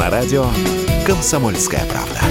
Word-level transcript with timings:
На 0.00 0.08
радио 0.08 0.46
«Комсомольская 1.06 1.84
правда». 1.84 2.22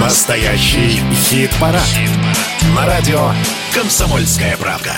Настоящий 0.00 1.00
хит-парад. 1.14 1.80
Хит 1.84 2.10
На 2.74 2.86
радио 2.86 3.30
«Комсомольская 3.72 4.56
правда». 4.56 4.96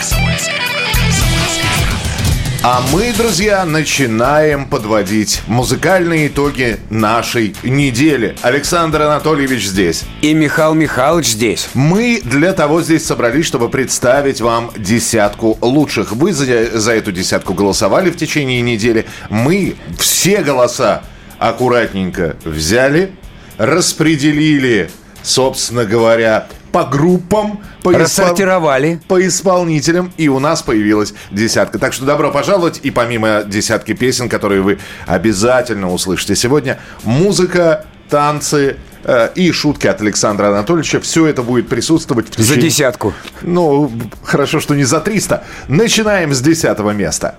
А 2.64 2.80
мы, 2.92 3.12
друзья, 3.12 3.64
начинаем 3.64 4.68
подводить 4.68 5.42
музыкальные 5.48 6.28
итоги 6.28 6.78
нашей 6.90 7.56
недели. 7.64 8.36
Александр 8.40 9.02
Анатольевич 9.02 9.66
здесь. 9.66 10.04
И 10.20 10.32
Михаил 10.32 10.74
Михайлович 10.74 11.30
здесь. 11.30 11.68
Мы 11.74 12.20
для 12.22 12.52
того 12.52 12.80
здесь 12.80 13.04
собрались, 13.04 13.46
чтобы 13.46 13.68
представить 13.68 14.40
вам 14.40 14.70
десятку 14.76 15.58
лучших. 15.60 16.12
Вы 16.12 16.32
за, 16.32 16.78
за 16.78 16.92
эту 16.92 17.10
десятку 17.10 17.52
голосовали 17.52 18.10
в 18.10 18.16
течение 18.16 18.60
недели. 18.60 19.06
Мы 19.28 19.74
все 19.98 20.42
голоса 20.42 21.02
аккуратненько 21.40 22.36
взяли, 22.44 23.10
распределили, 23.58 24.88
собственно 25.24 25.84
говоря, 25.84 26.46
по 26.72 26.84
группам, 26.84 27.60
по, 27.82 27.92
Рассортировали. 27.92 28.94
испол... 28.94 29.06
по 29.08 29.26
исполнителям, 29.26 30.12
и 30.16 30.28
у 30.28 30.38
нас 30.38 30.62
появилась 30.62 31.14
десятка. 31.30 31.78
Так 31.78 31.92
что 31.92 32.04
добро 32.04 32.30
пожаловать, 32.30 32.80
и 32.82 32.90
помимо 32.90 33.42
десятки 33.44 33.92
песен, 33.92 34.28
которые 34.28 34.62
вы 34.62 34.78
обязательно 35.06 35.92
услышите 35.92 36.34
сегодня, 36.34 36.80
музыка, 37.04 37.84
танцы, 38.08 38.76
э, 39.04 39.30
и 39.34 39.52
шутки 39.52 39.86
от 39.86 40.00
Александра 40.00 40.48
Анатольевича. 40.48 41.00
Все 41.00 41.26
это 41.26 41.42
будет 41.42 41.68
присутствовать 41.68 42.28
в 42.28 42.30
течение... 42.30 42.54
За 42.54 42.60
десятку. 42.60 43.14
Ну, 43.42 43.92
хорошо, 44.22 44.60
что 44.60 44.74
не 44.74 44.84
за 44.84 45.00
300. 45.00 45.44
Начинаем 45.68 46.32
с 46.32 46.40
десятого 46.40 46.90
места. 46.90 47.36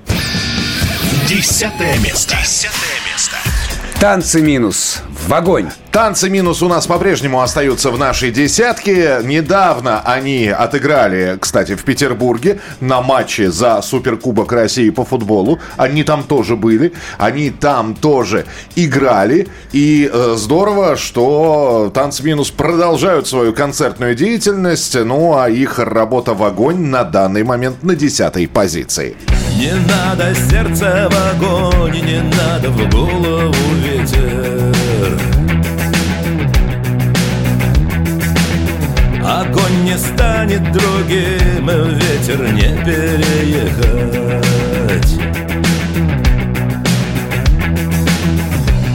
Десятое 1.28 1.98
место. 2.00 2.36
Десятое 2.42 2.98
место. 3.12 3.36
Танцы 4.00 4.42
минус. 4.42 5.02
В 5.28 5.34
огонь. 5.34 5.70
Танцы 5.92 6.30
минус 6.30 6.62
у 6.62 6.68
нас 6.68 6.86
по-прежнему 6.86 7.42
остаются 7.42 7.92
в 7.92 7.98
нашей 7.98 8.30
десятке. 8.30 9.20
Недавно 9.24 10.02
они 10.02 10.48
отыграли, 10.48 11.38
кстати, 11.40 11.76
в 11.76 11.84
Петербурге 11.86 12.60
на 12.82 13.02
матче 13.02 13.50
за 13.50 13.82
Суперкубок 13.82 14.52
России 14.52 14.90
по 14.90 15.06
футболу. 15.06 15.60
Они 15.78 16.04
там 16.04 16.24
тоже 16.24 16.58
были. 16.58 16.92
Они 17.18 17.52
там 17.52 17.96
тоже 17.96 18.46
играли. 18.76 19.48
И 19.72 20.10
э, 20.12 20.34
здорово, 20.38 20.98
что 20.98 21.90
танцы 21.94 22.22
минус 22.24 22.52
продолжают 22.52 23.26
свою 23.26 23.54
концертную 23.54 24.16
деятельность. 24.16 24.96
Ну, 24.96 25.38
а 25.38 25.50
их 25.50 25.80
работа 25.80 26.34
в 26.34 26.44
огонь 26.44 26.88
на 26.88 27.06
данный 27.06 27.44
момент 27.44 27.82
на 27.82 27.96
десятой 27.96 28.46
позиции. 28.48 29.16
Не 29.56 29.72
надо 29.88 30.36
сердце 30.36 31.10
в 31.10 31.36
огонь, 31.38 32.02
не 32.02 32.22
надо 32.22 32.70
в 32.70 32.90
голову 32.90 33.54
ветер. 33.86 34.73
Огонь 39.26 39.84
не 39.86 39.98
станет 39.98 40.70
другим, 40.74 41.70
ветер 41.96 42.52
не 42.52 42.84
переехать. 42.84 44.04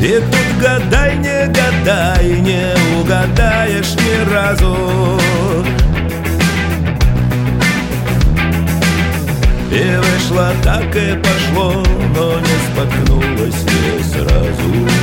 И 0.02 0.20
тут 0.30 0.48
гадай, 0.62 1.16
не 1.16 1.46
гадай, 1.46 2.40
не 2.40 2.74
угадаешь 3.00 3.94
ни 3.94 4.32
разу. 4.32 4.76
И 9.72 9.96
вышло 9.96 10.52
так 10.62 10.94
и 10.94 11.16
пошло, 11.16 11.82
но 12.14 12.38
не 12.40 12.56
споткнулось 12.68 13.64
не 13.64 14.02
сразу 14.02 14.97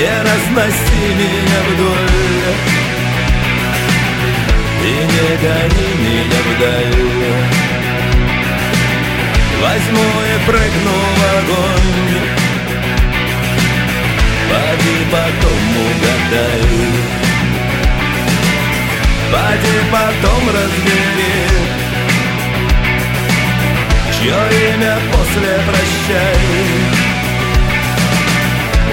Не 0.00 0.06
разноси 0.06 1.04
меня 1.18 1.60
вдоль. 1.68 2.54
И 4.82 4.92
не 5.12 5.28
гони 5.42 5.88
меня 6.00 6.40
вдаль. 6.46 7.04
Возьму 9.60 10.06
и 10.24 10.46
прыгну 10.46 10.96
в 11.16 11.22
огонь. 11.36 12.16
Поди 14.48 14.96
потом 15.12 15.62
угадай. 15.84 16.64
Поди 19.30 19.76
потом 19.92 20.42
разбери 20.48 21.36
Чье 24.18 24.40
имя 24.74 24.98
после 25.12 25.52
прощай 25.66 26.99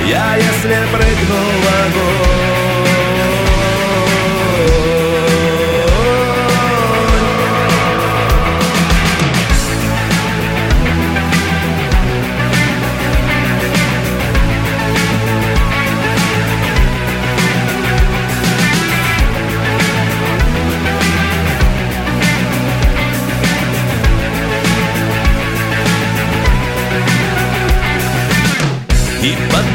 Я 0.07 0.37
если 0.37 0.77
прыгну 0.89 1.41
в 1.61 1.67
огонь 1.85 2.56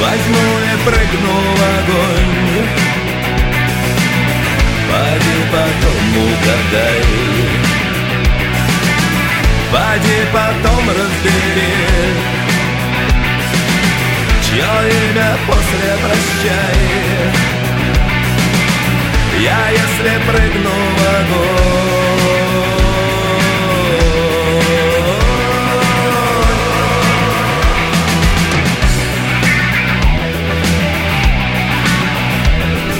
Возьму 0.00 0.46
и 0.60 0.76
прыгну 0.86 1.34
в 1.56 1.60
огонь. 1.76 2.66
Поди 4.88 5.36
потом 5.52 6.04
угадай. 6.24 7.04
Поди 9.70 10.18
потом 10.32 10.88
разбери 10.88 11.74
Чье 14.42 14.72
имя 14.88 15.36
после 15.46 15.90
прощай. 16.02 16.80
Я 19.38 19.68
если 19.70 20.12
прыгну 20.26 20.76
в 20.96 21.00
огонь 21.20 22.79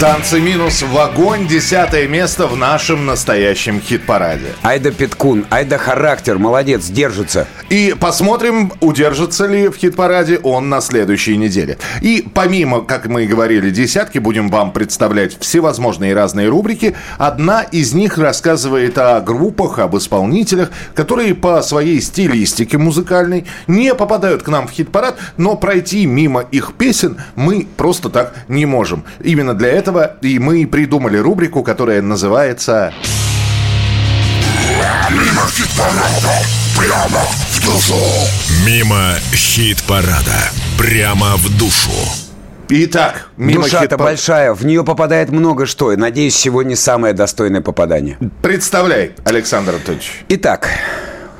Танцы 0.00 0.40
минус 0.40 0.80
в 0.80 0.98
огонь. 0.98 1.46
Десятое 1.46 2.08
место 2.08 2.46
в 2.46 2.56
нашем 2.56 3.04
настоящем 3.04 3.82
хит-параде. 3.82 4.46
Айда 4.62 4.92
Петкун, 4.92 5.44
Айда 5.50 5.76
характер, 5.76 6.38
молодец, 6.38 6.86
держится. 6.86 7.46
И 7.70 7.94
посмотрим, 7.98 8.72
удержится 8.80 9.46
ли 9.46 9.68
в 9.68 9.76
хит-параде 9.76 10.38
он 10.42 10.68
на 10.68 10.80
следующей 10.80 11.36
неделе. 11.36 11.78
И 12.00 12.26
помимо, 12.34 12.80
как 12.80 13.06
мы 13.06 13.24
и 13.24 13.26
говорили, 13.28 13.70
десятки, 13.70 14.18
будем 14.18 14.50
вам 14.50 14.72
представлять 14.72 15.38
всевозможные 15.38 16.12
разные 16.12 16.48
рубрики. 16.48 16.96
Одна 17.16 17.62
из 17.62 17.92
них 17.94 18.18
рассказывает 18.18 18.98
о 18.98 19.20
группах, 19.20 19.78
об 19.78 19.96
исполнителях, 19.96 20.70
которые 20.94 21.36
по 21.36 21.62
своей 21.62 22.00
стилистике 22.00 22.76
музыкальной 22.76 23.46
не 23.68 23.94
попадают 23.94 24.42
к 24.42 24.48
нам 24.48 24.66
в 24.66 24.72
хит-парад, 24.72 25.16
но 25.36 25.54
пройти 25.54 26.06
мимо 26.06 26.40
их 26.40 26.72
песен 26.76 27.18
мы 27.36 27.68
просто 27.76 28.08
так 28.08 28.34
не 28.48 28.66
можем. 28.66 29.04
Именно 29.20 29.54
для 29.54 29.68
этого 29.68 30.16
и 30.22 30.40
мы 30.40 30.66
придумали 30.66 31.18
рубрику, 31.18 31.62
которая 31.62 32.02
называется... 32.02 32.92
Мимо 35.10 35.42
хит-парада, 35.48 36.42
прямо 36.76 37.20
душу. 37.64 37.94
Мимо 38.66 39.14
хит-парада, 39.32 40.50
прямо 40.78 41.36
в 41.36 41.58
душу. 41.58 41.90
Итак, 42.68 43.28
мимо 43.36 43.64
Душа-то 43.64 43.84
хит-па- 43.96 44.04
большая, 44.04 44.54
в 44.54 44.64
нее 44.64 44.84
попадает 44.84 45.30
много 45.30 45.66
что. 45.66 45.92
И, 45.92 45.96
надеюсь, 45.96 46.36
сегодня 46.36 46.76
самое 46.76 47.12
достойное 47.14 47.60
попадание. 47.62 48.16
Представляй, 48.42 49.12
Александр 49.24 49.74
Анатольевич. 49.74 50.24
Итак, 50.28 50.68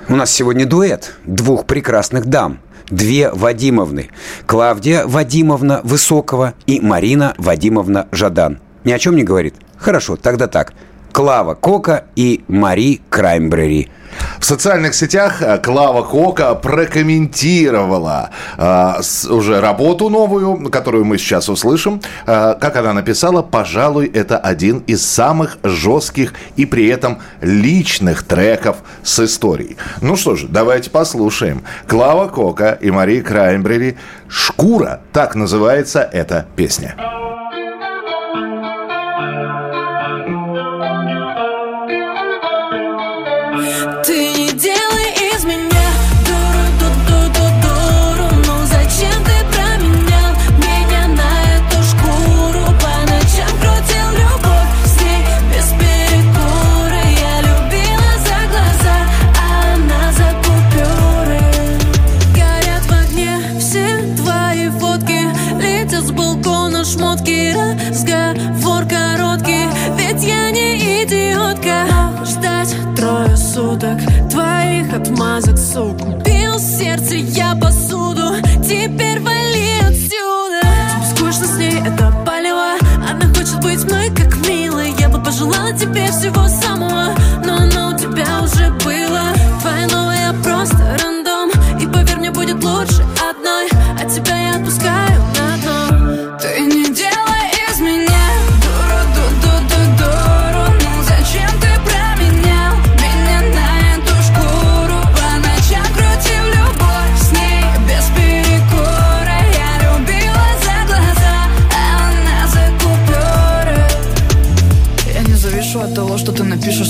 у 0.09 0.17
нас 0.17 0.33
сегодня 0.33 0.67
дуэт 0.67 1.13
двух 1.25 1.67
прекрасных 1.67 2.27
дам. 2.27 2.59
Две 2.89 3.31
Вадимовны. 3.31 4.11
Клавдия 4.47 5.07
Вадимовна 5.07 5.81
Высокова 5.85 6.55
и 6.67 6.81
Марина 6.81 7.35
Вадимовна 7.39 8.09
Жадан. 8.11 8.59
Ни 8.83 8.91
о 8.91 8.99
чем 8.99 9.15
не 9.15 9.23
говорит? 9.23 9.55
Хорошо, 9.79 10.17
тогда 10.17 10.49
так. 10.49 10.73
Клава 11.13 11.55
Кока 11.55 12.05
и 12.17 12.45
Мари 12.49 13.01
Краймбрери. 13.09 13.91
В 14.39 14.45
социальных 14.45 14.95
сетях 14.95 15.43
э, 15.43 15.59
Клава 15.59 16.03
Кока 16.03 16.55
прокомментировала 16.55 18.31
э, 18.57 19.01
уже 19.29 19.61
работу 19.61 20.09
новую, 20.09 20.71
которую 20.71 21.05
мы 21.05 21.19
сейчас 21.19 21.49
услышим. 21.49 22.01
Э, 22.27 22.55
как 22.61 22.77
она 22.77 22.93
написала, 22.93 23.43
пожалуй, 23.43 24.07
это 24.07 24.39
один 24.39 24.79
из 24.87 25.07
самых 25.07 25.59
жестких 25.63 26.35
и 26.57 26.67
при 26.67 26.89
этом 26.89 27.19
личных 27.41 28.23
треков 28.23 28.79
с 29.03 29.21
историей. 29.21 29.77
Ну 30.01 30.17
что 30.17 30.37
же, 30.37 30.49
давайте 30.49 30.91
послушаем. 30.91 31.63
Клава 31.87 32.29
Кока 32.29 32.73
и 32.81 32.91
Мария 32.91 33.23
Краймбрери 33.23 33.97
«Шкура», 34.29 35.01
так 35.13 35.35
называется 35.35 36.01
эта 36.01 36.47
песня. 36.57 36.97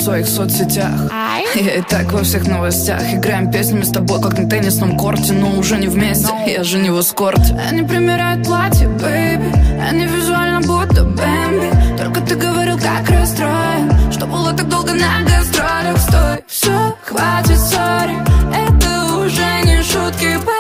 В 0.01 0.03
своих 0.03 0.29
соцсетях. 0.29 1.11
Я 1.55 1.75
и 1.77 1.83
так 1.83 2.13
во 2.13 2.23
всех 2.23 2.47
новостях. 2.47 3.03
Играем 3.13 3.51
песнями 3.51 3.83
с 3.83 3.91
тобой, 3.91 4.21
как 4.21 4.39
на 4.39 4.49
теннисном 4.49 4.97
корте 4.97 5.33
Но 5.33 5.59
уже 5.59 5.77
не 5.77 5.89
вместе, 5.89 6.31
я 6.47 6.65
же 6.65 6.79
не 6.79 6.91
в 6.91 7.01
эскорте. 7.01 7.59
Они 7.69 7.83
примеряют 7.83 8.45
платье, 8.47 8.89
baby. 8.89 9.53
Они 9.89 10.07
визуально 10.07 10.61
будто 10.61 11.05
Бэмби. 11.05 11.71
Только 11.99 12.21
ты 12.23 12.35
говорил, 12.37 12.79
как 12.79 13.11
расстроен 13.11 13.91
Что 14.11 14.27
было 14.27 14.53
так 14.53 14.69
долго 14.69 14.93
на 14.95 15.23
гастролях. 15.23 15.99
Стой, 15.99 16.45
все, 16.47 16.97
хватит 17.05 17.59
sorry 17.59 18.17
Это 18.55 19.17
уже 19.17 19.63
не 19.65 19.83
шутки, 19.83 20.39
Будь 20.39 20.60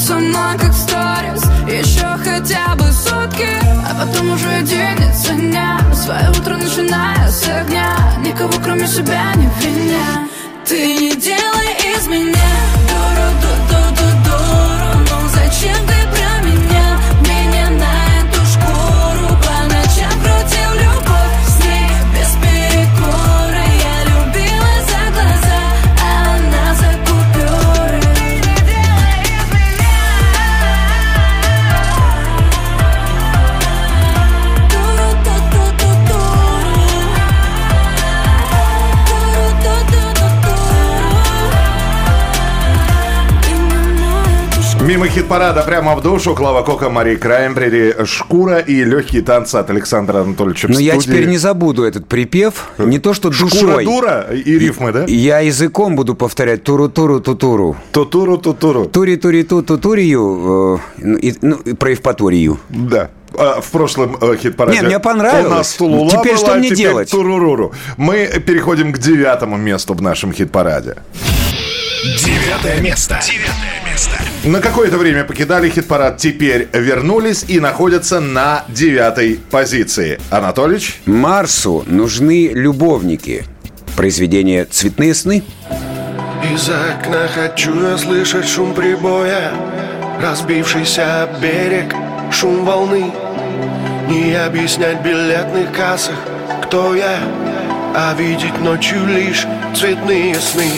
со 0.00 0.14
мной, 0.14 0.56
как 0.58 0.72
сторис. 0.72 1.42
Еще 1.68 2.06
хотя 2.24 2.74
бы 2.74 2.90
сутки 2.90 3.48
А 3.86 3.94
потом 3.94 4.30
уже 4.32 4.62
денется 4.62 5.34
дня 5.34 5.78
Свое 5.94 6.30
утро 6.30 6.56
начиная 6.56 7.28
с 7.28 7.46
огня. 7.48 7.96
Никого 8.18 8.52
кроме 8.62 8.86
себя 8.86 9.34
не 9.36 9.48
виня 9.60 10.28
Ты 10.66 10.94
не 10.94 11.14
делай 11.16 11.96
из 11.96 12.06
меня 12.08 12.50
дуру, 12.88 13.28
ду 13.42 13.52
ду 13.68 13.80
ду 13.96 14.08
дуру. 14.24 15.06
Ну 15.10 15.28
зачем 15.28 15.86
ты 15.86 15.99
Мимо 44.90 45.06
хит-парада 45.06 45.62
прямо 45.62 45.94
в 45.94 46.02
душу 46.02 46.34
Клава 46.34 46.62
Кока, 46.62 46.90
Мария 46.90 47.16
Краймбрери 47.16 47.94
«Шкура» 48.06 48.58
и 48.58 48.82
легкие 48.82 49.22
танцы 49.22 49.54
от 49.54 49.70
Александра 49.70 50.18
Анатольевича 50.22 50.66
Но 50.66 50.80
я 50.80 50.94
студии. 50.94 51.06
теперь 51.06 51.26
не 51.28 51.38
забуду 51.38 51.84
этот 51.84 52.08
припев. 52.08 52.64
Не 52.78 52.98
то 52.98 53.14
что 53.14 53.30
Шкура 53.30 53.50
душой. 53.50 53.84
дура 53.84 54.26
и 54.32 54.58
рифмы, 54.58 54.90
да? 54.90 55.04
Я 55.06 55.38
языком 55.38 55.94
буду 55.94 56.16
повторять 56.16 56.64
туру-туру-тутуру. 56.64 57.76
Тутуру, 57.92 58.36
тутуру. 58.38 58.86
Тури-тури-ту-тутурию. 58.86 60.80
э, 60.98 61.32
Ну, 61.40 61.56
и 61.58 61.72
про 61.74 61.90
Евпаторию. 61.90 62.58
Да. 62.68 63.10
А, 63.38 63.60
в 63.60 63.70
прошлом 63.70 64.16
э, 64.20 64.34
хит-параде 64.42 64.80
Не, 64.80 64.86
мне 64.86 64.98
понравилось. 64.98 65.46
у 65.52 65.54
нас 65.54 65.72
Тулула 65.74 66.10
Теперь 66.10 66.34
была, 66.34 66.46
что 66.46 66.54
мне 66.56 66.64
теперь 66.70 66.78
делать? 66.78 67.10
Туруруру. 67.12 67.72
Мы 67.96 68.26
переходим 68.44 68.92
к 68.92 68.98
девятому 68.98 69.56
месту 69.56 69.94
в 69.94 70.02
нашем 70.02 70.32
хит-параде. 70.32 70.96
Девятое 72.02 72.80
место. 72.80 73.20
Девятое 73.22 73.84
место. 73.84 74.16
На 74.44 74.60
какое-то 74.60 74.96
время 74.96 75.24
покидали 75.24 75.68
хит-парад, 75.68 76.16
теперь 76.16 76.66
вернулись 76.72 77.44
и 77.46 77.60
находятся 77.60 78.20
на 78.20 78.64
девятой 78.68 79.38
позиции. 79.50 80.18
Анатолич? 80.30 81.00
Марсу 81.04 81.84
нужны 81.86 82.48
любовники. 82.54 83.44
Произведение 83.96 84.64
«Цветные 84.64 85.14
сны». 85.14 85.42
Из 86.54 86.70
окна 86.70 87.28
хочу 87.34 87.78
я 87.86 87.98
слышать 87.98 88.48
шум 88.48 88.72
прибоя 88.72 89.52
Разбившийся 90.22 91.28
берег, 91.42 91.94
шум 92.32 92.64
волны 92.64 93.12
Не 94.08 94.34
объяснять 94.36 95.02
билетных 95.02 95.70
кассах, 95.72 96.16
кто 96.62 96.94
я 96.94 97.18
А 97.94 98.14
видеть 98.18 98.58
ночью 98.60 99.06
лишь 99.06 99.46
цветные 99.74 100.34
сны 100.36 100.70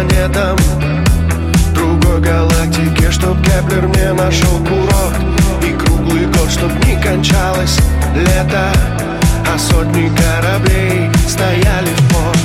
планетам 0.00 0.56
Другой 1.74 2.20
галактике, 2.20 3.10
чтоб 3.10 3.36
Кеплер 3.42 3.88
мне 3.88 4.12
нашел 4.12 4.58
курорт 4.58 5.16
И 5.62 5.72
круглый 5.72 6.26
год, 6.26 6.50
чтоб 6.50 6.72
не 6.84 7.00
кончалось 7.02 7.78
лето 8.14 8.72
А 9.52 9.58
сотни 9.58 10.10
кораблей 10.16 11.10
стояли 11.28 11.88
в 11.88 12.14
порт 12.14 12.39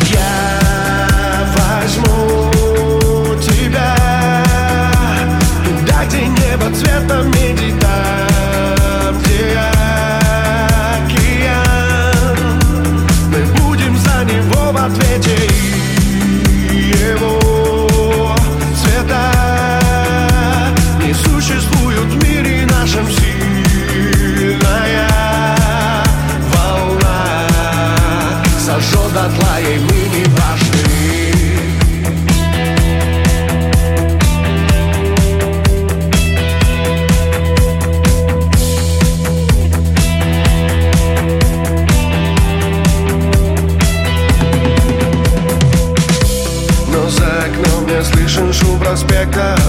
проспектов. 48.96 49.60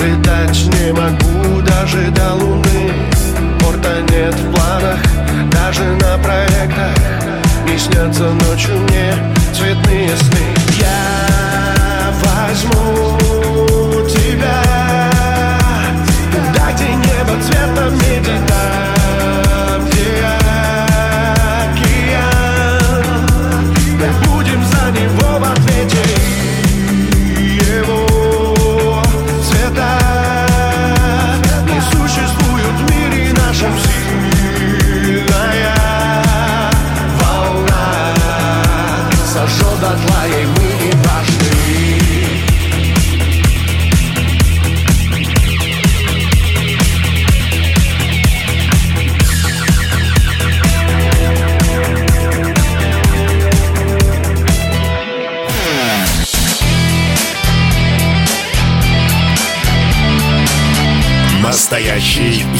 Летать 0.00 0.66
не 0.74 0.92
могу 0.92 1.60
даже 1.62 2.10
до 2.10 2.34
луны. 2.34 2.92
Порта 3.60 4.00
нет 4.10 4.34
в 4.34 4.52
планах, 4.52 4.98
даже 5.52 5.84
на 5.84 6.18
проектах. 6.18 6.96
Не 7.66 7.78
снятся 7.78 8.24
ночью 8.24 8.74
мне 8.88 9.14
цветные 9.54 10.16
сны. 10.16 10.46
Я 10.80 12.12
возьму 12.24 13.18
тебя 14.08 14.62
Туда, 16.32 16.72
где 16.72 16.88
небо 16.88 17.40
цвета 17.40 17.90
меди 17.90 18.47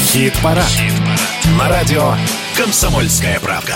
Хит-парад. 0.09 0.65
На 1.59 1.69
радио 1.69 2.15
«Комсомольская 2.57 3.39
правда». 3.41 3.75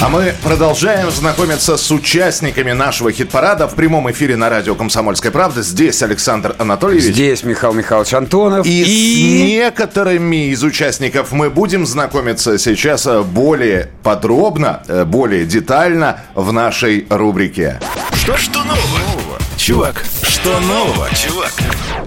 А 0.00 0.08
мы 0.08 0.32
продолжаем 0.42 1.10
знакомиться 1.10 1.76
с 1.76 1.90
участниками 1.90 2.72
нашего 2.72 3.12
хит-парада 3.12 3.68
в 3.68 3.74
прямом 3.74 4.10
эфире 4.10 4.36
на 4.36 4.48
радио 4.48 4.74
«Комсомольская 4.74 5.30
правда». 5.30 5.60
Здесь 5.60 6.02
Александр 6.02 6.56
Анатольевич. 6.56 7.12
Здесь 7.12 7.42
Михаил 7.44 7.74
Михайлович 7.74 8.14
Антонов. 8.14 8.66
И, 8.66 8.84
с 8.84 9.46
некоторыми 9.46 10.48
из 10.48 10.62
участников 10.62 11.32
мы 11.32 11.50
будем 11.50 11.84
знакомиться 11.84 12.56
сейчас 12.56 13.06
э, 13.06 13.20
более 13.20 13.90
подробно, 14.02 14.82
э, 14.88 15.04
более 15.04 15.44
детально 15.44 16.20
в 16.34 16.54
нашей 16.54 17.06
рубрике. 17.10 17.78
Что, 18.14 18.34
что 18.38 18.64
нового? 18.64 19.38
Чувак, 19.58 20.02
что 20.40 20.58
нового, 20.60 21.08
чувак? 21.14 21.52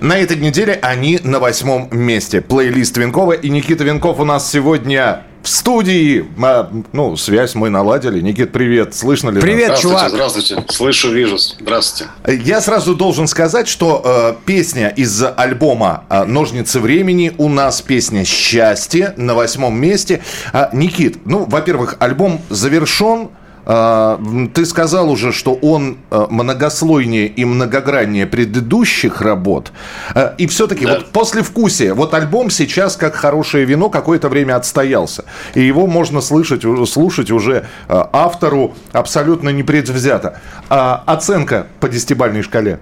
На 0.02 0.18
этой 0.18 0.38
неделе 0.38 0.80
они 0.82 1.20
на 1.24 1.40
восьмом 1.40 1.88
месте. 1.92 2.42
Плейлист 2.42 2.98
Винкова 2.98 3.34
и 3.34 3.50
Никита 3.50 3.84
Винков 3.84 4.20
у 4.20 4.26
нас 4.26 4.50
сегодня 4.50 5.24
в 5.44 5.50
студии. 5.50 6.26
А, 6.42 6.72
ну, 6.94 7.16
связь 7.16 7.54
мы 7.54 7.70
наладили. 7.70 8.22
Никит, 8.22 8.52
привет. 8.52 8.96
Слышно 8.96 9.30
ли? 9.30 9.36
нас? 9.36 9.44
Привет, 9.44 9.78
Здравствуйте, 9.78 9.98
чувак. 9.98 10.10
здравствуйте. 10.10 10.66
Слышу, 10.70 11.12
вижу. 11.12 11.38
Здравствуйте. 11.38 12.12
Я 12.28 12.62
сразу 12.62 12.96
должен 12.96 13.28
сказать, 13.28 13.68
что 13.68 14.02
э, 14.04 14.34
песня 14.46 14.88
из 14.90 15.24
альбома 15.24 16.06
э, 16.10 16.24
«Ножницы 16.24 16.80
времени» 16.80 17.34
у 17.38 17.50
нас 17.50 17.82
песня 17.82 18.26
«Счастье» 18.26 19.14
на 19.16 19.36
восьмом 19.36 19.80
месте. 19.80 20.24
А, 20.54 20.70
Никит, 20.74 21.26
ну, 21.26 21.46
во-первых, 21.46 21.98
альбом 22.00 22.42
завершен. 22.50 23.30
А, 23.66 24.20
Ты 24.54 24.66
сказал 24.66 25.10
уже, 25.10 25.32
что 25.32 25.54
он 25.54 25.98
э, 26.12 26.26
многослойнее 26.30 27.28
и 27.28 27.46
многограннее 27.46 28.26
предыдущих 28.26 29.22
работ. 29.22 29.72
Э, 30.16 30.34
И 30.38 30.48
все-таки 30.48 30.86
Да. 30.86 30.96
вот 30.96 31.12
после 31.12 31.44
вкусия, 31.44 31.94
вот 31.94 32.14
альбом 32.14 32.50
сейчас 32.50 32.98
как 32.98 33.16
хорошее 33.16 33.66
вино 33.66 33.90
какое-то 33.90 34.30
время 34.30 34.56
отстоялся. 34.58 35.26
И 35.54 35.62
его 35.62 35.88
можно 35.88 36.22
слышать, 36.22 36.64
слушать 36.90 37.32
уже 37.32 37.66
э, 37.88 38.04
автору 38.12 38.74
абсолютно 38.92 39.50
непредвзято. 39.50 40.40
А 40.70 41.04
оценка 41.06 41.68
по 41.80 41.88
десятибальной 41.88 42.42
шкале? 42.42 42.80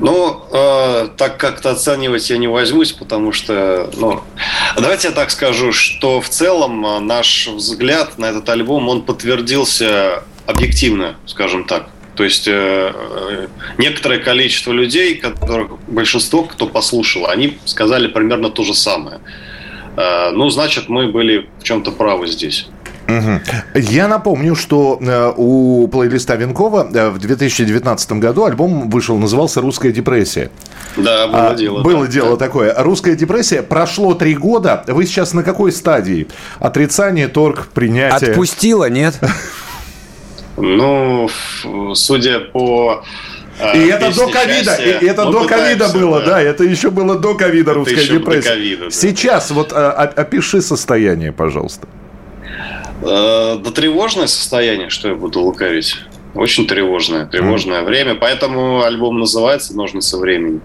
Ну, 0.00 0.44
э, 0.52 1.08
так 1.16 1.38
как-то 1.38 1.70
оценивать 1.70 2.30
я 2.30 2.38
не 2.38 2.48
возьмусь, 2.48 2.92
потому 2.92 3.32
что, 3.32 3.90
ну, 3.96 4.20
давайте 4.76 5.08
я 5.08 5.14
так 5.14 5.30
скажу, 5.30 5.72
что 5.72 6.20
в 6.20 6.28
целом 6.28 6.86
э, 6.86 6.98
наш 7.00 7.48
взгляд 7.48 8.18
на 8.18 8.26
этот 8.26 8.48
альбом, 8.48 8.88
он 8.88 9.02
подтвердился 9.02 10.22
объективно, 10.46 11.16
скажем 11.26 11.64
так. 11.64 11.88
То 12.18 12.24
есть 12.24 12.48
э, 12.48 12.52
э, 12.94 13.46
некоторое 13.78 14.18
количество 14.18 14.72
людей, 14.72 15.14
которых, 15.14 15.78
большинство, 15.86 16.42
кто 16.42 16.66
послушал, 16.66 17.28
они 17.28 17.58
сказали 17.64 18.08
примерно 18.08 18.50
то 18.50 18.64
же 18.64 18.74
самое. 18.74 19.20
Э, 19.96 20.30
ну, 20.32 20.48
значит, 20.48 20.88
мы 20.88 21.12
были 21.12 21.48
в 21.60 21.62
чем-то 21.62 21.92
правы 21.92 22.26
здесь. 22.26 22.66
Мгм. 23.08 23.40
Я 23.74 24.06
напомню, 24.06 24.54
что 24.54 24.98
э, 25.00 25.32
у 25.34 25.88
плейлиста 25.88 26.34
Винкова 26.36 26.88
э, 26.92 27.08
в 27.08 27.18
2019 27.18 28.12
году 28.12 28.44
альбом 28.44 28.90
вышел, 28.90 29.16
назывался 29.18 29.62
«Русская 29.62 29.92
депрессия». 29.92 30.50
Да, 30.96 31.26
было 31.26 31.48
А, 31.50 31.54
дело. 31.54 31.82
Было 31.82 32.04
да, 32.06 32.12
дело 32.12 32.36
да. 32.36 32.44
такое. 32.46 32.74
«Русская 32.76 33.14
депрессия». 33.16 33.62
Прошло 33.62 34.12
три 34.14 34.34
года. 34.34 34.84
Вы 34.86 35.06
сейчас 35.06 35.32
на 35.32 35.42
какой 35.42 35.72
стадии? 35.72 36.28
Отрицание, 36.58 37.28
торг, 37.28 37.68
принятие? 37.72 38.30
Отпустила, 38.30 38.90
нет? 38.90 39.18
Ну, 40.58 41.30
судя 41.94 42.40
по... 42.40 43.04
э, 43.60 43.78
И 43.78 43.86
это 43.88 44.14
до 44.14 44.28
ковида, 44.28 44.72
это 44.72 45.24
до 45.30 45.46
ковида 45.46 45.88
было, 45.88 46.20
да. 46.20 46.42
это 46.42 46.64
еще 46.64 46.90
было 46.90 47.18
до 47.18 47.34
ковида 47.34 47.74
русская 47.74 47.94
еще 48.02 48.14
до 48.14 48.18
депрессия. 48.18 48.48
ковида, 48.50 48.84
да. 48.86 48.90
Сейчас 48.90 49.50
вот 49.50 49.72
а, 49.72 49.92
а- 49.92 50.20
опиши 50.20 50.60
состояние, 50.60 51.32
пожалуйста. 51.32 51.86
Э, 53.02 53.56
Да 53.62 53.70
тревожное 53.70 54.26
состояние, 54.26 54.88
что 54.90 55.08
я 55.08 55.14
буду 55.14 55.40
лукавить. 55.40 55.96
Очень 56.34 56.66
тревожное, 56.66 57.26
тревожное 57.26 57.82
время. 57.82 58.14
Поэтому 58.14 58.82
альбом 58.82 59.18
называется 59.18 59.74
«Ножницы 59.76 60.16
времени». 60.18 60.60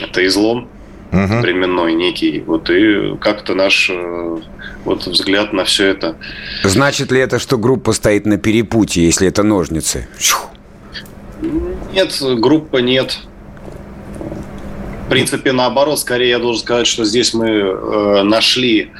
Это 0.00 0.26
излом 0.26 0.68
Мгм. 1.10 1.40
временной 1.40 1.94
некий. 1.94 2.42
Вот 2.46 2.68
и 2.70 3.16
как-то 3.20 3.54
наш 3.54 3.88
э, 3.90 4.38
вот 4.84 5.06
взгляд 5.06 5.52
на 5.52 5.64
все 5.64 5.86
это. 5.86 6.16
Значит 6.64 7.10
ли 7.12 7.20
это, 7.20 7.38
что 7.38 7.56
группа 7.56 7.92
стоит 7.92 8.26
на 8.26 8.36
перепутье, 8.36 9.04
если 9.04 9.26
это 9.28 9.42
ножницы? 9.42 10.06
Нет, 11.94 12.14
группа 12.38 12.78
нет. 12.78 13.18
В 15.06 15.10
принципе, 15.10 15.52
наоборот, 15.52 15.98
скорее 15.98 16.30
я 16.30 16.38
должен 16.38 16.62
сказать, 16.62 16.86
что 16.86 17.04
здесь 17.04 17.32
мы 17.32 17.46
э, 17.48 18.22
нашли 18.24 18.90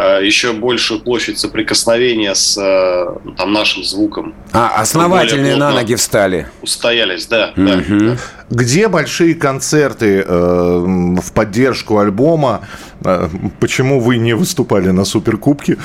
еще 0.00 0.52
большую 0.52 1.00
площадь 1.00 1.38
соприкосновения 1.38 2.34
с 2.34 2.56
э, 2.58 3.32
там, 3.36 3.52
нашим 3.52 3.82
звуком. 3.82 4.34
А, 4.52 4.80
основательные 4.80 5.56
на 5.56 5.70
ноги 5.70 5.94
встали. 5.94 6.46
Устоялись, 6.62 7.26
да. 7.26 7.52
да, 7.56 7.76
Мгм. 7.76 7.98
да. 7.98 8.16
Где 8.50 8.88
большие 8.88 9.34
концерты 9.34 10.22
э, 10.26 10.26
в 10.28 11.32
поддержку 11.32 11.98
альбома? 11.98 12.60
Э, 13.04 13.28
почему 13.58 13.98
вы 14.00 14.18
не 14.18 14.34
выступали 14.34 14.90
на 14.90 15.04
Суперкубке? 15.04 15.78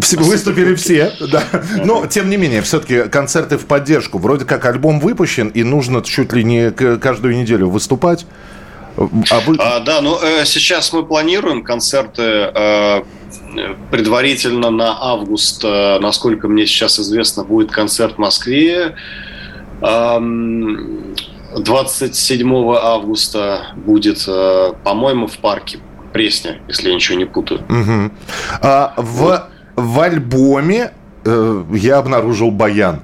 Все- 0.00 0.16
Выступили 0.16 0.74
все, 0.74 1.12
да. 1.30 1.44
Но, 1.84 2.06
тем 2.06 2.30
не 2.30 2.36
менее, 2.38 2.62
все-таки 2.62 3.02
концерты 3.08 3.58
в 3.58 3.66
поддержку. 3.66 4.18
Вроде 4.18 4.44
как 4.46 4.64
альбом 4.64 4.98
выпущен, 4.98 5.48
и 5.48 5.62
нужно 5.62 6.02
чуть 6.02 6.32
ли 6.32 6.42
не 6.42 6.70
каждую 6.70 7.36
неделю 7.36 7.68
выступать. 7.68 8.26
А 8.96 9.40
вы... 9.46 9.56
А, 9.58 9.80
да, 9.80 10.00
ну 10.00 10.18
э, 10.22 10.44
сейчас 10.44 10.92
мы 10.92 11.04
планируем 11.04 11.62
концерты 11.62 12.22
э, 12.22 13.02
предварительно 13.90 14.70
на 14.70 14.96
август, 14.98 15.62
э, 15.64 15.98
насколько 16.00 16.48
мне 16.48 16.66
сейчас 16.66 16.98
известно, 16.98 17.44
будет 17.44 17.70
концерт 17.70 18.14
в 18.14 18.18
Москве. 18.18 18.96
Ам, 19.82 21.14
27 21.56 22.74
августа 22.76 23.68
будет, 23.76 24.24
э, 24.26 24.72
по-моему, 24.84 25.26
в 25.26 25.38
парке 25.38 25.78
Пресня, 26.12 26.60
если 26.66 26.88
я 26.88 26.94
ничего 26.94 27.18
не 27.18 27.26
путаю. 27.26 27.60
Мгм. 27.68 28.12
А 28.62 28.94
в, 28.96 29.48
в 29.76 30.00
альбоме 30.00 30.92
э, 31.24 31.64
я 31.72 31.98
обнаружил 31.98 32.50
баян. 32.50 33.02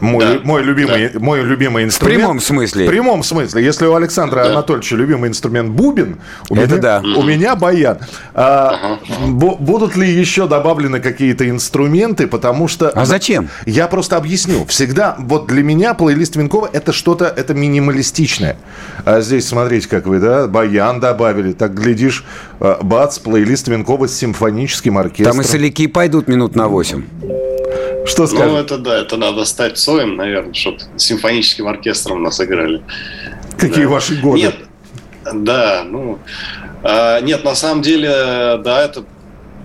Мой, 0.00 0.24
Да. 0.24 0.40
мой, 0.44 0.62
любимый, 0.62 1.10
мой 1.18 1.42
любимый 1.42 1.84
В 1.84 1.86
инструмент. 1.86 2.18
прямом 2.20 2.40
смысле. 2.40 2.86
В 2.86 2.90
прямом 2.90 3.22
смысле. 3.22 3.64
Если 3.64 3.86
у 3.86 3.94
Александра 3.94 4.44
Да. 4.44 4.50
Анатольевича 4.50 4.96
любимый 4.96 5.28
инструмент 5.30 5.70
бубен, 5.70 6.16
у, 6.50 6.56
Это 6.56 6.72
меня, 6.74 6.80
да. 6.82 7.02
у 7.16 7.22
меня 7.22 7.56
баян. 7.56 7.98
А, 8.34 8.98
бу- 9.26 9.56
будут 9.58 9.96
ли 9.96 10.10
еще 10.10 10.46
добавлены 10.48 11.00
какие-то 11.00 11.48
инструменты? 11.48 12.26
Потому 12.26 12.68
что... 12.68 12.88
А 12.90 13.04
зачем? 13.06 13.48
Я 13.66 13.86
просто 13.86 14.16
объясню. 14.16 14.66
Всегда, 14.66 15.16
вот 15.18 15.46
для 15.46 15.62
меня 15.62 15.94
плейлист 15.94 16.36
Винкова 16.36 16.68
это 16.72 16.92
что-то, 16.92 17.26
это 17.26 17.54
минималистичное. 17.54 18.56
А 19.04 19.20
здесь, 19.20 19.46
смотрите, 19.48 19.88
как 19.88 20.06
вы, 20.06 20.18
да, 20.18 20.48
баян 20.48 21.00
добавили. 21.00 21.52
Так, 21.52 21.72
глядишь, 21.74 22.24
э, 22.60 22.76
бац, 22.82 23.18
плейлист 23.18 23.68
Винкова 23.68 24.06
с 24.08 24.14
симфоническим 24.14 24.98
оркестром. 24.98 25.32
Там 25.36 25.40
и 25.40 25.44
соляки 25.44 25.86
пойдут 25.86 26.28
минут 26.28 26.56
на 26.56 26.68
8. 26.68 27.04
Что 28.08 28.22
Ну, 28.22 28.28
скажешь? 28.28 28.60
это 28.60 28.78
да, 28.78 28.98
это 28.98 29.16
надо 29.16 29.44
стать 29.44 29.78
Цоем, 29.78 30.16
наверное, 30.16 30.54
чтобы 30.54 30.78
симфоническим 30.96 31.68
оркестром 31.68 32.22
нас 32.22 32.40
играли. 32.40 32.82
Какие 33.58 33.84
да. 33.84 33.90
ваши 33.90 34.16
годы? 34.16 34.40
Нет, 34.40 34.54
да, 35.32 35.84
ну, 35.86 36.18
а, 36.82 37.20
нет, 37.20 37.44
на 37.44 37.54
самом 37.54 37.82
деле, 37.82 38.08
да, 38.64 38.82
это 38.84 39.04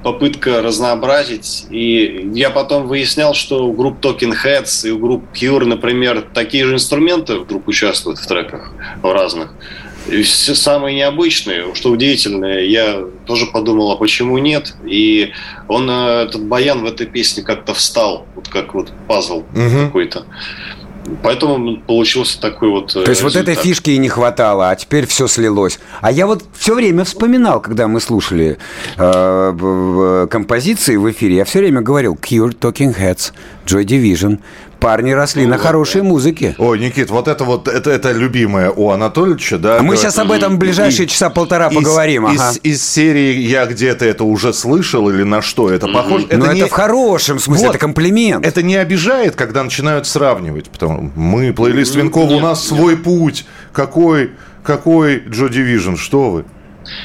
попытка 0.03 0.61
разнообразить. 0.61 1.65
И 1.69 2.29
я 2.33 2.49
потом 2.49 2.87
выяснял, 2.87 3.33
что 3.33 3.65
у 3.65 3.73
групп 3.73 4.03
Talking 4.03 4.33
Heads 4.43 4.87
и 4.87 4.91
у 4.91 4.99
групп 4.99 5.23
Cure, 5.33 5.65
например, 5.65 6.25
такие 6.33 6.65
же 6.65 6.73
инструменты 6.73 7.37
вдруг 7.37 7.67
участвуют 7.67 8.19
в 8.19 8.27
треках 8.27 8.73
в 9.01 9.11
разных. 9.11 9.53
Все 10.23 10.53
самые 10.55 10.95
необычные, 10.97 11.73
что 11.75 11.89
удивительное, 11.91 12.61
я 12.65 13.03
тоже 13.25 13.45
подумал, 13.45 13.91
а 13.91 13.95
почему 13.97 14.37
нет? 14.37 14.75
И 14.85 15.31
он, 15.67 15.89
э, 15.89 16.23
этот 16.23 16.43
баян 16.45 16.81
в 16.81 16.85
этой 16.85 17.07
песне 17.07 17.41
как-то 17.43 17.73
встал, 17.73 18.25
вот 18.35 18.47
как 18.49 18.73
вот 18.73 18.91
пазл 19.07 19.43
Мгм. 19.53 19.85
какой-то. 19.85 20.25
Поэтому 21.21 21.77
получился 21.81 22.39
такой 22.39 22.69
вот 22.69 22.95
э, 22.95 23.03
То 23.03 23.09
есть 23.11 23.21
вот 23.23 23.31
этой 23.35 23.49
результат. 23.51 23.63
фишки 23.65 23.89
и 23.91 23.97
не 23.97 24.07
хватало, 24.07 24.69
а 24.69 24.75
теперь 24.75 25.05
все 25.05 25.27
слилось. 25.27 25.79
А 26.01 26.11
я 26.11 26.27
вот 26.27 26.43
все 26.57 26.75
время 26.75 27.03
вспоминал, 27.03 27.59
когда 27.61 27.87
мы 27.89 27.99
слушали 27.99 28.57
э, 28.97 30.27
композиции 30.29 30.95
в 30.95 31.09
эфире, 31.11 31.35
я 31.37 31.45
все 31.45 31.59
время 31.59 31.81
говорил 31.81 32.15
Cure, 32.21 32.55
Talking 32.57 32.95
Heads, 32.97 33.31
Joy 33.65 33.83
Division. 33.85 34.39
Парни 34.83 35.11
росли 35.11 35.45
Ну 35.45 35.51
на 35.51 35.57
хорошей 35.57 36.01
музыке. 36.01 36.55
Ой, 36.57 36.77
Никит, 36.77 37.09
вот 37.09 37.29
это 37.29 37.45
вот, 37.45 37.69
это, 37.69 37.89
это 37.89 38.11
любимое 38.11 38.69
у 38.69 38.89
Анатольевича, 38.89 39.57
да? 39.57 39.79
А 39.79 39.81
мы 39.81 39.95
сейчас 39.95 40.19
об 40.19 40.29
этом 40.29 40.55
в 40.55 40.59
ближайшие 40.59 41.05
И- 41.05 41.09
часа 41.09 41.29
полтора 41.29 41.69
из- 41.69 41.75
поговорим. 41.75 42.27
Из, 42.27 42.39
ага. 42.41 42.51
из 42.63 42.85
серии 42.85 43.33
«Я 43.39 43.65
где-то 43.65 44.03
это 44.03 44.25
уже 44.25 44.51
слышал» 44.53 45.09
или 45.09 45.23
«На 45.23 45.41
что 45.41 45.71
это 45.71 45.87
похоже?» 45.87 46.27
Но 46.31 46.47
это, 46.47 46.53
не- 46.53 46.65
в 46.65 46.71
хорошем 46.71 47.39
смысле, 47.39 47.67
Вот. 47.67 47.75
это 47.75 47.79
комплимент. 47.79 48.45
Это 48.45 48.61
не 48.61 48.75
обижает, 48.75 49.35
когда 49.37 49.63
начинают 49.63 50.05
сравнивать. 50.05 50.69
Потому 50.69 51.11
мы, 51.15 51.53
плейлист 51.53 51.95
Винкова, 51.95 52.33
у 52.33 52.39
нас 52.41 52.69
нет. 52.69 52.77
свой 52.77 52.97
путь. 52.97 53.45
Какой, 53.71 54.31
какой 54.65 55.19
Джо 55.29 55.45
Division, 55.47 55.95
что 55.95 56.29
вы? 56.29 56.43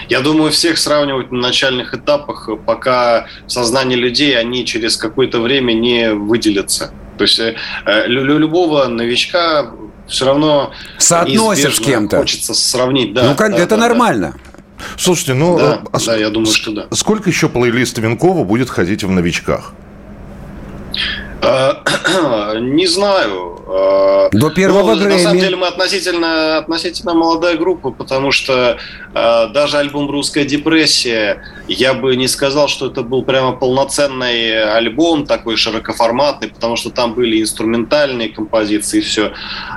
Я 0.09 0.19
думаю, 0.21 0.51
всех 0.51 0.79
сравнивать 0.79 1.31
на 1.31 1.39
начальных 1.41 1.95
этапах, 1.95 2.49
пока 2.67 3.27
в 3.47 3.53
сознании 3.53 3.95
людей 3.95 4.37
они 4.37 4.65
через 4.67 4.97
какое-то 4.97 5.41
время 5.41 5.73
не 5.75 6.13
выделятся. 6.13 6.91
То 7.19 7.25
есть 7.25 7.39
э, 7.41 7.57
э, 7.85 8.07
лю- 8.07 8.25
лю- 8.25 8.39
любого 8.39 8.87
новичка 8.87 9.71
все 10.07 10.25
равно 10.25 10.73
Соотносишь 10.97 11.77
с 11.77 11.81
кем-то. 11.81 12.19
Хочется 12.19 12.55
сравнить, 12.55 13.13
да. 13.13 13.25
ну, 13.25 13.35
кон- 13.35 13.51
да, 13.51 13.59
это 13.59 13.71
да, 13.71 13.77
да. 13.77 13.89
нормально. 13.89 14.35
Слушайте, 14.97 15.35
ну... 15.35 15.59
Да, 15.59 15.83
а 15.93 15.99
да, 16.07 16.17
я 16.17 16.31
думаю, 16.31 16.53
что 16.53 16.71
да. 16.71 16.87
Сколько 16.93 17.29
еще 17.29 17.49
плейлист 17.49 17.99
Винкова 17.99 18.45
будет 18.45 18.71
ходить 18.71 19.03
в 19.03 19.11
новичках? 19.11 19.73
Э, 21.43 21.73
Не 22.61 22.87
знаю. 22.87 23.58
Э, 23.69 24.29
До 24.33 24.51
первого 24.51 24.95
ну, 24.95 25.05
На 25.05 25.19
самом 25.19 25.33
Грэмми. 25.33 25.41
деле 25.41 25.57
мы 25.57 25.67
относительно, 25.67 26.59
относительно 26.59 27.13
молодая 27.15 27.57
группа, 27.57 27.91
потому 27.91 28.33
что 28.33 28.79
э, 29.15 29.47
даже 29.53 29.77
альбом 29.77 30.11
«Русская 30.11 30.45
депрессия», 30.45 31.43
я 31.69 31.93
бы 31.93 32.17
не 32.17 32.29
сказал, 32.29 32.69
что 32.69 32.87
это 32.87 33.03
был 33.03 33.23
прямо 33.25 33.53
полноценный 33.53 34.63
альбом, 34.75 35.27
такой 35.27 35.57
широкоформатный, 35.57 36.49
потому 36.49 36.77
что 36.77 36.91
там 36.91 37.13
были 37.13 37.43
инструментальные 37.43 38.31
композиции 38.31 38.99
и 38.99 39.03
все. 39.03 39.33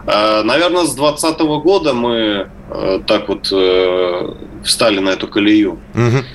наверное, 0.06 0.86
с 0.86 0.96
2020 0.96 1.40
года 1.64 1.94
мы 1.94 2.50
э, 2.70 3.00
так 3.06 3.28
вот 3.28 3.50
э, 3.52 4.34
встали 4.64 5.00
на 5.00 5.10
эту 5.10 5.28
колею. 5.28 5.80
Мгм. 5.94 6.26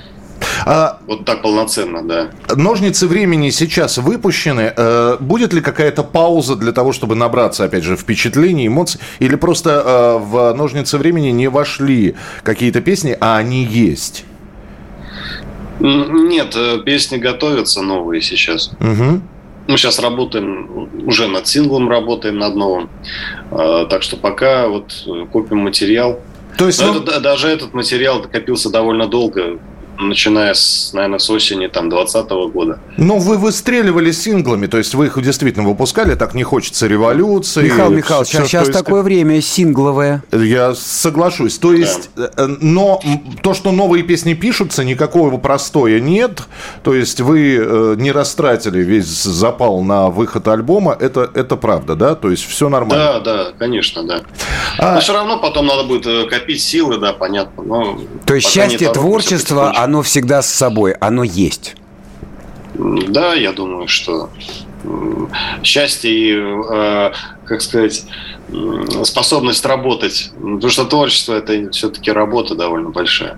А 0.65 0.99
Вот 1.05 1.25
так 1.25 1.41
полноценно, 1.41 2.01
да. 2.01 2.29
ножницы 2.55 3.07
времени 3.07 3.49
сейчас 3.49 3.97
выпущены. 3.97 4.73
Э, 4.75 5.17
будет 5.19 5.53
ли 5.53 5.61
какая-то 5.61 6.03
пауза 6.03 6.55
для 6.55 6.71
того, 6.71 6.93
чтобы 6.93 7.15
набраться, 7.15 7.63
опять 7.65 7.83
же, 7.83 7.95
впечатлений, 7.95 8.67
эмоций? 8.67 8.99
Или 9.19 9.35
просто 9.35 9.69
э, 9.85 10.17
в 10.23 10.53
ножницы 10.53 10.97
времени 10.97 11.29
не 11.29 11.47
вошли 11.49 12.15
какие-то 12.43 12.81
песни, 12.81 13.15
а 13.19 13.37
они 13.37 13.63
есть? 13.63 14.25
Нет, 15.79 16.55
э, 16.55 16.79
песни 16.83 17.17
готовятся 17.17 17.81
новые 17.81 18.21
сейчас. 18.21 18.71
Мгм. 18.79 19.21
Мы 19.67 19.77
сейчас 19.77 19.99
работаем, 19.99 20.89
уже 21.05 21.27
над 21.27 21.45
синглом 21.45 21.89
работаем, 21.89 22.37
над 22.39 22.55
новым. 22.55 22.89
Так 23.51 24.01
что 24.01 24.15
пока 24.15 24.69
вот 24.69 25.05
копим 25.33 25.57
материал. 25.57 26.21
То 26.57 26.67
есть, 26.67 26.81
Но 26.81 26.93
ну, 26.93 26.99
это 27.01 27.11
да- 27.11 27.19
даже 27.19 27.49
этот 27.49 27.73
материал 27.73 28.21
копился 28.21 28.69
довольно 28.69 29.07
долго, 29.07 29.59
начиная 29.99 30.53
с, 30.53 30.91
наверное, 30.93 31.19
с 31.19 31.29
осени 31.29 31.67
там 31.67 31.89
2020 31.89 32.53
года. 32.53 32.79
ну, 32.97 33.17
вы 33.17 33.37
выстреливали 33.37 34.11
синглами, 34.11 34.67
то 34.67 34.77
есть 34.77 34.93
вы 34.93 35.07
их 35.07 35.21
действительно 35.21 35.67
выпускали, 35.67 36.15
так 36.15 36.33
не 36.33 36.43
хочется 36.43 36.87
революции. 36.87 37.63
Михаил 37.63 37.89
Михайлович, 37.91 38.29
Всё, 38.29 38.43
а 38.43 38.45
сейчас 38.45 38.67
есть, 38.67 38.77
такое 38.77 39.01
время 39.01 39.41
сингловое. 39.41 40.23
Я 40.31 40.75
соглашусь. 40.75 41.57
То 41.57 41.73
есть, 41.73 42.09
э, 42.15 42.27
но 42.61 42.99
м, 43.03 43.37
то, 43.41 43.53
что 43.53 43.71
новые 43.71 44.03
песни 44.03 44.33
пишутся, 44.33 44.83
никакого 44.83 45.37
простоя 45.37 45.99
нет. 45.99 46.43
То 46.83 46.93
есть 46.93 47.19
вы 47.21 47.57
э, 47.59 47.95
не 47.97 48.11
растратили 48.11 48.79
весь 48.79 49.07
запал 49.23 49.81
на 49.81 50.09
выход 50.09 50.47
альбома. 50.47 50.95
Это, 50.99 51.29
это 51.33 51.55
правда, 51.55 51.95
да? 51.95 52.15
То 52.15 52.29
есть 52.29 52.45
все 52.45 52.69
нормально. 52.69 53.03
Да, 53.03 53.19
да, 53.19 53.51
конечно, 53.57 54.03
да. 54.03 54.21
А- 54.77 54.95
Но 54.95 55.01
все 55.01 55.13
равно 55.13 55.39
потом 55.39 55.65
надо 55.67 55.83
будет 55.83 56.05
э, 56.05 56.25
копить 56.27 56.61
силы, 56.61 56.97
да, 56.97 57.13
понятно. 57.13 57.63
Но 57.63 57.99
То 58.25 58.35
есть 58.35 58.47
счастье 58.49 58.91
творчества, 58.91 59.55
потихонечку. 59.67 59.86
Оно 59.87 60.01
всегда 60.01 60.41
с 60.41 60.49
собой, 60.53 60.91
оно 60.99 61.23
есть. 61.23 61.75
Да, 62.75 63.33
я 63.33 63.53
думаю, 63.53 63.87
что 63.87 64.29
счастье 65.63 66.11
и, 66.11 66.35
э, 66.35 67.11
как 67.45 67.61
сказать, 67.61 68.03
способность 69.03 69.65
работать. 69.65 70.31
Потому 70.35 70.69
что 70.69 70.85
творчество 70.85 71.33
это 71.33 71.69
все-таки 71.71 72.11
работа 72.11 72.55
довольно 72.55 72.89
большая. 72.89 73.37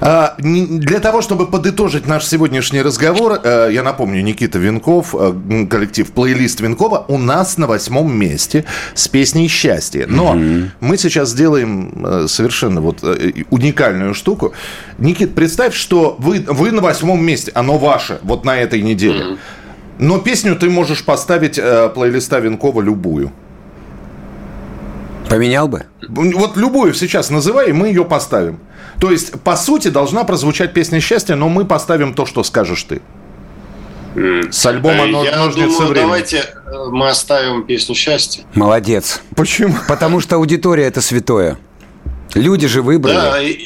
А, 0.00 0.34
Для 0.38 1.00
того, 1.00 1.22
чтобы 1.22 1.46
подытожить 1.46 2.06
наш 2.06 2.24
сегодняшний 2.26 2.82
разговор, 2.82 3.40
э, 3.42 3.70
я 3.72 3.82
напомню, 3.82 4.22
Никита 4.22 4.58
Винков, 4.58 5.14
э, 5.14 5.66
коллектив 5.70 6.10
плейлист 6.10 6.60
Винкова, 6.60 7.04
у 7.08 7.18
нас 7.18 7.56
на 7.56 7.66
восьмом 7.66 8.12
месте 8.12 8.64
с 8.94 9.08
песней 9.08 9.48
«Счастье». 9.48 10.06
Но 10.08 10.36
мы 10.80 10.96
сейчас 10.96 11.30
сделаем 11.30 12.04
э, 12.04 12.26
совершенно 12.28 12.80
вот 12.80 13.02
уникальную 13.50 14.14
штуку. 14.14 14.52
Никит, 14.98 15.34
представь, 15.34 15.74
что 15.74 16.16
вы, 16.18 16.44
вы 16.46 16.72
на 16.72 16.82
восьмом 16.82 17.24
месте, 17.24 17.52
оно 17.54 17.78
ваше, 17.78 18.18
вот 18.22 18.44
на 18.44 18.56
этой 18.56 18.82
неделе. 18.82 19.36
Но 19.98 20.18
песню 20.18 20.56
ты 20.56 20.68
можешь 20.68 21.04
поставить 21.04 21.58
э, 21.58 21.88
плейлиста 21.94 22.40
Винкова 22.40 22.80
любую. 22.80 23.30
Поменял 25.28 25.68
бы? 25.68 25.84
Вот 26.08 26.56
любую 26.56 26.94
сейчас 26.94 27.30
называй, 27.30 27.70
и 27.70 27.72
мы 27.72 27.88
ее 27.88 28.04
поставим. 28.04 28.58
То 29.00 29.10
есть, 29.10 29.40
по 29.42 29.56
сути, 29.56 29.88
должна 29.88 30.24
прозвучать 30.24 30.72
песня 30.74 31.00
счастья, 31.00 31.34
но 31.34 31.48
мы 31.48 31.64
поставим 31.64 32.14
то, 32.14 32.26
что 32.26 32.42
скажешь 32.44 32.82
ты. 32.84 33.00
С 34.50 34.66
альбома 34.66 35.04
Э, 35.04 35.06
«Нож- 35.06 35.24
Я 35.24 35.36
«Ножницы 35.38 35.68
думаю, 35.72 35.88
времени». 35.88 36.04
давайте 36.04 36.36
э, 36.36 36.84
мы 36.90 37.08
оставим 37.08 37.64
песню 37.64 37.94
счастья. 37.94 38.42
Молодец. 38.54 39.22
Почему? 39.34 39.74
Потому 39.88 40.20
что 40.20 40.36
аудитория 40.36 40.84
это 40.84 41.00
святое. 41.00 41.56
Люди 42.34 42.66
же 42.66 42.82
выбрали. 42.82 43.14
Да, 43.14 43.40
и, 43.42 43.58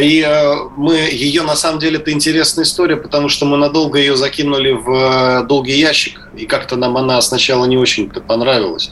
и, 0.00 0.22
э, 0.22 0.54
мы 0.76 0.94
ее 0.94 1.42
на 1.42 1.56
самом 1.56 1.78
деле 1.78 1.98
это 1.98 2.12
интересная 2.12 2.64
история, 2.64 2.96
потому 2.96 3.28
что 3.28 3.46
мы 3.46 3.56
надолго 3.56 3.98
ее 3.98 4.16
закинули 4.16 4.72
в 4.72 4.90
э, 4.90 5.46
долгий 5.46 5.78
ящик, 5.78 6.20
и 6.36 6.46
как-то 6.46 6.76
нам 6.76 6.96
она 6.96 7.20
сначала 7.20 7.66
не 7.66 7.76
очень-то 7.76 8.20
понравилась. 8.20 8.90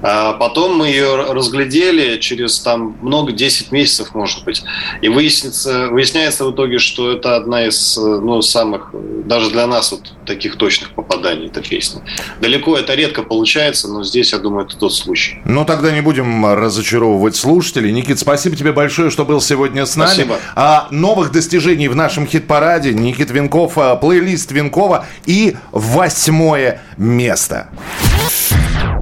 А 0.00 0.34
потом 0.34 0.76
мы 0.76 0.88
ее 0.88 1.16
разглядели 1.16 2.18
через 2.18 2.60
там 2.60 2.96
много, 3.02 3.32
10 3.32 3.72
месяцев, 3.72 4.14
может 4.14 4.44
быть. 4.44 4.62
И 5.02 5.08
выяснится, 5.08 5.88
выясняется 5.88 6.44
в 6.44 6.52
итоге, 6.52 6.78
что 6.78 7.10
это 7.10 7.36
одна 7.36 7.66
из 7.66 7.98
э, 7.98 8.00
ну, 8.00 8.40
самых, 8.42 8.90
даже 9.24 9.50
для 9.50 9.66
нас, 9.66 9.90
вот 9.90 10.12
таких 10.24 10.56
точных 10.56 10.90
попаданий, 10.90 11.46
эта 11.46 11.62
песня. 11.62 12.02
Далеко 12.40 12.76
это 12.76 12.94
редко 12.94 13.22
получается, 13.22 13.88
но 13.88 14.04
здесь, 14.04 14.32
я 14.32 14.38
думаю, 14.38 14.66
это 14.66 14.76
тот 14.76 14.94
случай. 14.94 15.40
Ну, 15.44 15.64
тогда 15.64 15.90
не 15.90 16.00
будем 16.00 16.46
разочаровывать 16.46 17.34
слушателей. 17.34 17.90
Никит, 17.90 18.18
спасибо 18.20 18.54
тебе 18.54 18.72
большое, 18.72 19.10
что 19.10 19.24
был 19.24 19.40
сегодня 19.40 19.84
с 19.84 19.96
нами. 19.96 20.07
Спасибо. 20.14 20.38
А 20.54 20.88
новых 20.90 21.32
достижений 21.32 21.88
в 21.88 21.96
нашем 21.96 22.26
хит-параде 22.26 22.92
Никит 22.92 23.30
Винков, 23.30 23.76
а, 23.76 23.96
плейлист 23.96 24.50
Винкова 24.52 25.06
и 25.26 25.56
восьмое 25.72 26.80
место. 26.96 27.68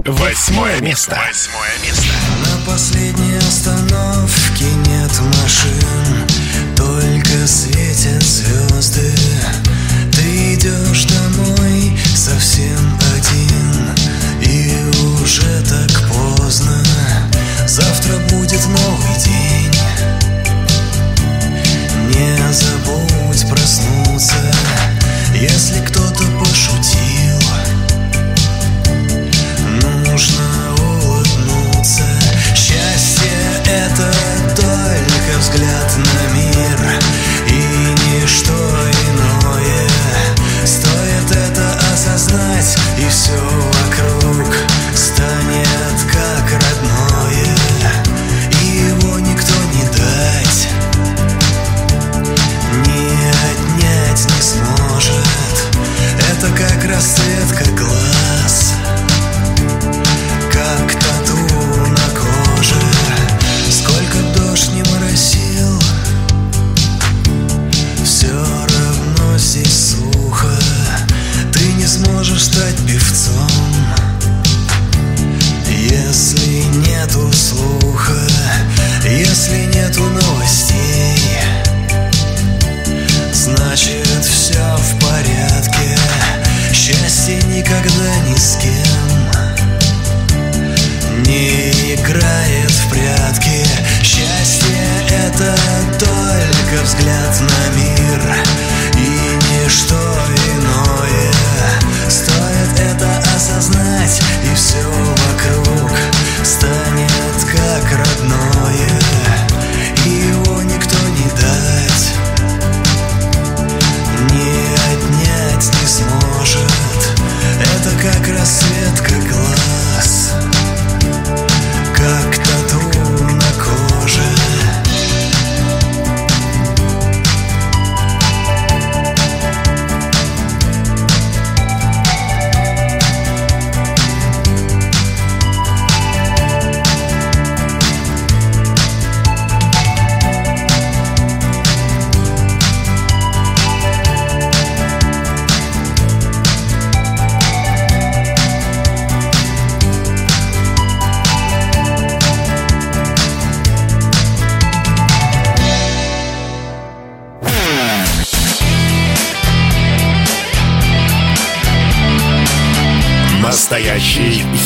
Восьмое 0.05 0.79
место. 0.81 1.19
Восьмое 1.27 1.73
место. 1.83 2.13
На 2.39 2.71
последней 2.71 3.37
остановке 3.37 4.65
нет 4.85 5.11
машин 5.41 6.27
Только 6.75 7.47
светят 7.47 7.86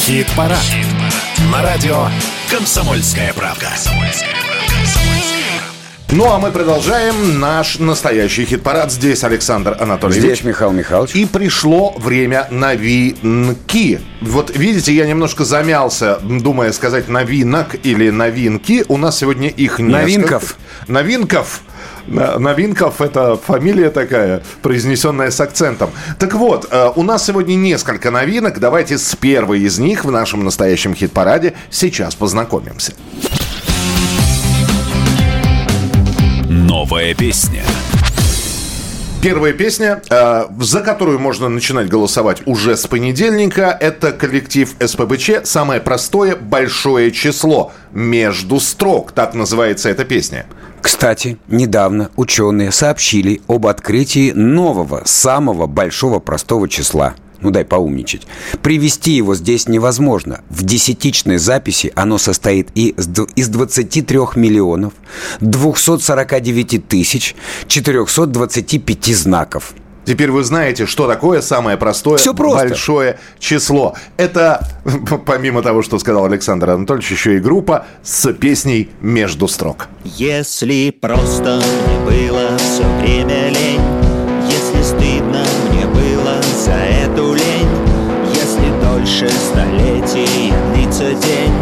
Хит-парад. 0.01 0.57
На 1.51 1.61
радио 1.61 2.07
«Комсомольская 2.49 3.33
правда». 3.33 3.69
Ну 6.09 6.29
а 6.29 6.39
мы 6.39 6.49
продолжаем 6.49 7.39
наш 7.39 7.77
настоящий 7.77 8.45
хит-парад. 8.45 8.91
Здесь 8.91 9.23
Александр 9.23 9.77
Анатольевич. 9.79 10.23
Здесь 10.23 10.43
Михаил 10.43 10.71
Михайлович. 10.71 11.13
И 11.13 11.25
пришло 11.27 11.93
время 11.97 12.47
новинки. 12.49 14.01
Вот 14.21 14.49
видите, 14.57 14.91
я 14.91 15.05
немножко 15.05 15.45
замялся, 15.45 16.17
думая 16.19 16.71
сказать 16.71 17.07
новинок 17.07 17.75
или 17.83 18.09
новинки. 18.09 18.83
У 18.87 18.97
нас 18.97 19.19
сегодня 19.19 19.49
их 19.49 19.77
несколько. 19.77 20.01
Новинков. 20.01 20.55
Новинков. 20.87 21.61
Новинков– 22.07 22.99
это 23.01 23.35
фамилия 23.35 23.89
такая, 23.89 24.41
произнесенная 24.61 25.31
с 25.31 25.39
акцентом. 25.39 25.91
Так 26.19 26.33
вот, 26.33 26.67
э, 26.69 26.91
у 26.95 27.03
нас 27.03 27.25
сегодня 27.25 27.55
несколько 27.55 28.11
новинок. 28.11 28.59
Давайте 28.59 28.97
с 28.97 29.15
первой 29.15 29.61
из 29.61 29.79
них 29.79 30.05
в 30.05 30.11
нашем 30.11 30.43
настоящем 30.43 30.93
хит-параде 30.93 31.53
сейчас 31.69 32.15
познакомимся. 32.15 32.93
Новая 36.49 37.13
песня. 37.13 37.63
Первая 39.21 39.53
песня, 39.53 40.01
э, 40.09 40.45
за 40.59 40.81
которую 40.81 41.19
можно 41.19 41.47
начинать 41.47 41.87
голосовать 41.87 42.41
уже 42.47 42.75
с 42.75 42.87
понедельника, 42.87 43.77
это 43.79 44.13
коллектив 44.13 44.73
СПБЧ 44.79 45.43
«Самое 45.43 45.79
простое 45.79 46.35
большое 46.35 47.11
число». 47.11 47.71
«Между 47.91 48.59
строк», 48.59 49.11
так 49.11 49.35
называется 49.35 49.89
эта 49.89 50.05
песня. 50.05 50.47
Кстати, 50.81 51.37
недавно 51.47 52.09
ученые 52.15 52.71
сообщили 52.71 53.41
об 53.47 53.67
открытии 53.67 54.31
нового, 54.31 55.03
самого 55.05 55.67
большого 55.67 56.19
простого 56.19 56.67
числа. 56.67 57.13
Ну 57.39 57.49
дай 57.49 57.65
поумничать. 57.65 58.27
Привести 58.61 59.11
его 59.13 59.33
здесь 59.35 59.67
невозможно. 59.67 60.41
В 60.49 60.63
десятичной 60.63 61.37
записи 61.37 61.91
оно 61.95 62.19
состоит 62.19 62.69
и 62.75 62.89
из 62.89 63.07
д- 63.07 63.25
из 63.35 63.47
23 63.47 64.19
миллионов 64.35 64.93
249 65.39 66.87
тысяч 66.87 67.35
425 67.67 69.15
знаков. 69.15 69.73
Теперь 70.05 70.31
вы 70.31 70.43
знаете, 70.43 70.85
что 70.85 71.07
такое 71.07 71.41
самое 71.41 71.77
простое 71.77 72.17
Всё 72.17 72.33
просто. 72.33 72.69
большое 72.69 73.19
число. 73.39 73.95
Это, 74.17 74.67
помимо 75.25 75.61
того, 75.61 75.81
что 75.83 75.99
сказал 75.99 76.25
Александр 76.25 76.71
Анатольевич, 76.71 77.11
еще 77.11 77.35
и 77.37 77.39
группа 77.39 77.85
с 78.03 78.31
песней 78.33 78.89
«Между 79.01 79.47
строк». 79.47 79.87
Если 80.03 80.89
просто 80.89 81.61
мне 81.61 81.99
было 82.05 82.57
все 82.57 82.83
время 83.01 83.49
лень 83.49 83.81
Если 84.49 84.81
стыдно 84.83 85.43
мне 85.69 85.85
было 85.85 86.41
за 86.65 86.71
эту 86.71 87.33
лень 87.33 87.69
Если 88.33 88.71
дольше 88.83 89.29
столетий 89.29 90.51
длится 90.73 91.13
день 91.13 91.53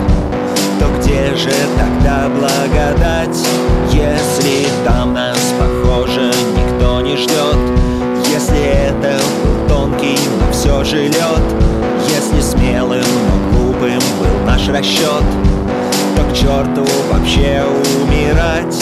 То 0.79 0.85
где 0.99 1.35
же 1.35 1.51
тогда 1.77 2.29
благодать 2.29 2.68
расчет 14.79 15.25
то 16.15 16.23
к 16.23 16.33
черту 16.33 16.85
вообще 17.11 17.61
умирать 18.01 18.81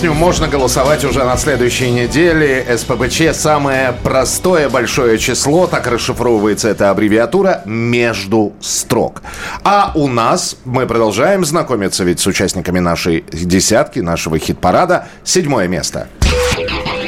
песню 0.00 0.14
можно 0.14 0.48
голосовать 0.48 1.04
уже 1.04 1.24
на 1.24 1.36
следующей 1.36 1.90
неделе. 1.90 2.64
СПБЧ 2.74 3.34
самое 3.34 3.92
простое 4.02 4.70
большое 4.70 5.18
число, 5.18 5.66
так 5.66 5.86
расшифровывается 5.86 6.68
эта 6.68 6.88
аббревиатура, 6.88 7.60
между 7.66 8.54
строк. 8.62 9.20
А 9.62 9.92
у 9.94 10.08
нас, 10.08 10.56
мы 10.64 10.86
продолжаем 10.86 11.44
знакомиться 11.44 12.02
ведь 12.04 12.18
с 12.18 12.26
участниками 12.26 12.78
нашей 12.78 13.26
десятки, 13.30 13.98
нашего 13.98 14.38
хит-парада. 14.38 15.06
Седьмое 15.22 15.68
место. 15.68 16.08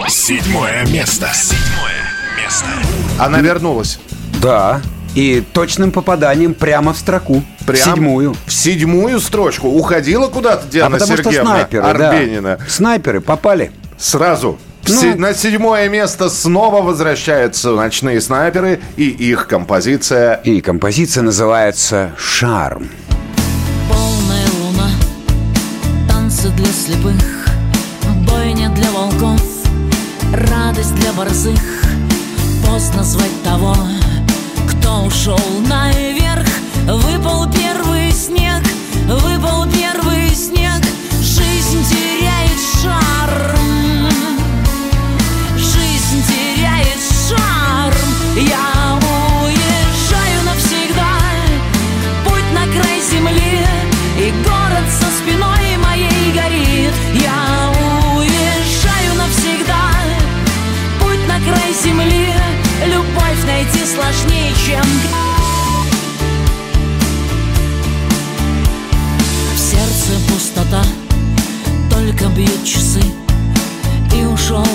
Седьмое 0.08 0.84
место. 0.88 1.30
Седьмое 1.32 1.94
место. 2.36 2.66
Она 3.18 3.40
вернулась. 3.40 4.00
Да, 4.42 4.82
и 5.14 5.42
точным 5.52 5.92
попаданием 5.92 6.52
прямо 6.52 6.92
в 6.92 6.98
строку. 6.98 7.42
Прям 7.66 7.80
В 7.80 7.94
седьмую. 7.94 8.36
В 8.46 8.51
седьмую 8.62 9.20
строчку. 9.20 9.68
Уходила 9.68 10.28
куда-то 10.28 10.64
А 10.66 10.70
Диана 10.70 10.98
что 10.98 11.06
Сергеевна 11.08 11.50
снайперы, 11.56 11.82
Арбенина. 11.84 12.56
да. 12.58 12.64
Снайперы 12.68 13.20
попали. 13.20 13.72
Сразу. 13.98 14.58
Ну. 14.88 15.16
На 15.16 15.32
седьмое 15.32 15.88
место 15.88 16.28
снова 16.28 16.82
возвращаются 16.82 17.70
ночные 17.70 18.20
снайперы 18.20 18.80
и 18.96 19.08
их 19.08 19.46
композиция 19.46 20.40
И 20.44 20.60
композиция 20.60 21.22
называется 21.22 22.10
«Шарм». 22.18 22.88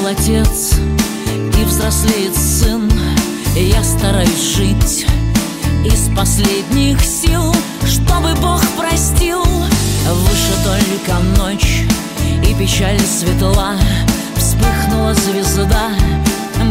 Ушел 0.07 0.11
отец, 0.11 0.75
и 1.59 1.63
взрослеет 1.63 2.35
сын. 2.35 2.91
Я 3.55 3.83
стараюсь 3.83 4.55
жить 4.55 5.07
из 5.83 6.15
последних 6.15 7.01
сил 7.03 7.53
Чтобы 7.85 8.33
Бог 8.35 8.61
простил. 8.77 9.43
Выше 9.43 10.53
только 10.63 11.19
ночь 11.37 11.83
и 12.43 12.53
печаль 12.53 12.99
светла. 12.99 13.75
Вспыхнула 14.35 15.13
звезда, 15.13 15.89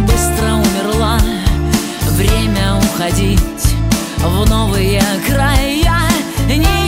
быстро 0.02 0.54
умерла. 0.54 1.18
Время 2.12 2.76
уходить 2.76 3.40
в 4.18 4.48
новые 4.48 5.02
края. 5.26 6.00
Не 6.48 6.85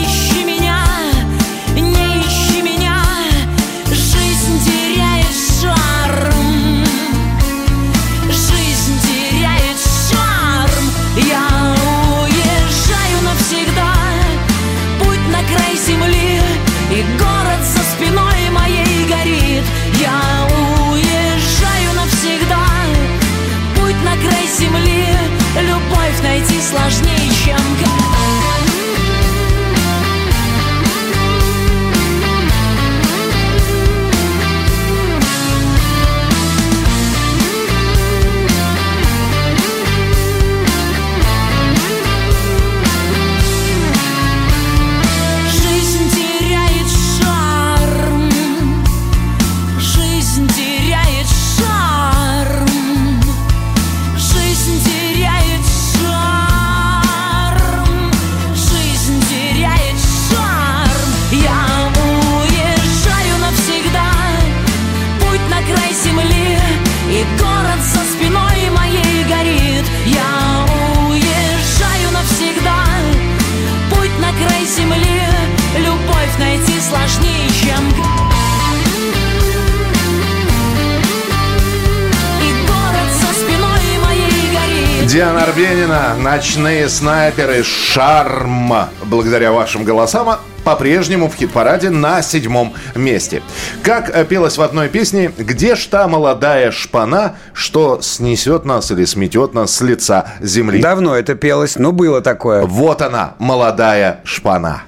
Диана 85.09 85.45
Арбенина, 85.45 86.17
«Ночные 86.19 86.87
снайперы», 86.87 87.63
«Шарм». 87.65 88.75
Благодаря 89.05 89.53
вашим 89.53 89.83
голосам 89.83 90.29
а, 90.29 90.41
по-прежнему 90.65 91.31
в 91.31 91.35
хит-параде 91.35 91.89
на 91.89 92.21
седьмом 92.21 92.75
месте. 92.95 93.43
Как 93.83 94.15
э, 94.15 94.27
пелось 94.27 94.59
в 94.59 94.63
одной 94.63 94.91
песне, 94.91 95.33
«Где 95.39 95.77
ж 95.77 95.87
та 95.87 96.09
молодая 96.09 96.71
шпана, 96.73 97.37
что 97.55 98.03
снесет 98.03 98.67
нас 98.67 98.91
или 98.91 99.07
сметет 99.07 99.55
нас 99.55 99.75
с 99.77 99.81
лица 99.81 100.27
земли?» 100.41 100.83
Давно 100.83 101.17
это 101.17 101.35
пелось, 101.35 101.77
но 101.77 101.93
было 101.93 102.21
такое. 102.21 102.67
Вот 102.67 103.01
она, 103.01 103.33
молодая 103.39 104.21
шпана. 104.25 104.83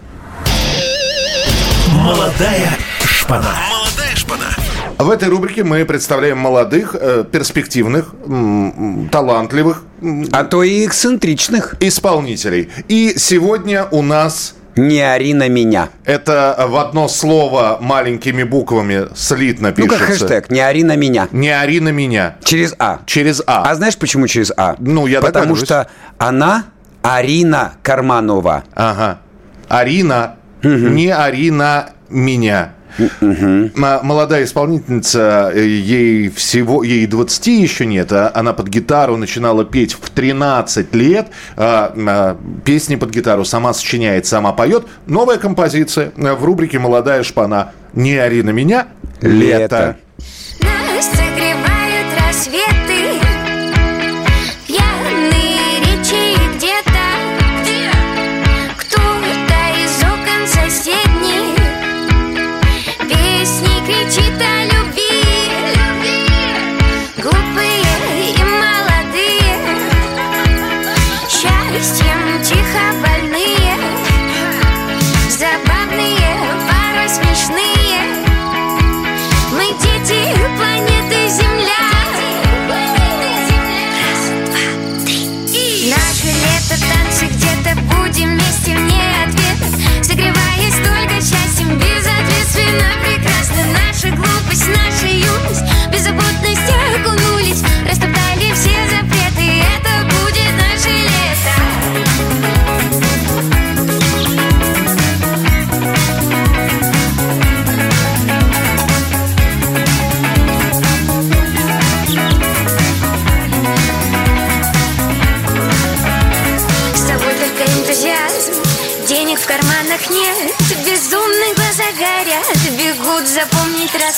Молодая 1.95 1.97
шпана. 1.97 2.05
Молодая 2.05 2.79
шпана. 3.07 3.70
В 5.03 5.09
этой 5.11 5.29
рубрике 5.29 5.65
мы 5.65 5.85
представляем 5.87 6.37
молодых, 6.39 6.95
э, 6.99 7.25
перспективных, 7.31 8.15
талантливых 9.11 9.83
А 10.33 10.45
то 10.45 10.63
и 10.63 10.85
эксцентричных. 10.87 11.75
исполнителей. 11.81 12.69
И 12.89 13.15
сегодня 13.17 13.87
у 13.91 14.03
нас 14.03 14.55
Не 14.77 15.01
ори 15.01 15.33
на 15.33 15.49
меня. 15.49 15.89
это 16.05 16.67
в 16.69 16.77
одно 16.77 17.09
слово 17.09 17.79
маленькими 17.81 18.43
буквами 18.43 19.09
слитно 19.15 19.69
Ну, 19.69 19.75
пишется. 19.75 19.99
как 19.99 20.09
хэштег. 20.09 20.51
Не 20.51 20.61
ори 20.61 20.85
на 20.85 20.97
меня. 20.97 21.29
Не 21.33 21.49
ори 21.51 21.81
на 21.81 21.91
меня. 21.91 22.37
Через 22.45 22.75
А. 22.79 23.01
Через 23.07 23.43
А. 23.47 23.63
А 23.71 23.75
знаешь, 23.75 23.97
почему 23.97 24.27
через 24.27 24.53
А? 24.57 24.77
Ну, 24.79 25.07
я 25.07 25.21
Потому 25.23 25.57
что 25.57 25.89
она 26.19 26.65
Арина 27.03 27.73
Карманова. 27.83 28.65
Ага. 28.75 29.21
Арина, 29.69 30.37
не 30.63 31.09
Арина 31.09 31.91
меня. 32.11 32.75
М- 33.21 33.71
Молодая 33.75 34.45
исполнительница, 34.45 35.51
э, 35.55 35.67
ей 35.67 36.29
всего, 36.31 36.83
ей 36.83 37.07
20 37.07 37.61
еще 37.61 37.87
нет, 37.87 38.13
а 38.13 38.31
она 38.35 38.53
под 38.53 38.69
гитару 38.69 39.17
начинала 39.17 39.65
петь 39.65 39.95
в 39.95 40.11
13 40.11 40.95
лет, 40.95 41.29
а, 41.57 41.93
а, 41.97 42.37
песни 42.65 42.97
под 42.97 43.11
гитару 43.11 43.45
сама 43.45 43.73
сочиняет, 43.73 44.27
сама 44.27 44.53
поет. 44.53 44.87
Новая 45.07 45.39
композиция 45.39 46.13
э, 46.17 46.33
в 46.35 46.45
рубрике 46.45 46.79
«Молодая 46.79 47.23
шпана». 47.23 47.73
Не 47.93 48.17
ори 48.19 48.43
на 48.43 48.51
меня, 48.51 48.87
лето. 49.21 49.97
Нас 50.19 50.40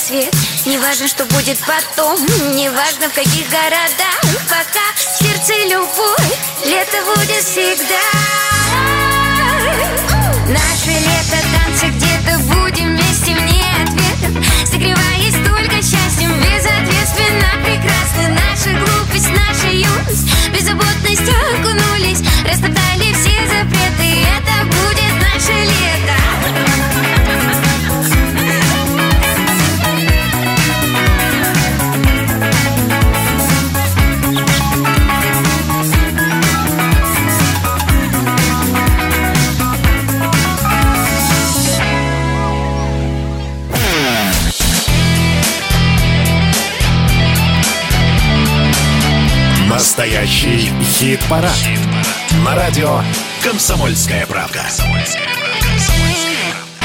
рассвет 0.03 0.33
Не 0.65 0.77
важно, 0.77 1.07
что 1.07 1.25
будет 1.25 1.57
потом 1.59 2.19
Не 2.55 2.69
важно, 2.69 3.09
в 3.09 3.13
каких 3.13 3.49
городах. 3.49 4.21
Пока 4.49 4.81
в 4.95 5.23
сердце 5.23 5.53
любовь 5.69 6.39
Лето 6.65 6.97
будет 7.15 7.43
всегда. 7.43 8.03
Наше 10.47 10.91
лето, 10.99 11.37
танцы 11.53 11.87
где-то 11.87 12.37
Будем 12.39 12.95
вместе 12.95 13.33
вне 13.33 13.63
ответов 13.81 14.45
Согреваясь 14.65 15.35
только 15.47 15.75
счастьем 15.75 16.33
Безответственно 16.41 17.49
прекрасны 17.63 18.27
Наша 18.29 18.77
глупость, 18.77 19.29
наша 19.29 19.67
юность 19.67 20.27
Беззаботность 20.51 21.21
окунулись. 21.21 22.21
Растоптали 22.45 23.13
все 23.13 23.47
запреты 23.47 24.27
Это 24.27 24.65
будет 24.65 25.13
наше 25.21 25.53
лето 25.63 26.02
Настоящий 49.95 50.71
хит-парад. 50.81 51.53
На 52.43 52.55
радио 52.55 53.01
«Комсомольская 53.43 54.25
правда». 54.25 54.61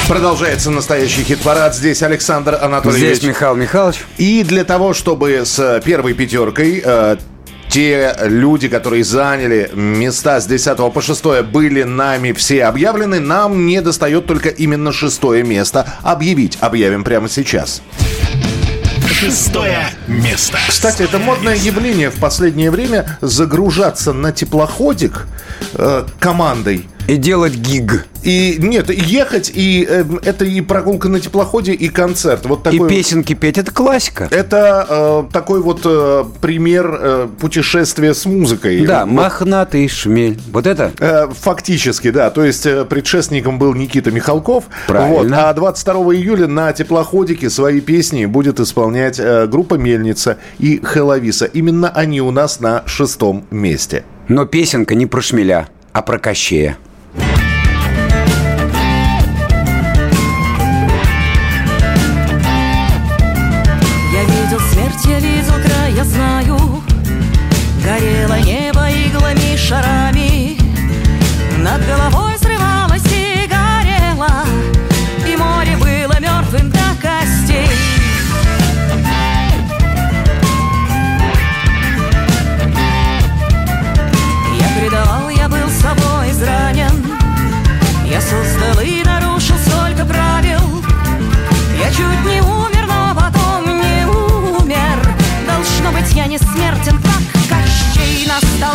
Продолжается 0.07 0.71
настоящий 0.71 1.23
хит-парад. 1.25 1.75
Здесь 1.75 2.03
Александр 2.03 2.59
Анатольевич. 2.61 3.17
Здесь 3.17 3.31
Михаил 3.31 3.57
Михайлович. 3.57 4.05
И 4.19 4.45
для 4.45 4.63
того, 4.63 4.93
чтобы 4.93 5.47
с 5.47 5.81
первой 5.87 6.13
пятеркой 6.13 6.83
э, 6.85 7.17
те 7.71 8.15
люди, 8.25 8.69
которые 8.69 9.05
заняли 9.05 9.71
места 9.73 10.39
с 10.39 10.47
10 10.47 10.77
по 10.93 11.01
6 11.01 11.45
были 11.45 11.85
нами 11.85 12.33
все 12.33 12.65
объявлены, 12.65 13.21
нам 13.21 13.65
не 13.65 13.81
достает 13.81 14.27
только 14.27 14.51
именно 14.51 14.93
шестое 14.93 15.45
место 15.45 15.95
объявить. 16.03 16.59
Объявим 16.61 17.05
прямо 17.05 17.31
сейчас. 17.31 17.81
Шестое 19.19 19.89
место. 20.07 20.59
Кстати, 20.69 21.03
это 21.03 21.19
модное 21.19 21.57
явление 21.57 22.09
в 22.09 22.21
последнее 22.21 22.71
время 22.71 23.19
загружаться 23.21 24.13
на 24.13 24.31
теплоходик 24.31 25.27
э, 25.75 26.07
командой. 26.21 26.89
И 27.09 27.17
делать 27.17 27.55
гиг. 27.55 28.07
И 28.23 28.57
нет, 28.59 28.91
ехать, 28.91 29.51
и 29.55 29.87
э, 29.89 30.05
это 30.25 30.45
и 30.45 30.61
прогулка 30.61 31.09
на 31.09 31.21
теплоходе, 31.21 31.73
и 31.73 31.89
концерт. 31.89 32.45
Вот 32.45 32.61
И 32.67 32.71
такой, 32.73 32.89
песенки 32.89 33.33
петь. 33.33 33.57
Это 33.57 33.73
классика. 33.73 34.29
Это 34.31 34.87
э, 34.89 35.33
такой 35.33 35.63
вот 35.63 35.81
э, 35.87 36.25
пример 36.43 36.99
э, 37.01 37.29
путешествия 37.41 38.13
с 38.13 38.27
музыкой. 38.27 38.85
Да, 38.85 39.07
Вот, 39.07 39.13
мохнатый 39.15 39.89
шмель. 39.89 40.39
Вот 40.53 40.67
это? 40.67 40.93
э, 41.01 41.29
Фактически, 41.41 42.11
да. 42.11 42.29
То 42.29 42.45
есть 42.45 42.67
э, 42.67 42.85
предшественником 42.85 43.59
был 43.59 43.73
Никита 43.73 44.11
Михалков. 44.11 44.65
Правильно. 44.87 45.23
Вот, 45.23 45.33
а 45.33 45.55
22 45.55 46.15
июля 46.15 46.47
на 46.47 46.73
теплоходике 46.75 47.49
свои 47.49 47.81
песни 47.81 48.27
будет 48.27 48.61
исполнять 48.61 49.19
э, 49.19 49.47
группа 49.47 49.77
Мельница 49.77 50.37
и 50.59 50.83
Хеловиса. 50.85 51.47
Именно 51.47 51.89
они 51.89 52.21
у 52.21 52.31
нас 52.33 52.61
на 52.61 52.83
шестом 52.85 53.47
месте. 53.51 54.05
Но 54.29 54.45
песенка 54.45 54.95
не 54.95 55.07
про 55.07 55.23
шмеля, 55.23 55.69
а 55.95 56.03
про 56.03 56.19
Кощея. 56.19 56.77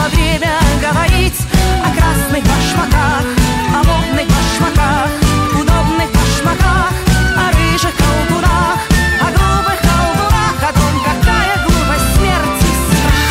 Настало 0.03 0.09
время 0.09 0.59
говорить 0.81 1.39
о 1.81 1.89
красных 1.95 2.43
башмаках 2.43 3.23
О 3.69 3.83
модных 3.83 4.27
башмаках, 4.27 5.09
удобных 5.53 6.09
башмаках 6.11 6.93
О 7.37 7.51
рыжих 7.53 7.95
колдунах, 7.95 8.79
о 9.21 9.27
грубых 9.31 9.79
колдунах 9.81 10.57
О 10.61 10.73
том, 10.73 10.93
какая 11.05 11.55
глупость 11.63 12.09
смерти. 12.17 12.69
Страх 12.89 13.23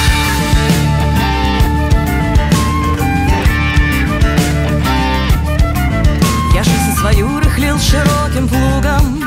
Я 6.54 6.62
жизнь 6.64 6.94
свою 6.98 7.40
рыхлил 7.40 7.78
широким 7.78 8.48
плугом. 8.48 9.22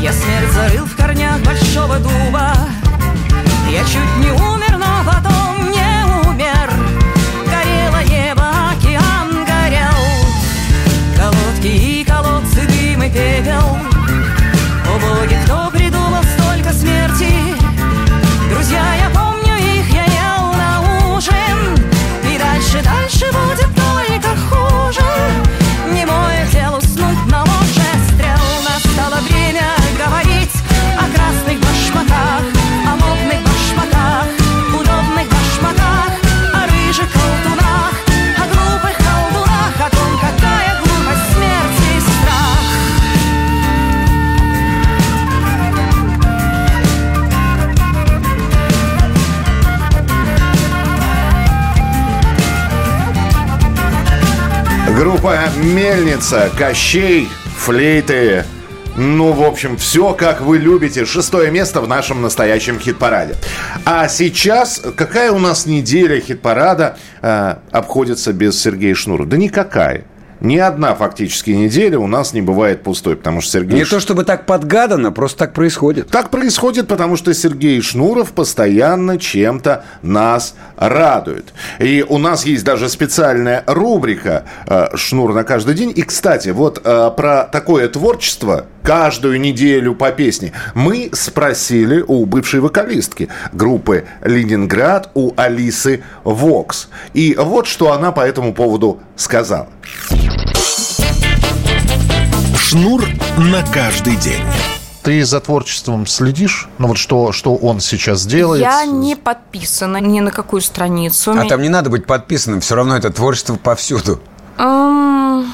Я 0.00 0.12
смерть 0.12 0.52
зарыл 0.52 0.86
в 0.86 0.96
корнях 0.96 1.38
большого 1.40 1.98
дуба. 1.98 2.56
Я 3.70 3.84
чуть 3.84 4.16
не 4.24 4.30
умер, 4.32 4.47
Группа 55.20 55.48
Мельница, 55.56 56.48
Кощей, 56.56 57.28
флейты. 57.56 58.44
Ну, 58.96 59.32
в 59.32 59.42
общем, 59.42 59.76
все 59.76 60.14
как 60.14 60.40
вы 60.40 60.58
любите. 60.58 61.04
Шестое 61.06 61.50
место 61.50 61.80
в 61.80 61.88
нашем 61.88 62.22
настоящем 62.22 62.78
хит-параде. 62.78 63.34
А 63.84 64.06
сейчас, 64.06 64.80
какая 64.94 65.32
у 65.32 65.40
нас 65.40 65.66
неделя 65.66 66.20
хит-парада 66.20 66.98
э, 67.20 67.56
обходится 67.72 68.32
без 68.32 68.62
Сергея 68.62 68.94
Шнура? 68.94 69.24
Да 69.24 69.36
никакая. 69.36 70.04
Ни 70.40 70.56
одна 70.56 70.94
фактически 70.94 71.50
неделя 71.50 71.98
у 71.98 72.06
нас 72.06 72.32
не 72.32 72.42
бывает 72.42 72.82
пустой, 72.82 73.16
потому 73.16 73.40
что 73.40 73.52
Сергей 73.52 73.78
Не 73.78 73.84
то 73.84 74.00
чтобы 74.00 74.24
так 74.24 74.46
подгадано, 74.46 75.10
просто 75.12 75.38
так 75.38 75.52
происходит. 75.52 76.08
так 76.08 76.30
происходит, 76.30 76.86
потому 76.88 77.16
что 77.16 77.34
Сергей 77.34 77.80
Шнуров 77.80 78.32
постоянно 78.32 79.18
чем-то 79.18 79.84
нас 80.02 80.54
радует. 80.76 81.52
И 81.80 82.04
у 82.08 82.18
нас 82.18 82.46
есть 82.46 82.64
даже 82.64 82.88
специальная 82.88 83.64
рубрика 83.66 84.44
э, 84.66 84.96
«Шнур 84.96 85.34
на 85.34 85.44
каждый 85.44 85.74
день». 85.74 85.92
И, 85.94 86.02
кстати, 86.02 86.50
вот 86.50 86.80
э, 86.84 87.10
про 87.16 87.44
такое 87.44 87.88
творчество 87.88 88.66
каждую 88.82 89.40
неделю 89.40 89.94
по 89.94 90.10
песне 90.12 90.52
мы 90.74 91.10
спросили 91.12 92.02
у 92.06 92.24
бывшей 92.26 92.60
вокалистки 92.60 93.28
группы 93.52 94.04
«Ленинград», 94.22 95.10
у 95.14 95.32
Алисы 95.36 96.02
Вокс. 96.24 96.88
И 97.12 97.36
вот 97.38 97.66
что 97.66 97.92
она 97.92 98.12
по 98.12 98.20
этому 98.20 98.54
поводу 98.54 99.00
сказала. 99.16 99.68
Шнур 102.56 103.04
на 103.38 103.62
каждый 103.72 104.16
день. 104.16 104.42
Ты 105.02 105.24
за 105.24 105.40
творчеством 105.40 106.06
следишь? 106.06 106.68
Ну 106.78 106.88
вот 106.88 106.98
что, 106.98 107.32
что 107.32 107.54
он 107.56 107.80
сейчас 107.80 108.26
делает? 108.26 108.60
Я 108.62 108.84
не 108.84 109.16
подписана 109.16 109.96
ни 109.98 110.20
на 110.20 110.30
какую 110.30 110.60
страницу. 110.60 111.32
А 111.38 111.44
там 111.46 111.62
не 111.62 111.68
надо 111.70 111.88
быть 111.88 112.04
подписанным, 112.06 112.60
все 112.60 112.74
равно 112.74 112.96
это 112.96 113.10
творчество 113.10 113.56
повсюду. 113.56 114.20
М, 114.58 115.50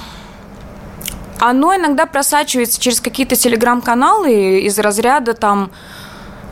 Оно 1.38 1.76
иногда 1.76 2.06
просачивается 2.06 2.80
через 2.80 3.00
какие-то 3.00 3.36
телеграм-каналы 3.36 4.60
из 4.60 4.78
разряда 4.78 5.34
там 5.34 5.70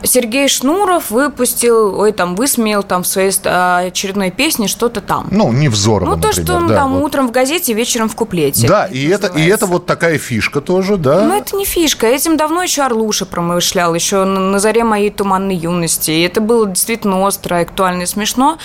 Сергей 0.03 0.47
Шнуров 0.47 1.11
выпустил, 1.11 1.99
ой, 1.99 2.11
там, 2.11 2.35
высмеял 2.35 2.83
там 2.83 3.03
в 3.03 3.07
своей 3.07 3.31
а, 3.45 3.79
очередной 3.87 4.31
песне 4.31 4.67
что-то 4.67 5.01
там. 5.01 5.27
Ну, 5.31 5.51
Невзорова, 5.51 6.15
Ну, 6.15 6.21
то, 6.21 6.27
например. 6.27 6.45
что 6.45 6.55
он 6.55 6.67
да, 6.67 6.75
там 6.75 6.93
вот. 6.93 7.03
утром 7.05 7.27
в 7.27 7.31
газете, 7.31 7.73
вечером 7.73 8.09
в 8.09 8.15
куплете. 8.15 8.67
Да, 8.67 8.85
и 8.85 9.07
это, 9.07 9.27
и 9.27 9.45
это 9.45 9.65
вот 9.65 9.85
такая 9.85 10.17
фишка 10.17 10.61
тоже, 10.61 10.97
да? 10.97 11.21
Ну, 11.23 11.35
это 11.35 11.55
не 11.55 11.65
фишка. 11.65 12.07
Этим 12.07 12.37
давно 12.37 12.63
еще 12.63 12.83
Орлуша 12.83 13.25
промышлял, 13.25 13.93
еще 13.95 14.25
на 14.25 14.59
заре 14.59 14.83
моей 14.83 15.09
туманной 15.09 15.55
юности. 15.55 16.11
И 16.11 16.21
это 16.23 16.41
было 16.41 16.67
действительно 16.67 17.21
остро, 17.21 17.59
актуально 17.59 18.03
и 18.03 18.05
смешно. 18.05 18.57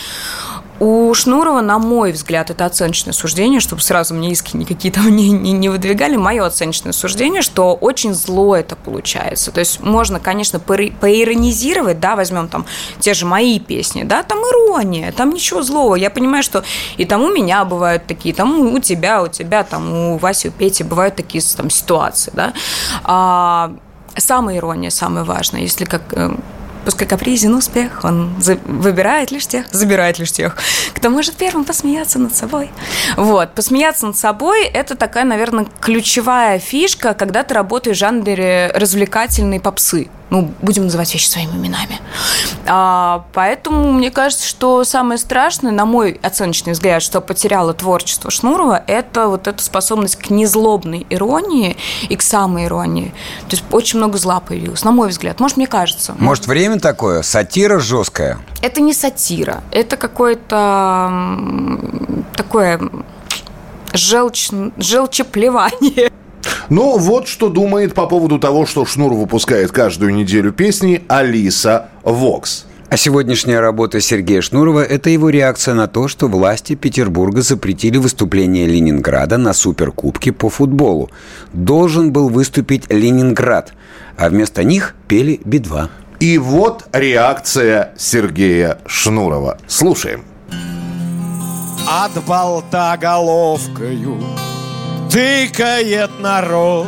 У 0.80 1.12
Шнурова, 1.12 1.60
на 1.60 1.78
мой 1.78 2.12
взгляд, 2.12 2.50
это 2.50 2.64
оценочное 2.64 3.12
суждение, 3.12 3.58
чтобы 3.58 3.82
сразу 3.82 4.14
мне 4.14 4.30
иски 4.30 4.56
никакие 4.56 4.92
там 4.92 5.08
не, 5.16 5.30
не, 5.30 5.52
не 5.52 5.68
выдвигали. 5.68 6.16
Мое 6.16 6.44
оценочное 6.44 6.92
суждение, 6.92 7.42
что 7.42 7.74
очень 7.74 8.14
зло 8.14 8.54
это 8.54 8.76
получается. 8.76 9.50
То 9.50 9.60
есть 9.60 9.80
можно, 9.80 10.20
конечно, 10.20 10.60
поиронизировать, 10.60 11.98
да, 11.98 12.14
возьмем 12.14 12.48
там 12.48 12.64
те 13.00 13.14
же 13.14 13.26
мои 13.26 13.58
песни, 13.58 14.04
да, 14.04 14.22
там 14.22 14.38
ирония, 14.38 15.10
там 15.12 15.30
ничего 15.30 15.62
злого. 15.62 15.96
Я 15.96 16.10
понимаю, 16.10 16.42
что 16.42 16.62
и 16.96 17.04
там 17.04 17.22
у 17.22 17.32
меня 17.32 17.64
бывают 17.64 18.06
такие, 18.06 18.34
там 18.34 18.74
у 18.74 18.78
тебя, 18.78 19.22
у 19.22 19.28
тебя, 19.28 19.64
там 19.64 19.92
у 19.92 20.18
Васи, 20.18 20.48
у 20.48 20.52
Пети 20.52 20.84
бывают 20.84 21.16
такие 21.16 21.42
там 21.56 21.70
ситуации, 21.70 22.30
да. 22.34 22.52
А, 23.02 23.72
самая 24.16 24.58
ирония, 24.58 24.90
самое 24.90 25.24
важное, 25.24 25.62
если 25.62 25.84
как 25.84 26.02
э, 26.12 26.30
Пускай 26.88 27.06
капризен 27.06 27.54
успех, 27.54 28.00
он 28.02 28.34
выбирает 28.64 29.30
лишь 29.30 29.46
тех, 29.46 29.66
забирает 29.70 30.18
лишь 30.18 30.32
тех, 30.32 30.56
кто 30.94 31.10
может 31.10 31.34
первым 31.34 31.66
посмеяться 31.66 32.18
над 32.18 32.34
собой. 32.34 32.70
Вот, 33.18 33.52
посмеяться 33.52 34.06
над 34.06 34.16
собой– 34.16 34.64
это 34.72 34.94
такая, 34.94 35.24
наверное, 35.24 35.66
ключевая 35.80 36.58
фишка, 36.58 37.12
когда 37.12 37.42
ты 37.42 37.52
работаешь 37.52 37.98
в 37.98 38.00
жанре 38.00 38.72
развлекательной 38.74 39.60
попсы. 39.60 40.08
Ну, 40.30 40.50
будем 40.60 40.84
называть 40.84 41.12
вещи 41.14 41.28
своими 41.28 41.52
именами. 41.52 42.00
А, 42.66 43.24
поэтому 43.32 43.92
мне 43.92 44.10
кажется, 44.10 44.46
что 44.46 44.84
самое 44.84 45.18
страшное, 45.18 45.72
на 45.72 45.86
мой 45.86 46.20
оценочный 46.22 46.74
взгляд, 46.74 47.02
что 47.02 47.20
потеряло 47.20 47.72
творчество 47.72 48.30
Шнурова, 48.30 48.82
это 48.86 49.28
вот 49.28 49.48
эта 49.48 49.62
способность 49.62 50.16
к 50.16 50.28
незлобной 50.30 51.06
иронии 51.08 51.76
и 52.08 52.16
к 52.16 52.22
самой 52.22 52.66
иронии. 52.66 53.14
То 53.48 53.56
есть 53.56 53.64
очень 53.70 53.98
много 53.98 54.18
зла 54.18 54.40
появилось, 54.40 54.84
на 54.84 54.92
мой 54.92 55.08
взгляд. 55.08 55.40
Может, 55.40 55.56
мне 55.56 55.66
кажется. 55.66 56.14
Может, 56.18 56.46
время 56.46 56.78
такое? 56.78 57.22
Сатира 57.22 57.78
жесткая? 57.78 58.38
Это 58.60 58.80
не 58.82 58.92
сатира, 58.92 59.62
это 59.70 59.96
какое-то 59.96 61.10
такое 62.36 62.80
желчь, 63.94 64.50
желчеплевание. 64.76 66.12
Ну, 66.68 66.98
вот 66.98 67.28
что 67.28 67.48
думает 67.48 67.94
по 67.94 68.06
поводу 68.06 68.38
того, 68.38 68.66
что 68.66 68.84
Шнур 68.84 69.14
выпускает 69.14 69.72
каждую 69.72 70.14
неделю 70.14 70.52
песни 70.52 71.02
Алиса 71.08 71.88
Вокс. 72.02 72.66
А 72.90 72.96
сегодняшняя 72.96 73.60
работа 73.60 74.00
Сергея 74.00 74.40
Шнурова– 74.40 74.82
это 74.84 75.10
его 75.10 75.28
реакция 75.28 75.74
на 75.74 75.88
то, 75.88 76.08
что 76.08 76.26
власти 76.26 76.74
Петербурга 76.74 77.42
запретили 77.42 77.98
выступление 77.98 78.66
Ленинграда 78.66 79.36
на 79.36 79.52
Суперкубке 79.52 80.32
по 80.32 80.48
футболу. 80.48 81.10
Должен 81.52 82.12
был 82.12 82.30
выступить 82.30 82.90
Ленинград, 82.90 83.74
а 84.16 84.30
вместо 84.30 84.64
них 84.64 84.94
пели 85.06 85.38
Би-2. 85.44 85.88
И 86.20 86.38
вот 86.38 86.86
реакция 86.92 87.92
Сергея 87.98 88.78
Шнурова. 88.86 89.58
Слушаем. 89.66 90.24
От 91.86 92.24
болта 92.24 92.96
головкою 92.98 94.18
тыкает 95.10 96.20
народ 96.20 96.86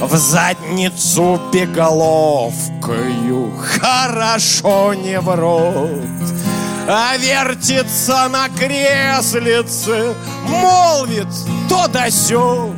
В 0.00 0.16
задницу 0.16 1.40
пиголовкою 1.52 3.52
Хорошо 3.58 4.94
не 4.94 5.20
в 5.20 5.34
рот 5.34 5.90
А 6.88 7.16
вертится 7.16 8.28
на 8.28 8.48
креслице 8.48 10.14
Молвит 10.48 11.28
то 11.68 11.86
да 11.86 12.10
сё. 12.10 12.74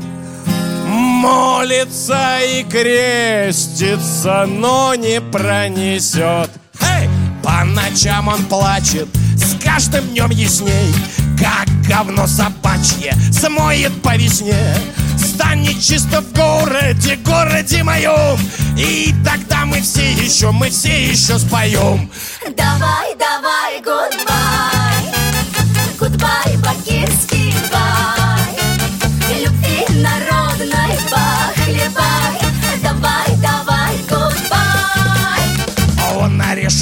Молится 0.86 2.40
и 2.40 2.64
крестится, 2.64 4.44
но 4.46 4.94
не 4.94 5.20
пронесет 5.20 6.50
Эй! 6.80 7.08
По 7.42 7.64
ночам 7.64 8.28
он 8.28 8.44
плачет, 8.44 9.08
с 9.36 9.62
каждым 9.62 10.06
днем 10.08 10.30
ясней 10.30 10.94
Как 11.42 11.68
говно 11.88 12.26
собачье 12.26 13.12
смоет 13.32 14.00
по 14.00 14.16
весне. 14.16 14.54
Станет 15.18 15.80
чисто 15.80 16.20
в 16.20 16.32
городе, 16.32 17.16
городе 17.16 17.82
моем. 17.82 18.38
И 18.76 19.12
тогда 19.24 19.64
мы 19.64 19.80
все 19.80 20.12
еще, 20.12 20.52
мы 20.52 20.70
все 20.70 21.08
еще 21.10 21.38
споем. 21.38 22.08
Давай, 22.56 23.16
давай, 23.16 23.78
гудбай 23.78 24.41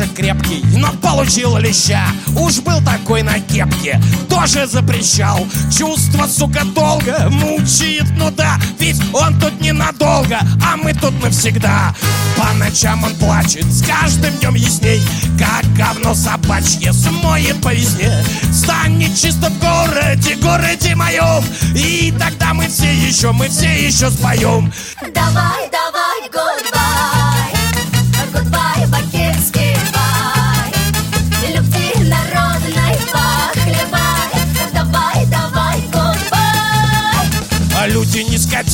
Орешек 0.01 0.14
крепкий, 0.14 0.64
но 0.78 0.92
получил 1.03 1.57
леща. 1.59 2.07
Уж 2.36 2.61
был 2.61 2.80
такой 2.82 3.22
на 3.22 3.38
кепке, 3.38 4.01
тоже 4.28 4.66
запрещал. 4.66 5.46
Чувство, 5.76 6.26
сука, 6.26 6.64
долго 6.64 7.28
мучает, 7.30 8.07
ну 8.16 8.30
да 8.30 8.59
Ведь 8.78 9.01
он 9.12 9.38
тут 9.38 9.61
ненадолго, 9.61 10.38
а 10.64 10.76
мы 10.76 10.94
тут 10.94 11.22
навсегда. 11.22 11.94
По 12.36 12.53
ночам 12.55 13.05
он 13.05 13.14
плачет, 13.16 13.66
с 13.66 13.82
каждым 13.84 14.34
днем 14.38 14.55
ясней 14.55 15.03
Как 15.38 15.64
говно 15.74 16.14
собачье 16.14 16.92
смоет 16.92 17.61
по 17.61 17.74
весне. 17.74 18.24
Станет 18.53 19.14
чисто 19.14 19.51
в 19.51 19.59
городе, 19.59 20.36
городе 20.36 20.94
моем 20.94 21.44
И 21.74 22.14
тогда 22.18 22.55
мы 22.55 22.68
все 22.68 22.90
еще, 22.92 23.32
мы 23.32 23.48
все 23.48 23.86
еще 23.86 24.11
споем 24.11 24.72
Давай, 25.12 25.68
давай, 25.70 26.22
гудбай 26.32 26.80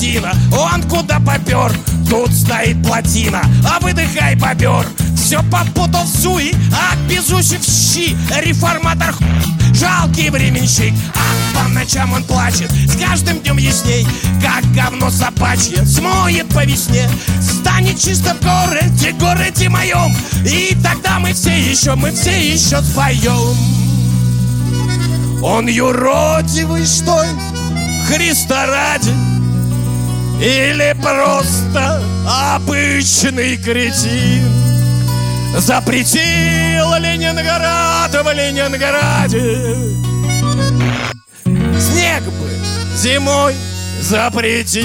скотина, 0.06 0.32
он 0.52 0.82
куда 0.84 1.18
попер 1.20 1.72
Тут 2.08 2.32
стоит 2.32 2.82
плотина, 2.82 3.42
а 3.68 3.80
выдыхай 3.80 4.36
бобер 4.36 4.86
Все 5.16 5.42
попутал 5.50 6.04
в 6.04 6.08
суи, 6.08 6.54
а 6.72 6.94
безусив 7.08 7.62
щи. 7.64 8.16
Реформатор 8.40 9.12
х... 9.12 9.24
жалкий 9.74 10.30
временщик. 10.30 10.94
А 11.14 11.58
по 11.58 11.68
ночам 11.68 12.12
он 12.12 12.22
плачет, 12.22 12.70
с 12.70 12.96
каждым 12.96 13.40
днем 13.40 13.56
ясней. 13.56 14.06
Как 14.40 14.64
говно 14.72 15.10
собачье 15.10 15.84
смоет 15.84 16.48
по 16.50 16.64
весне. 16.64 17.08
Станет 17.42 18.00
чисто 18.00 18.34
в 18.34 18.40
городе, 18.44 19.10
городе 19.12 19.68
моем 19.68 20.16
И 20.44 20.76
тогда 20.82 21.18
мы 21.18 21.32
все 21.32 21.58
еще, 21.58 21.96
мы 21.96 22.12
все 22.12 22.52
еще 22.52 22.80
споем 22.82 23.56
Он 25.42 25.66
юродивый, 25.66 26.86
что 26.86 27.24
ли? 27.24 27.30
Христа 28.06 28.66
ради 28.66 29.35
Или 30.40 30.94
просто 31.00 32.02
обычный 32.54 33.56
кретин. 33.56 34.50
Запретил 35.56 36.94
Ленинград 36.98 38.12
в 38.12 38.32
Ленинграде. 38.32 39.74
Снег 41.80 42.22
бы 42.24 42.50
зимой 42.96 43.54
запретил 44.02 44.84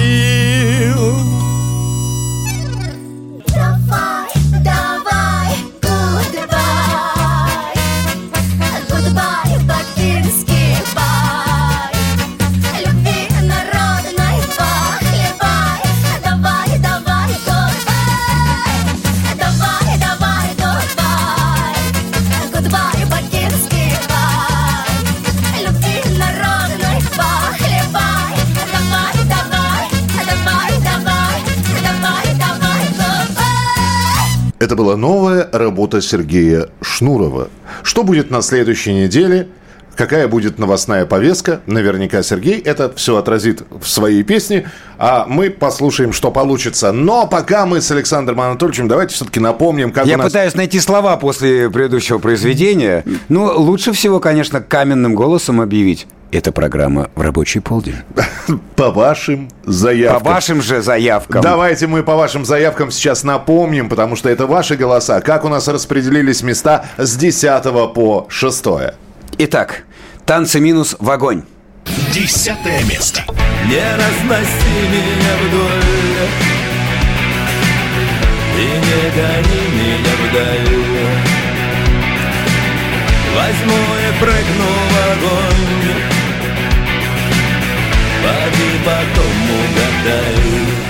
Это 34.62 34.76
была 34.76 34.96
новая 34.96 35.50
работа 35.52 36.02
Сергея 36.02 36.70
Шнурова. 36.82 37.50
Что 37.82 38.04
будет 38.04 38.30
на 38.30 38.44
следующей 38.44 38.94
неделе? 38.94 39.48
Какая 39.96 40.28
будет 40.28 40.60
новостная 40.60 41.08
повестка? 41.08 41.62
Наверняка 41.66 42.22
Сергей 42.22 42.60
это 42.60 42.94
все 42.96 43.18
отразит 43.18 43.64
в 43.72 43.88
своей 43.88 44.22
песне, 44.22 44.70
а 45.00 45.26
мы 45.28 45.50
послушаем, 45.50 46.14
что 46.14 46.30
получится. 46.30 46.92
Но 46.92 47.26
пока 47.26 47.66
мы 47.66 47.82
с 47.82 47.90
Александром 47.90 48.40
Анатольевичем, 48.40 48.88
давайте 48.88 49.16
все-таки 49.16 49.40
напомним, 49.40 49.92
как 49.92 50.06
Я 50.06 50.14
у 50.14 50.18
нас... 50.20 50.28
пытаюсь 50.28 50.54
найти 50.54 50.80
слова 50.80 51.18
после 51.18 51.68
предыдущего 51.72 52.20
произведения. 52.20 53.04
Ну, 53.30 53.52
лучше 53.60 53.94
всего, 53.94 54.20
конечно, 54.20 54.62
каменным 54.62 55.16
голосом 55.16 55.60
объявить. 55.60 56.06
Это 56.32 56.54
программа 56.54 57.10
в 57.16 57.22
рабочий 57.22 57.60
полдень. 57.60 57.98
По 58.78 58.90
вашим 58.90 59.50
заявкам. 59.66 60.24
По 60.24 60.30
вашим 60.30 60.62
же 60.62 60.82
заявкам. 60.82 61.42
Давайте 61.42 61.88
мы 61.88 62.04
по 62.04 62.16
вашим 62.16 62.46
заявкам 62.46 62.90
сейчас 62.90 63.24
напомним, 63.24 63.90
потому 63.90 64.16
что 64.16 64.30
это 64.30 64.48
ваши 64.48 64.78
голоса. 64.78 65.20
Как 65.20 65.44
у 65.44 65.50
нас 65.50 65.68
распределились 65.68 66.42
места 66.42 66.86
с 66.98 67.18
10 67.18 67.64
по 67.94 68.28
6? 68.30 68.66
Итак, 69.40 69.84
танцы 70.26 70.62
минус 70.62 70.96
в 71.00 71.10
огонь. 71.10 71.44
Десятое 72.14 72.82
место. 72.86 73.24
Не 73.68 73.82
разноси 73.96 74.80
меня 74.90 75.36
вдоль 75.44 75.84
И 78.58 78.64
не 78.64 79.04
гони 79.16 79.64
меня 79.78 80.14
вдаль 80.30 80.82
Возьму 83.36 83.80
и 83.96 84.20
прыгну 84.20 84.70
в 84.90 84.96
огонь 85.12 85.81
потом 88.86 89.34
угадай 89.60 90.82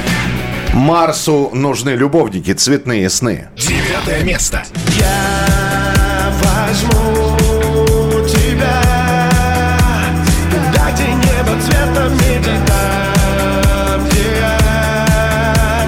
Марсу 0.74 1.50
нужны 1.54 1.92
любовники, 1.92 2.54
цветные 2.54 3.10
сны. 3.10 3.50
Девятое 3.58 4.24
место. 4.24 4.64
Я 4.98 6.32
возьму 6.42 7.38
тебя 8.26 8.82
Туда, 10.50 10.92
где 10.92 11.08
небо 11.08 11.62
цвета 11.62 12.10
меди 12.10 12.56
Там, 12.68 14.08
где 14.08 14.46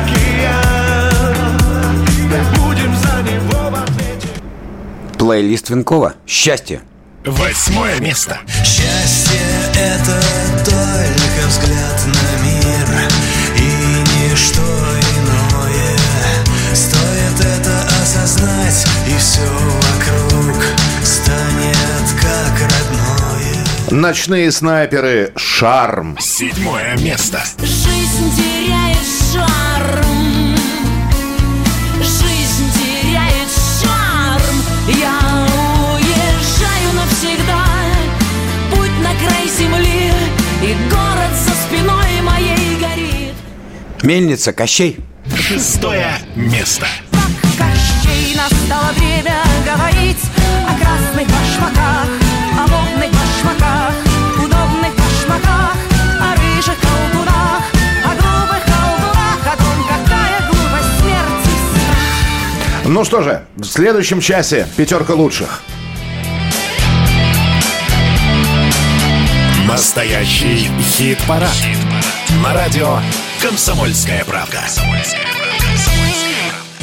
океан 0.03 1.35
Мы 2.29 2.39
будем 2.59 2.93
за 2.97 3.15
него 3.23 3.69
в 3.69 3.75
ответе 3.75 4.27
Плейлист 5.17 5.69
Винкова. 5.69 6.15
Счастье. 6.27 6.81
Восьмое 7.25 7.99
место. 8.01 8.39
Счастье— 8.65 9.39
это 9.73 10.21
только 10.65 10.92
взгляд 11.53 12.05
на 12.07 12.45
мир 12.45 13.09
И 13.57 14.31
ничто 14.31 14.61
иное 15.17 15.95
Стоит 16.73 17.39
это 17.39 17.87
осознать 18.01 18.87
И 19.07 19.17
все 19.17 19.41
вокруг 19.41 20.63
станет 21.03 22.07
как 22.21 22.61
родное 22.61 23.91
Ночные 23.91 24.51
снайперы 24.51 25.33
«Шарм». 25.35 26.17
Седьмое 26.19 26.97
место. 26.97 27.43
Жизнь 27.59 28.35
теряет 28.35 28.97
шарм 29.31 30.22
Мельница, 44.03 44.51
Кощей. 44.51 44.99
Шестое 45.33 46.17
место. 46.35 46.85
Кощей 47.57 48.35
настало 48.35 48.91
время 48.91 49.41
говорить 49.65 50.17
О 50.67 50.77
красных 50.77 51.25
башмаках 51.25 52.07
О 52.51 52.67
модных 52.67 53.11
башмаках 53.11 53.93
Удобных 54.35 54.93
башмаках 54.97 55.77
О 56.19 56.35
рыжих 56.35 56.75
колдунах 56.81 57.63
О 58.03 58.09
глупых 58.09 58.63
колдунах 58.65 59.39
О 59.45 59.55
том, 59.55 59.87
какая 59.87 60.49
глупость 60.49 60.99
смерти 60.99 61.55
страх 61.71 62.83
Ну 62.85 63.05
что 63.05 63.21
же, 63.21 63.45
в 63.55 63.63
следующем 63.63 64.19
часе 64.19 64.67
пятерка 64.75 65.13
лучших. 65.13 65.61
Настоящий 69.73 70.69
хит-парад. 70.79 71.49
На 72.43 72.53
радио 72.53 72.99
«Комсомольская 73.41 74.23
правда». 74.23 74.59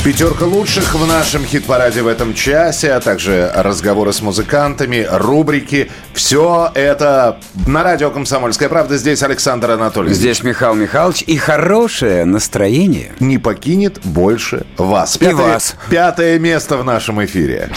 Пятерка 0.03 0.45
лучших 0.45 0.97
в 0.97 1.07
нашем 1.07 1.45
хит-параде 1.45 2.03
в 2.03 2.09
этом 2.09 2.35
часе, 2.35 2.91
а 2.91 3.01
также 3.01 3.49
разговоры 3.55 4.13
с 4.13 4.23
музыкантами, 4.23 5.07
рубрики. 5.09 5.89
Все 6.15 6.73
это 6.75 7.39
на 7.65 7.85
радио 7.85 8.11
«Комсомольская 8.11 8.69
правда». 8.69 8.97
Здесь 8.97 9.23
Александр 9.23 9.71
Анатольевич. 9.71 10.17
Здесь 10.17 10.43
Михаил 10.43 10.75
Михайлович. 10.75 11.23
И 11.29 11.37
хорошее 11.37 12.25
настроение. 12.25 13.13
Не 13.21 13.39
покинет 13.39 14.01
больше 14.03 14.67
вас. 14.77 15.17
И 15.23 15.29
вас. 15.29 15.77
Пятое 15.91 16.41
место 16.41 16.77
в 16.77 16.83
нашем 16.83 17.25
эфире. 17.25 17.71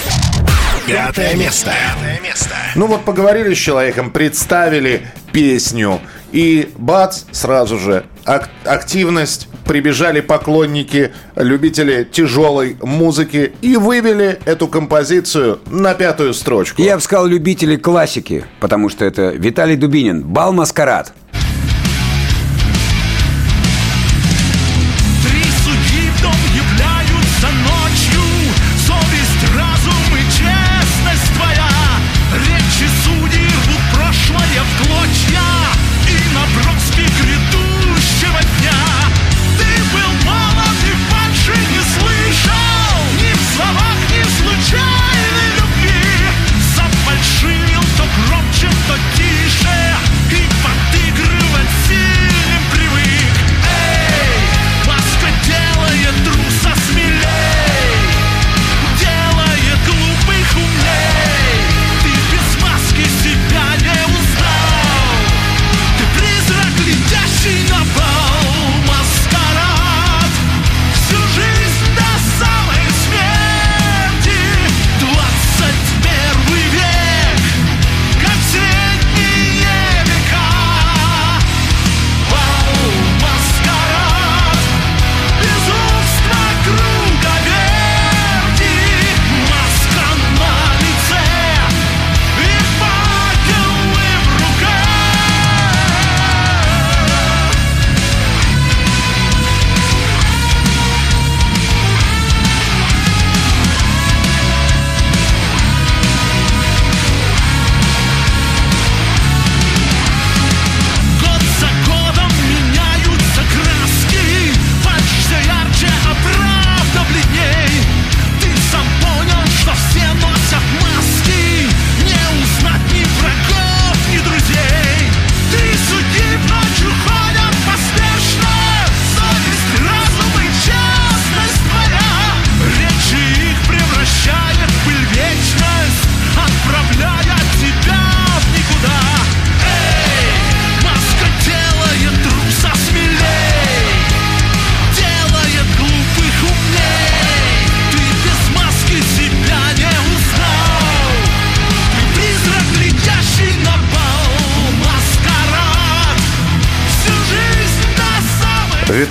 Пятое 0.87 1.35
место. 1.35 1.71
Пятое 1.71 2.19
место. 2.21 2.49
Ну 2.75 2.87
вот 2.87 3.05
поговорили 3.05 3.53
с 3.53 3.57
человеком, 3.57 4.11
представили 4.11 5.07
песню, 5.31 6.01
и 6.31 6.71
бац, 6.77 7.23
сразу 7.31 7.77
же 7.77 8.05
ак- 8.25 8.49
активность, 8.65 9.47
прибежали 9.65 10.19
поклонники, 10.19 11.13
любители 11.35 12.03
тяжелой 12.03 12.75
музыки 12.81 13.53
и 13.61 13.77
вывели 13.77 14.39
эту 14.45 14.67
композицию 14.67 15.59
на 15.67 15.93
пятую 15.93 16.33
строчку. 16.33 16.81
Я 16.81 16.95
бы 16.97 17.01
сказал, 17.01 17.27
любители 17.27 17.75
классики, 17.77 18.43
потому 18.59 18.89
что 18.89 19.05
это 19.05 19.29
Виталий 19.29 19.75
Дубинин. 19.75 20.23
Бал-маскарад. 20.23 21.13
Три 21.13 21.22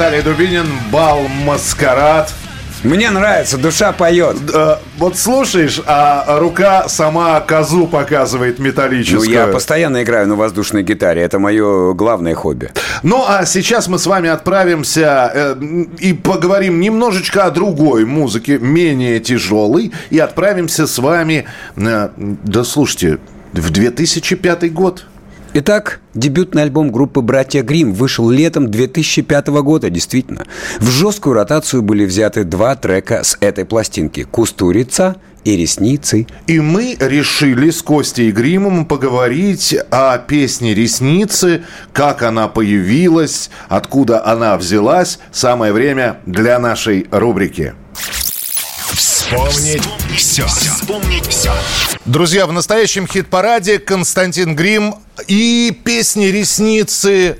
Виталий 0.02 0.22
Дубинин, 0.22 0.66
бал 0.90 1.20
«Маскарад». 1.28 2.34
Мне 2.82 3.08
нравится, 3.10 3.56
душа 3.56 3.92
поет. 3.92 4.36
Э, 4.52 4.78
вот 4.98 5.16
слушаешь, 5.16 5.80
а 5.86 6.40
рука 6.40 6.88
сама 6.88 7.38
козу 7.38 7.86
показывает 7.86 8.58
металлическую. 8.58 9.24
Ну, 9.24 9.32
я 9.32 9.46
постоянно 9.46 10.02
играю 10.02 10.26
на 10.26 10.34
воздушной 10.34 10.82
гитаре. 10.82 11.22
Это 11.22 11.38
мое 11.38 11.92
главное 11.94 12.34
хобби. 12.34 12.70
Ну, 13.04 13.24
а 13.24 13.46
сейчас 13.46 13.86
мы 13.86 14.00
с 14.00 14.06
вами 14.06 14.28
отправимся 14.28 15.30
э, 15.32 15.56
и 16.00 16.12
поговорим 16.14 16.80
немножечко 16.80 17.44
о 17.44 17.52
другой 17.52 18.04
музыке, 18.04 18.58
менее 18.58 19.20
тяжелой, 19.20 19.92
и 20.10 20.18
отправимся 20.18 20.88
с 20.88 20.98
вами, 20.98 21.46
э, 21.76 22.08
да 22.16 22.64
слушайте, 22.64 23.18
в 23.52 23.70
2005 23.70 24.72
год. 24.72 25.04
Итак, 25.54 26.00
дебютный 26.14 26.62
альбом 26.62 26.90
группы 26.90 27.20
«Братья 27.20 27.62
Грим 27.62 27.92
вышел 27.92 28.30
летом 28.30 28.70
2005 28.70 29.48
года, 29.48 29.90
действительно. 29.90 30.46
В 30.78 30.88
жесткую 30.88 31.34
ротацию 31.34 31.82
были 31.82 32.06
взяты 32.06 32.44
два 32.44 32.74
трека 32.74 33.22
с 33.22 33.36
этой 33.38 33.66
пластинки 33.66 34.22
«Кустурица» 34.22 35.16
и 35.44 35.54
«Ресницы». 35.54 36.26
И 36.46 36.58
мы 36.58 36.96
решили 36.98 37.68
с 37.68 37.82
Костей 37.82 38.32
Гримом 38.32 38.86
поговорить 38.86 39.76
о 39.90 40.16
песне 40.16 40.74
«Ресницы», 40.74 41.64
как 41.92 42.22
она 42.22 42.48
появилась, 42.48 43.50
откуда 43.68 44.24
она 44.24 44.56
взялась. 44.56 45.18
Самое 45.32 45.74
время 45.74 46.16
для 46.24 46.58
нашей 46.58 47.06
рубрики. 47.10 47.74
Вспомнить 49.32 49.88
все. 50.14 50.46
Вспомнить 50.46 51.26
все. 51.26 51.54
Друзья, 52.04 52.46
в 52.46 52.52
настоящем 52.52 53.06
хит-параде 53.06 53.78
Константин 53.78 54.54
Грим 54.54 54.96
и 55.26 55.74
песни 55.84 56.26
«Ресницы». 56.26 57.38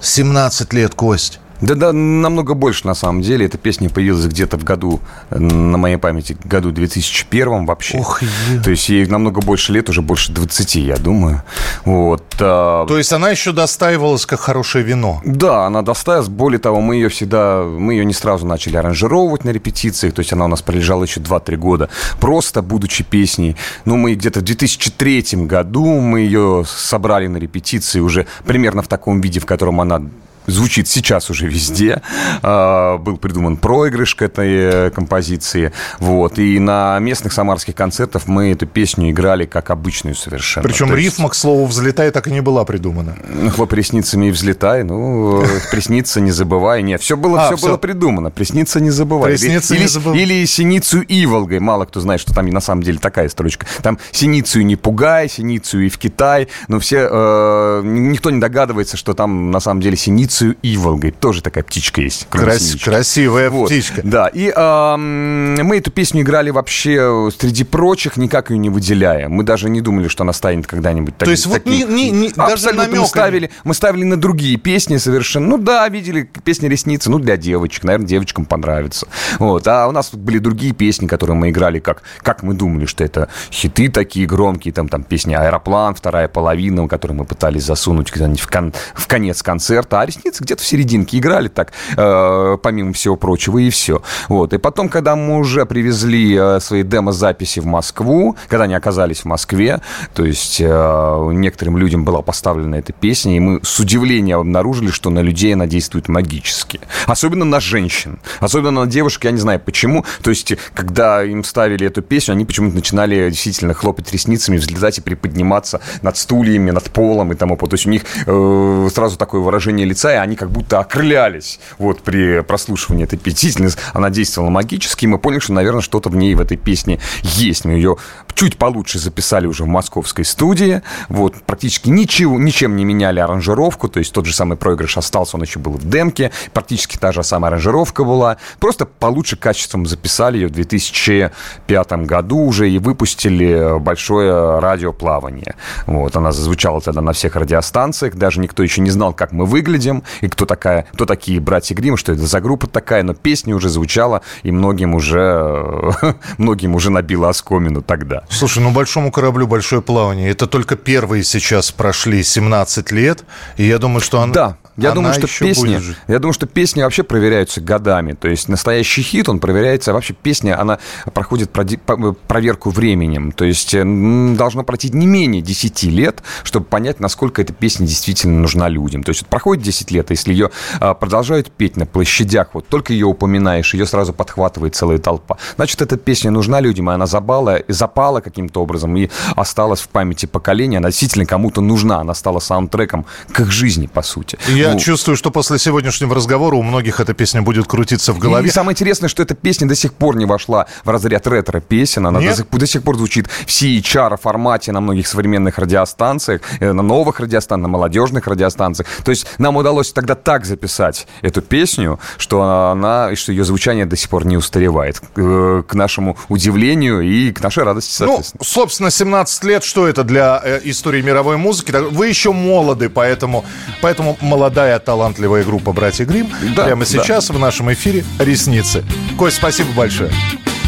17 0.00 0.72
лет, 0.72 0.94
Кость. 0.94 1.38
Да, 1.64 1.74
да, 1.74 1.92
намного 1.92 2.54
больше 2.54 2.86
на 2.86 2.94
самом 2.94 3.22
деле. 3.22 3.46
Эта 3.46 3.56
песня 3.56 3.88
появилась 3.88 4.26
где-то 4.26 4.58
в 4.58 4.64
году, 4.64 5.00
на 5.30 5.78
моей 5.78 5.96
памяти, 5.96 6.36
году 6.44 6.70
2001 6.70 7.64
вообще. 7.64 7.98
Ох, 7.98 8.20
То 8.62 8.70
есть 8.70 8.88
ей 8.90 9.06
намного 9.06 9.40
больше 9.40 9.72
лет, 9.72 9.88
уже 9.88 10.02
больше 10.02 10.32
20, 10.32 10.74
я 10.76 10.96
думаю. 10.96 11.42
Вот. 11.84 12.22
а, 12.40 12.86
То 12.86 12.98
есть 12.98 13.12
она 13.12 13.30
еще 13.30 13.52
достаивалась 13.52 14.26
как 14.26 14.40
хорошее 14.40 14.84
вино. 14.84 15.22
Да, 15.24 15.66
она 15.66 15.82
досталась. 15.82 16.28
Более 16.28 16.58
того, 16.58 16.80
мы 16.80 16.96
ее 16.96 17.08
всегда, 17.08 17.62
мы 17.62 17.94
ее 17.94 18.04
не 18.04 18.14
сразу 18.14 18.46
начали 18.46 18.76
аранжировать 18.76 19.44
на 19.44 19.50
репетициях, 19.50 20.12
то 20.14 20.20
есть 20.20 20.32
она 20.32 20.44
у 20.44 20.48
нас 20.48 20.60
пролежала 20.60 21.04
еще 21.04 21.20
2-3 21.20 21.56
года, 21.56 21.88
просто 22.20 22.60
будучи 22.60 23.04
песней. 23.04 23.56
Ну, 23.86 23.96
мы 23.96 24.14
где-то 24.14 24.40
в 24.40 24.42
2003 24.42 25.46
году 25.46 26.00
мы 26.00 26.20
ее 26.20 26.64
собрали 26.66 27.26
на 27.26 27.38
репетиции 27.38 28.00
уже 28.00 28.26
примерно 28.44 28.82
в 28.82 28.88
таком 28.88 29.20
виде, 29.20 29.40
в 29.40 29.46
котором 29.46 29.80
она 29.80 30.02
звучит 30.46 30.88
сейчас 30.88 31.30
уже 31.30 31.46
везде. 31.46 32.02
А, 32.42 32.98
Был 32.98 33.16
придуман 33.16 33.56
проигрыш 33.56 34.14
к 34.14 34.22
этой 34.22 34.50
э, 34.50 34.90
композиции. 34.90 35.72
Вот. 35.98 36.38
И 36.38 36.58
на 36.58 36.98
местных 36.98 37.32
самарских 37.32 37.74
концертах 37.74 38.26
мы 38.26 38.52
эту 38.52 38.66
песню 38.66 39.10
играли 39.10 39.46
как 39.46 39.70
обычную 39.70 40.14
совершенно. 40.14 40.66
Причем 40.68 40.88
То 40.88 40.96
есть, 40.96 41.04
рифма, 41.16 41.28
к 41.28 41.34
слову, 41.34 41.66
«взлетай» 41.66 42.10
так 42.10 42.28
и 42.28 42.30
не 42.32 42.40
была 42.40 42.64
придумана. 42.64 43.16
ну, 43.28 43.50
Хлоп 43.50 43.72
ресницами 43.72 44.26
и 44.26 44.30
взлетай. 44.30 44.84
Ну, 44.84 45.42
присниться 45.70 46.20
не 46.20 46.30
забывай. 46.30 46.82
Нет, 46.82 47.00
все 47.00 47.16
было, 47.16 47.42
А, 47.42 47.46
все 47.46 47.56
всё. 47.56 47.66
было 47.68 47.76
придумано. 47.76 48.30
Присниться 48.30 48.80
не 48.80 48.90
забывай. 48.90 49.30
Присниться 49.32 49.74
или, 49.74 49.82
не 49.82 49.88
забывай. 49.88 50.18
Или 50.20 50.44
синицу 50.46 51.00
Иволгой. 51.00 51.60
Мало 51.60 51.84
кто 51.84 52.00
знает, 52.00 52.20
что 52.20 52.34
там 52.34 52.46
на 52.46 52.60
самом 52.60 52.82
деле 52.82 52.98
такая 52.98 53.28
строчка. 53.28 53.66
Там 53.82 53.98
синицу 54.10 54.60
не 54.62 54.76
пугай, 54.76 55.28
синицу 55.28 55.80
и 55.80 55.88
в 55.88 55.98
Китай. 55.98 56.48
Но 56.68 56.78
все, 56.80 57.08
э, 57.10 57.80
никто 57.84 58.30
не 58.30 58.40
догадывается, 58.40 58.96
что 58.96 59.14
там 59.14 59.50
на 59.50 59.60
самом 59.60 59.80
деле 59.80 59.96
синицу 59.96 60.33
Иволгой. 60.42 61.10
Тоже 61.12 61.42
такая 61.42 61.64
птичка 61.64 62.00
есть. 62.00 62.26
Крас- 62.30 62.76
красивая 62.82 63.50
Вот, 63.50 63.66
птичка. 63.66 64.00
Да, 64.02 64.28
и 64.28 64.52
ам, 64.54 65.54
мы 65.54 65.78
эту 65.78 65.90
песню 65.90 66.22
играли 66.22 66.50
вообще 66.50 67.30
среди 67.38 67.64
прочих, 67.64 68.16
никак 68.16 68.50
ее 68.50 68.58
не 68.58 68.70
выделяя. 68.70 69.28
Мы 69.28 69.44
даже 69.44 69.68
не 69.70 69.80
думали, 69.80 70.08
что 70.08 70.22
она 70.24 70.32
станет 70.32 70.66
когда-нибудь 70.66 71.16
То 71.18 71.30
есть 71.30 71.46
вот 71.46 71.64
ни- 71.66 71.82
ни- 71.84 72.10
ни- 72.10 72.28
даже 72.34 72.52
Абсолютно 72.54 72.82
намека 72.84 73.00
мы 73.02 73.06
ставили, 73.06 73.50
мы 73.64 73.74
ставили 73.74 74.04
на 74.04 74.16
другие 74.16 74.56
песни 74.56 74.96
совершенно. 74.96 75.46
Ну 75.46 75.58
да, 75.58 75.88
видели 75.88 76.28
песни 76.44 76.66
«Ресницы», 76.68 77.10
ну 77.10 77.18
для 77.18 77.36
девочек, 77.36 77.84
наверное, 77.84 78.06
девочкам 78.06 78.44
понравится. 78.46 79.06
Вот. 79.38 79.66
А 79.68 79.86
у 79.88 79.92
нас 79.92 80.08
тут 80.08 80.20
были 80.20 80.38
другие 80.38 80.72
песни, 80.72 81.06
которые 81.06 81.36
мы 81.36 81.50
играли, 81.50 81.78
как, 81.78 82.02
как 82.22 82.42
мы 82.42 82.54
думали, 82.54 82.86
что 82.86 83.04
это 83.04 83.28
хиты 83.50 83.88
такие 83.88 84.26
громкие, 84.26 84.72
там, 84.72 84.88
там 84.88 85.02
песня 85.04 85.40
«Аэроплан», 85.40 85.94
вторая 85.94 86.28
половина, 86.28 86.88
которую 86.88 87.18
мы 87.18 87.24
пытались 87.24 87.64
засунуть 87.64 88.10
в, 88.10 88.46
кон- 88.48 88.72
в 88.94 89.06
конец 89.06 89.42
концерта, 89.42 90.00
а 90.00 90.06
«Ресницы» 90.24 90.44
где-то 90.44 90.62
в 90.62 90.66
серединке 90.66 91.18
играли 91.18 91.48
так, 91.48 91.72
э, 91.96 92.56
помимо 92.62 92.92
всего 92.94 93.16
прочего, 93.16 93.58
и 93.58 93.68
все. 93.68 94.02
Вот. 94.28 94.54
И 94.54 94.58
потом, 94.58 94.88
когда 94.88 95.16
мы 95.16 95.38
уже 95.38 95.66
привезли 95.66 96.34
э, 96.34 96.60
свои 96.60 96.82
демо-записи 96.82 97.60
в 97.60 97.66
Москву, 97.66 98.36
когда 98.48 98.64
они 98.64 98.74
оказались 98.74 99.20
в 99.20 99.24
Москве, 99.26 99.80
то 100.14 100.24
есть 100.24 100.60
э, 100.60 101.30
некоторым 101.32 101.76
людям 101.76 102.04
была 102.04 102.22
поставлена 102.22 102.76
эта 102.76 102.94
песня, 102.94 103.36
и 103.36 103.40
мы 103.40 103.60
с 103.62 103.78
удивлением 103.78 104.40
обнаружили, 104.40 104.90
что 104.90 105.10
на 105.10 105.20
людей 105.20 105.52
она 105.52 105.66
действует 105.66 106.08
магически. 106.08 106.80
Особенно 107.06 107.44
на 107.44 107.60
женщин. 107.60 108.18
Особенно 108.40 108.84
на 108.84 108.86
девушек, 108.86 109.24
я 109.24 109.30
не 109.30 109.38
знаю 109.38 109.60
почему. 109.60 110.06
То 110.22 110.30
есть, 110.30 110.54
когда 110.74 111.22
им 111.22 111.44
ставили 111.44 111.86
эту 111.86 112.00
песню, 112.00 112.32
они 112.32 112.46
почему-то 112.46 112.76
начинали 112.76 113.28
действительно 113.28 113.74
хлопать 113.74 114.10
ресницами, 114.12 114.56
взлетать 114.56 114.98
и 114.98 115.00
приподниматься 115.02 115.82
над 116.00 116.16
стульями, 116.16 116.70
над 116.70 116.84
полом 116.90 117.32
и 117.32 117.34
тому 117.34 117.56
подобное. 117.56 117.64
То 117.70 117.74
есть 117.74 117.86
у 117.86 117.90
них 117.90 118.04
э, 118.26 118.88
сразу 118.94 119.18
такое 119.18 119.40
выражение 119.40 119.86
лица, 119.86 120.13
и 120.14 120.18
они 120.18 120.36
как 120.36 120.50
будто 120.50 120.80
окрылялись 120.80 121.60
вот 121.78 122.02
при 122.02 122.42
прослушивании 122.42 123.04
этой 123.04 123.18
песни. 123.18 123.68
Она 123.92 124.10
действовала 124.10 124.50
магически, 124.50 125.04
и 125.04 125.08
мы 125.08 125.18
поняли, 125.18 125.40
что, 125.40 125.52
наверное, 125.52 125.80
что-то 125.80 126.08
в 126.08 126.16
ней, 126.16 126.34
в 126.34 126.40
этой 126.40 126.56
песне 126.56 127.00
есть. 127.22 127.64
Мы 127.64 127.72
ее 127.72 127.96
чуть 128.34 128.56
получше 128.56 128.98
записали 128.98 129.46
уже 129.46 129.64
в 129.64 129.66
московской 129.66 130.24
студии. 130.24 130.82
Вот, 131.08 131.34
практически 131.42 131.88
ничего, 131.88 132.38
ничем 132.38 132.76
не 132.76 132.84
меняли 132.84 133.20
аранжировку, 133.20 133.88
то 133.88 133.98
есть 133.98 134.12
тот 134.12 134.26
же 134.26 134.34
самый 134.34 134.56
проигрыш 134.56 134.96
остался, 134.96 135.36
он 135.36 135.42
еще 135.42 135.58
был 135.58 135.72
в 135.72 135.88
демке, 135.88 136.30
практически 136.52 136.96
та 136.96 137.12
же 137.12 137.22
самая 137.22 137.48
аранжировка 137.48 138.04
была. 138.04 138.36
Просто 138.58 138.86
получше 138.86 139.36
качеством 139.36 139.86
записали 139.86 140.38
ее 140.38 140.48
в 140.48 140.52
2005 140.52 141.92
году 142.06 142.38
уже 142.38 142.70
и 142.70 142.78
выпустили 142.78 143.78
большое 143.78 144.58
радиоплавание. 144.58 145.54
Вот, 145.86 146.16
она 146.16 146.32
зазвучала 146.32 146.80
тогда 146.80 147.00
на 147.00 147.12
всех 147.12 147.36
радиостанциях, 147.36 148.14
даже 148.14 148.40
никто 148.40 148.62
еще 148.62 148.80
не 148.80 148.90
знал, 148.90 149.12
как 149.12 149.32
мы 149.32 149.46
выглядим, 149.46 150.03
и 150.20 150.28
кто, 150.28 150.46
такая, 150.46 150.86
кто 150.92 151.06
такие 151.06 151.40
братья 151.40 151.74
Грим, 151.74 151.96
что 151.96 152.12
это 152.12 152.26
за 152.26 152.40
группа 152.40 152.66
такая, 152.66 153.02
но 153.02 153.14
песня 153.14 153.54
уже 153.54 153.68
звучала, 153.68 154.22
и 154.42 154.50
многим 154.50 154.94
уже, 154.94 155.94
многим 156.38 156.74
уже 156.74 156.90
набила 156.90 157.28
оскомину 157.30 157.82
тогда. 157.82 158.24
Слушай, 158.28 158.62
ну 158.62 158.70
большому 158.70 159.10
кораблю 159.10 159.46
большое 159.46 159.82
плавание. 159.82 160.30
Это 160.30 160.46
только 160.46 160.76
первые 160.76 161.24
сейчас 161.24 161.72
прошли 161.72 162.22
17 162.22 162.90
лет. 162.92 163.24
И 163.56 163.64
я 163.64 163.78
думаю, 163.78 164.00
что 164.00 164.20
она, 164.20 164.32
Да, 164.32 164.56
я 164.76 164.88
она 164.88 164.96
думаю, 164.96 165.14
что 165.14 165.26
песни, 165.26 165.76
будет 165.76 165.96
я 166.08 166.18
думаю, 166.18 166.32
что 166.32 166.46
песни 166.46 166.82
вообще 166.82 167.02
проверяются 167.02 167.60
годами. 167.60 168.12
То 168.12 168.28
есть 168.28 168.48
настоящий 168.48 169.02
хит, 169.02 169.28
он 169.28 169.38
проверяется, 169.38 169.90
а 169.90 169.94
вообще 169.94 170.14
песня, 170.14 170.60
она 170.60 170.78
проходит 171.12 171.50
проверку 171.50 172.70
временем. 172.70 173.32
То 173.32 173.44
есть 173.44 173.74
м, 173.74 174.36
должно 174.36 174.64
пройти 174.64 174.90
не 174.90 175.06
менее 175.06 175.42
10 175.42 175.84
лет, 175.84 176.22
чтобы 176.42 176.66
понять, 176.66 177.00
насколько 177.00 177.42
эта 177.42 177.52
песня 177.52 177.86
действительно 177.86 178.40
нужна 178.40 178.68
людям. 178.68 179.02
То 179.02 179.10
есть 179.10 179.22
вот 179.22 179.28
проходит 179.28 179.64
10 179.64 179.90
лет, 179.94 180.10
если 180.10 180.32
ее 180.32 180.50
а, 180.80 180.94
продолжают 180.94 181.50
петь 181.50 181.76
на 181.76 181.86
площадях, 181.86 182.48
вот 182.52 182.68
только 182.68 182.92
ее 182.92 183.06
упоминаешь, 183.06 183.74
ее 183.74 183.86
сразу 183.86 184.12
подхватывает 184.12 184.74
целая 184.74 184.98
толпа. 184.98 185.38
Значит, 185.56 185.80
эта 185.82 185.96
песня 185.96 186.30
нужна 186.30 186.60
людям, 186.60 186.90
и 186.90 186.94
она 186.94 187.06
забала, 187.06 187.60
запала 187.68 188.20
каким-то 188.20 188.62
образом 188.62 188.96
и 188.96 189.08
осталась 189.36 189.80
в 189.80 189.88
памяти 189.88 190.26
поколения. 190.26 190.78
Она 190.78 190.90
действительно 190.90 191.26
кому-то 191.26 191.60
нужна, 191.60 192.00
она 192.00 192.14
стала 192.14 192.40
саундтреком 192.40 193.06
к 193.32 193.40
их 193.40 193.50
жизни, 193.50 193.86
по 193.86 194.02
сути. 194.02 194.38
Я 194.48 194.72
Ну, 194.72 194.78
чувствую, 194.78 195.16
что 195.16 195.30
после 195.30 195.58
сегодняшнего 195.58 196.14
разговора 196.14 196.56
у 196.56 196.62
многих 196.62 197.00
эта 197.00 197.14
песня 197.14 197.42
будет 197.42 197.66
крутиться 197.66 198.12
в 198.12 198.18
голове. 198.18 198.48
И 198.48 198.50
самое 198.50 198.72
интересное, 198.74 199.08
что 199.08 199.22
эта 199.22 199.34
песня 199.34 199.68
до 199.68 199.74
сих 199.74 199.92
пор 199.94 200.16
не 200.16 200.26
вошла 200.26 200.66
в 200.84 200.90
разряд 200.90 201.26
ретро-песен. 201.26 202.06
Она 202.06 202.20
Нет? 202.20 202.30
до 202.30 202.36
сих, 202.36 202.50
до 202.50 202.66
сих 202.66 202.82
пор 202.82 202.96
звучит 202.96 203.28
в 203.28 203.46
CHR-формате 203.46 204.72
на 204.72 204.80
многих 204.80 205.06
современных 205.06 205.58
радиостанциях, 205.58 206.40
э, 206.60 206.72
на 206.72 206.82
новых 206.82 207.20
радиостанциях, 207.20 207.62
на 207.62 207.68
молодежных 207.68 208.26
радиостанциях. 208.26 208.88
То 209.04 209.10
есть 209.10 209.26
нам 209.38 209.56
удалось 209.56 209.83
тогда 209.92 210.14
так 210.14 210.44
записать 210.46 211.06
эту 211.22 211.42
песню, 211.42 211.98
что 212.16 212.42
она, 212.42 213.10
и 213.12 213.14
что 213.16 213.32
ее 213.32 213.44
звучание 213.44 213.86
до 213.86 213.96
сих 213.96 214.08
пор 214.08 214.26
не 214.26 214.36
устаревает. 214.36 215.00
Э, 215.16 215.62
К 215.66 215.74
нашему 215.74 216.16
удивлению 216.28 217.00
и 217.00 217.32
к 217.32 217.42
нашей 217.42 217.64
радости, 217.64 218.02
Ну, 218.02 218.06
соответственно. 218.08 218.44
собственно, 218.44 218.90
17 218.90 219.44
лет, 219.44 219.64
что 219.64 219.86
это 219.88 220.04
для 220.04 220.40
э, 220.42 220.60
истории 220.64 221.02
мировой 221.02 221.36
музыки? 221.36 221.72
Вы 221.72 222.08
еще 222.08 222.32
молоды, 222.32 222.88
поэтому, 222.88 223.44
поэтому 223.82 224.16
молодая 224.20 224.78
талантливая 224.78 225.44
группа 225.44 225.72
«Братья 225.72 226.04
Грим 226.04 226.28
Да, 226.56 226.64
прямо 226.64 226.84
да. 226.84 226.90
сейчас 226.90 227.30
в 227.30 227.38
нашем 227.38 227.72
эфире 227.72 228.04
«Ресницы». 228.18 228.84
Кость, 229.18 229.36
спасибо 229.36 229.70
большое. 229.72 230.10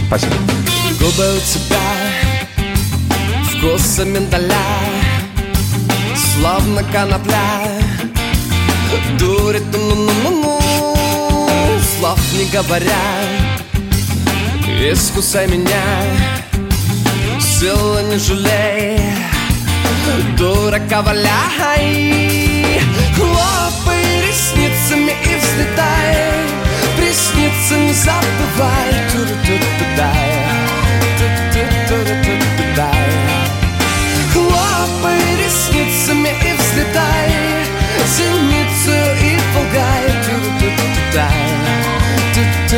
Спасибо. 0.08 0.32
Губы 1.00 1.36
у 1.36 1.40
тебя 1.40 1.80
Вкуса 3.58 4.04
миндаля 4.04 4.54
Словно 6.14 6.82
конопля 6.84 7.76
говоря 12.53 13.05
Искусай 14.66 15.47
меня 15.47 15.82
Силы 17.40 18.03
не 18.03 18.18
жалей 18.18 19.01
Дурака 20.36 21.03
валяй 21.03 22.80
Хлопай 23.16 24.05
ресницами 24.26 25.12
и 25.12 25.36
взлетай 25.38 26.16
Приснится 26.97 27.76
не 27.76 27.92
забывай 27.92 28.92
Ту-ру-ту-ту-дай 29.12 30.36
У 42.66 42.68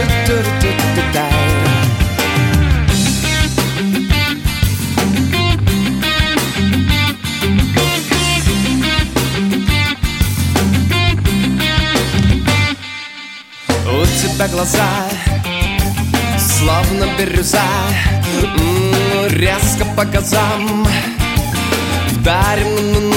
тебя 14.20 14.48
глаза 14.48 14.84
Словно 16.38 17.06
бирюза 17.18 17.62
Резко 19.30 19.86
по 19.96 20.04
газам 20.04 20.86
Вдарим. 22.08 23.14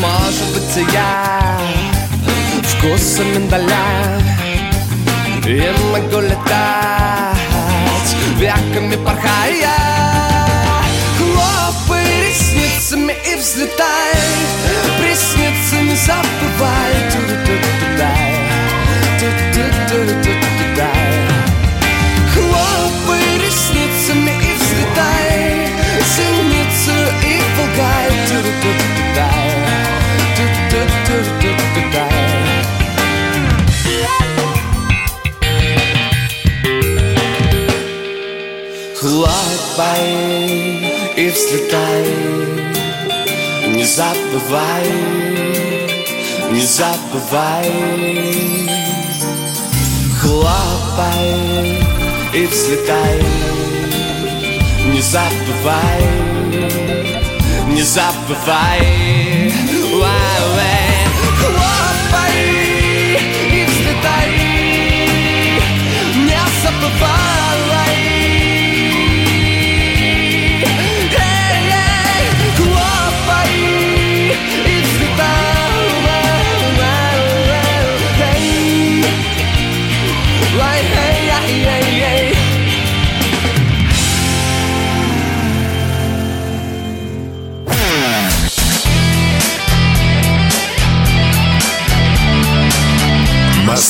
Может 0.00 0.46
быть 0.54 0.92
я 0.92 1.58
Вкусом 2.62 3.32
миндаля 3.32 4.25
И 5.48 5.62
могу 5.92 6.18
летать 6.22 7.36
Веками 8.36 8.96
порхая 8.96 9.70
Хлопай 11.16 12.04
ресницами 12.26 13.12
и 13.12 13.36
взлетай 13.36 14.14
Приснится 14.98 15.76
не 15.82 15.94
забывай 15.94 16.94
Ту-ду-ду-ду-дай. 17.12 18.34
Ту-ду-ду-ду-ду-дай. 19.20 20.45
Забывай, 43.86 44.90
не 46.50 46.60
забывай 46.60 47.70
Хлопай 50.20 51.80
и 52.34 52.46
взлетай 52.46 53.22
Не 54.86 55.00
забывай, 55.00 56.02
не 57.68 57.82
забывай 57.82 59.52
Уай-уай. 59.92 59.96
Хлопай 59.96 60.75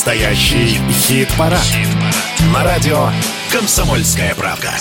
Настоящий 0.07 0.79
хит-парад. 0.89 1.59
На 2.53 2.63
радио 2.63 3.09
«Комсомольская 3.51 4.33
правда». 4.35 4.71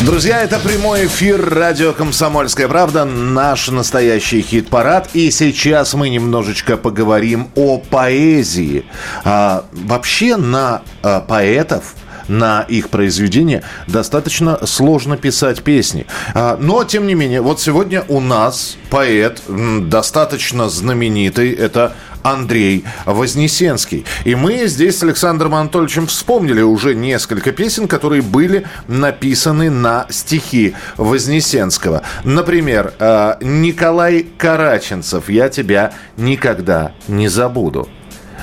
Друзья, 0.00 0.42
это 0.42 0.58
прямой 0.58 1.06
эфир 1.06 1.40
радио 1.48 1.92
«Комсомольская 1.92 2.66
правда», 2.66 3.04
наш 3.04 3.68
настоящий 3.68 4.42
хит-парад. 4.42 5.10
И 5.14 5.30
сейчас 5.30 5.94
мы 5.94 6.08
немножечко 6.08 6.76
поговорим 6.76 7.48
о 7.54 7.78
поэзии. 7.78 8.84
А, 9.22 9.66
вообще 9.70 10.34
на 10.34 10.82
а, 11.04 11.20
поэтов 11.20 11.94
на 12.28 12.62
их 12.62 12.88
произведения 12.90 13.62
достаточно 13.86 14.66
сложно 14.66 15.16
писать 15.16 15.62
песни. 15.62 16.06
А, 16.34 16.56
Но, 16.60 16.82
тем 16.82 17.06
не 17.06 17.14
менее, 17.14 17.40
вот 17.40 17.60
сегодня 17.60 18.04
у 18.08 18.20
нас 18.20 18.76
поэт 18.90 19.42
достаточно 19.46 20.68
знаменитый. 20.68 21.52
Это 21.52 21.94
Андрей 22.26 22.84
Вознесенский. 23.04 24.04
И 24.24 24.34
мы 24.34 24.66
здесь 24.66 24.98
с 24.98 25.02
Александром 25.02 25.54
Анатольевичем 25.54 26.08
вспомнили 26.08 26.60
уже 26.60 26.94
несколько 26.94 27.52
песен, 27.52 27.86
которые 27.86 28.20
были 28.20 28.66
написаны 28.88 29.70
на 29.70 30.06
стихи 30.10 30.74
Вознесенского. 30.96 32.02
Например, 32.24 32.92
э, 32.98 33.34
Николай 33.40 34.26
Караченцев 34.36 35.28
«Я 35.28 35.48
тебя 35.48 35.92
никогда 36.16 36.92
не 37.06 37.28
забуду». 37.28 37.88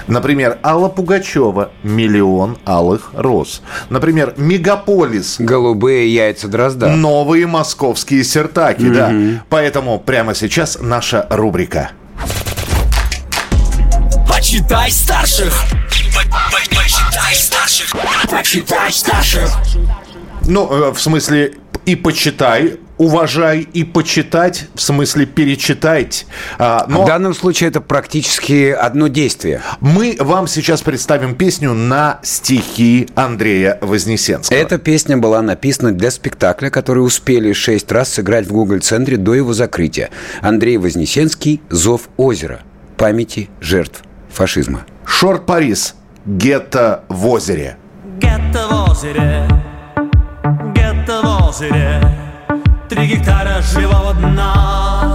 Например, 0.07 0.57
Алла 0.63 0.89
Пугачева 0.89 1.71
«Миллион 1.83 2.57
алых 2.65 3.11
роз». 3.13 3.61
Например, 3.89 4.33
«Мегаполис». 4.37 5.37
«Голубые 5.39 6.13
яйца 6.13 6.47
дрозда». 6.47 6.89
«Новые 6.89 7.47
московские 7.47 8.23
сертаки», 8.23 8.89
да. 8.89 9.13
Поэтому 9.49 9.99
прямо 9.99 10.35
сейчас 10.35 10.77
наша 10.81 11.27
рубрика. 11.29 11.91
Почитай 14.53 14.91
старших. 14.91 15.63
Почитай 16.69 17.33
старших. 17.33 17.95
Почитай 18.29 18.91
старших. 18.91 19.49
Ну, 20.45 20.71
э, 20.71 20.91
в 20.91 21.01
смысле, 21.01 21.55
и 21.87 21.95
почитай, 21.95 22.77
уважай, 22.99 23.61
и 23.61 23.83
почитать, 23.83 24.67
в 24.75 24.81
смысле, 24.83 25.25
перечитать. 25.25 26.27
А, 26.59 26.85
но 26.87 27.01
В 27.01 27.07
данном 27.07 27.33
случае 27.33 27.69
это 27.69 27.81
практически 27.81 28.69
одно 28.69 29.07
действие. 29.07 29.63
мы 29.81 30.17
вам 30.19 30.45
сейчас 30.45 30.83
представим 30.83 31.33
песню 31.33 31.73
на 31.73 32.19
стихи 32.21 33.07
Андрея 33.15 33.79
Вознесенского. 33.81 34.55
Эта 34.55 34.77
песня 34.77 35.17
была 35.17 35.41
написана 35.41 35.93
для 35.93 36.11
спектакля, 36.11 36.69
который 36.69 36.99
успели 36.99 37.53
шесть 37.53 37.91
раз 37.91 38.13
сыграть 38.13 38.45
в 38.45 38.51
Google-центре 38.51 39.17
до 39.17 39.33
его 39.33 39.53
закрытия. 39.53 40.11
Андрей 40.41 40.77
Вознесенский 40.77 41.59
«Зов 41.71 42.01
озера. 42.17 42.61
Памяти 42.97 43.49
жертв 43.59 44.03
фашизма». 44.33 44.81
Шорт 45.05 45.45
Парис. 45.45 45.95
Гетто 46.25 47.03
в 47.09 47.27
озере. 47.27 47.77
Гетто 48.19 48.67
в 48.69 48.91
озере, 48.91 49.47
гетто 50.75 51.21
в 51.21 51.49
озере, 51.49 52.01
три 52.89 53.07
гектара 53.07 53.61
живого 53.61 54.13
дна. 54.13 55.12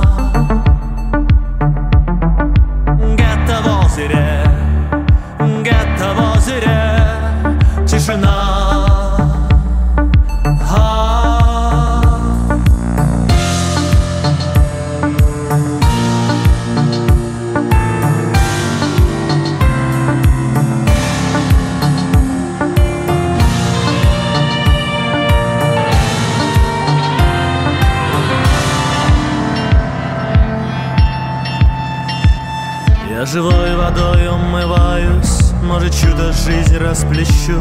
Живой 33.33 33.77
водой 33.77 34.29
умываюсь 34.29 35.53
Может 35.63 35.95
чудо 35.95 36.33
жизнь 36.33 36.77
расплещу. 36.79 37.59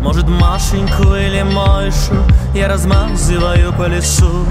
Может 0.00 0.26
Машеньку 0.28 1.14
или 1.14 1.42
Мойшу 1.42 2.14
Я 2.54 2.68
размазываю 2.68 3.72
по 3.74 3.88
лесу. 3.88 4.46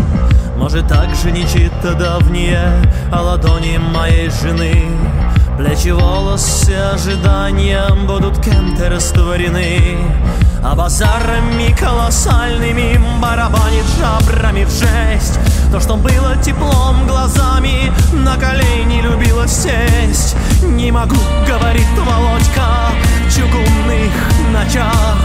Может 0.58 0.88
также 0.88 1.32
нечито 1.32 1.96
давнее 1.96 2.74
О 3.12 3.22
ладони 3.22 3.78
моей 3.78 4.30
жены. 4.30 4.86
Плечи, 5.58 5.90
волосы 5.90 6.76
ожиданием 6.94 8.06
Будут 8.06 8.40
кем-то 8.44 8.90
растворены. 8.90 9.98
А 10.64 10.76
базарами 10.76 11.76
колоссальными 11.76 13.02
Барабанит 13.20 13.86
жабрами 13.98 14.66
в 14.66 14.70
жесть 14.70 15.40
То, 15.72 15.80
что 15.80 15.96
было 15.96 16.36
теплом 16.44 17.08
глазами. 17.08 17.94
На 18.12 18.36
колени 18.36 19.02
любила 19.02 19.48
сесть. 19.48 20.36
Не 20.64 20.92
могу, 20.92 21.16
говорит 21.48 21.88
Володька 21.98 22.92
чугунных 23.34 24.12
ночах. 24.52 25.18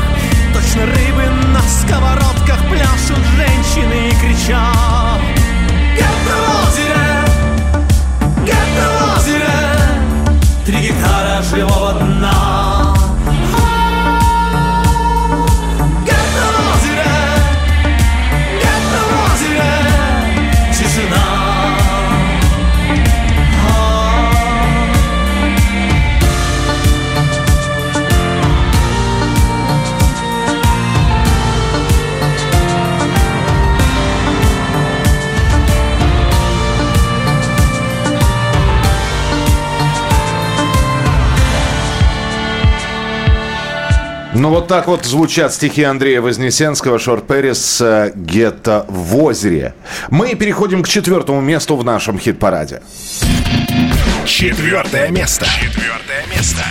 Точно 0.54 0.86
рыбы 0.86 1.24
на 1.52 1.60
сковородках 1.62 2.58
Пляшут 2.70 3.22
женщины 3.36 4.08
и 4.08 4.14
кричат 4.14 5.20
Где-то 5.92 6.34
в 6.40 6.68
озере 6.68 7.06
Где-то 8.42 8.84
в 8.88 9.18
озере. 9.18 9.56
Три 10.64 10.88
гектара 10.88 11.42
живого 11.42 11.92
дна 11.94 12.55
Ну 44.46 44.52
вот 44.52 44.68
так 44.68 44.86
вот 44.86 45.04
звучат 45.04 45.52
стихи 45.52 45.82
Андрея 45.82 46.20
Вознесенского, 46.20 47.00
Шорт 47.00 47.26
Перрис, 47.26 47.80
э, 47.80 48.12
«Гетто 48.14 48.86
в 48.88 49.16
озере». 49.16 49.74
Мы 50.08 50.36
переходим 50.36 50.84
к 50.84 50.88
четвертому 50.88 51.40
месту 51.40 51.76
в 51.76 51.84
нашем 51.84 52.16
хит-параде. 52.16 52.80
Четвертое 54.24 55.08
место. 55.10 55.46
Четвертое 55.46 56.24
место. 56.32 56.62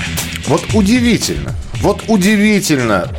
Вот 0.48 0.64
удивительно, 0.74 1.52
вот 1.82 2.02
удивительно, 2.08 3.10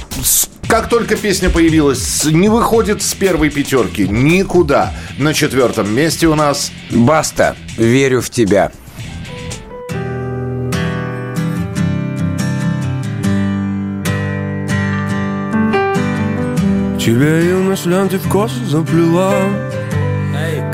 как 0.67 0.89
только 0.89 1.17
песня 1.17 1.51
появилась, 1.51 2.25
не 2.25 2.49
выходит 2.49 3.03
с 3.03 3.13
первой 3.13 3.51
пятерки 3.51 4.09
никуда. 4.09 4.95
На 5.19 5.35
четвертом 5.35 5.95
месте 5.95 6.29
у 6.29 6.35
нас... 6.35 6.73
Баста, 6.89 7.57
верю 7.77 8.23
в 8.23 8.31
тебя. 8.31 8.73
Тебя 17.07 17.39
юность 17.39 17.87
ленты 17.87 18.19
в 18.19 18.29
косы 18.29 18.65
заплела. 18.65 19.33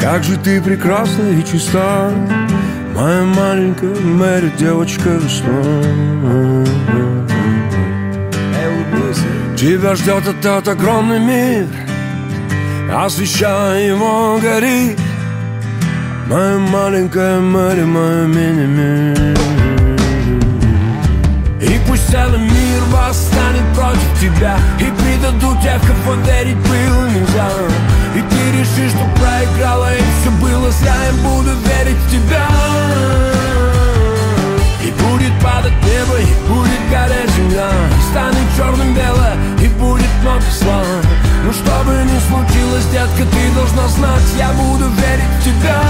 Как 0.00 0.24
же 0.24 0.38
ты 0.38 0.62
прекрасна 0.62 1.24
и 1.28 1.44
чиста 1.44 2.10
Моя 2.94 3.22
маленькая 3.24 3.94
Мэри, 3.96 4.50
девочка 4.58 5.10
весна. 5.10 6.64
Тебя 9.58 9.94
ждет 9.94 10.26
этот 10.26 10.66
огромный 10.66 11.20
мир 11.20 11.66
Освещая 12.90 13.88
его 13.88 14.38
горит 14.38 14.98
Моя 16.28 16.56
маленькая 16.56 17.40
Мэри, 17.40 17.82
моя 17.82 18.24
мини-мир. 18.24 19.36
И 21.60 21.78
пусть 21.86 22.10
целый 22.10 22.38
восстанет 22.92 23.66
против 23.74 24.20
тебя. 24.20 24.56
И 24.78 24.84
предадут 24.84 25.60
тех, 25.62 25.80
кого 25.80 26.14
верить 26.26 26.56
было 26.56 27.08
нельзя 27.08 27.48
И 28.14 28.20
ты 28.20 28.58
решишь, 28.58 28.92
что 28.92 29.04
проиграла 29.18 29.94
и 29.94 30.02
все 30.20 30.30
было 30.40 30.70
зря. 30.70 30.94
Я 31.06 31.12
буду 31.22 31.50
верить 31.50 31.96
в 31.96 32.10
тебя. 32.10 32.46
И 34.84 34.90
будет 34.90 35.32
падать 35.42 35.72
небо, 35.82 36.18
и 36.20 36.48
будет 36.48 36.90
гореть 36.90 37.30
земля. 37.36 37.70
И 37.98 38.10
станет 38.10 38.48
черным 38.56 38.94
бело, 38.94 39.32
и 39.60 39.68
будет 39.80 40.12
много 40.22 40.42
зла. 40.50 40.82
Но 41.44 41.52
что 41.52 41.84
бы 41.84 41.92
ни 42.04 42.18
случилось, 42.28 42.86
детка, 42.92 43.24
ты 43.24 43.54
должна 43.54 43.88
знать 43.88 44.22
Я 44.38 44.52
буду 44.52 44.88
верить 44.88 45.24
в 45.40 45.44
тебя 45.44 45.82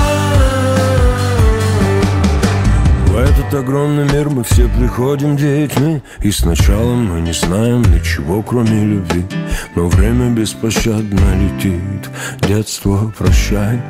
в 3.13 3.17
этот 3.19 3.53
огромный 3.53 4.11
мир 4.11 4.31
мы 4.31 4.43
все 4.43 4.69
приходим 4.69 5.37
детьми. 5.37 6.01
И 6.23 6.31
сначала 6.31 6.95
мы 6.95 7.21
не 7.21 7.33
знаем 7.33 7.83
ничего, 7.83 8.43
кроме 8.43 8.85
любви. 8.85 9.25
Но 9.77 9.87
время 9.89 10.31
беспощадно 10.31 11.21
летит 11.37 12.09
Детство, 12.49 13.13
прощай. 13.19 13.81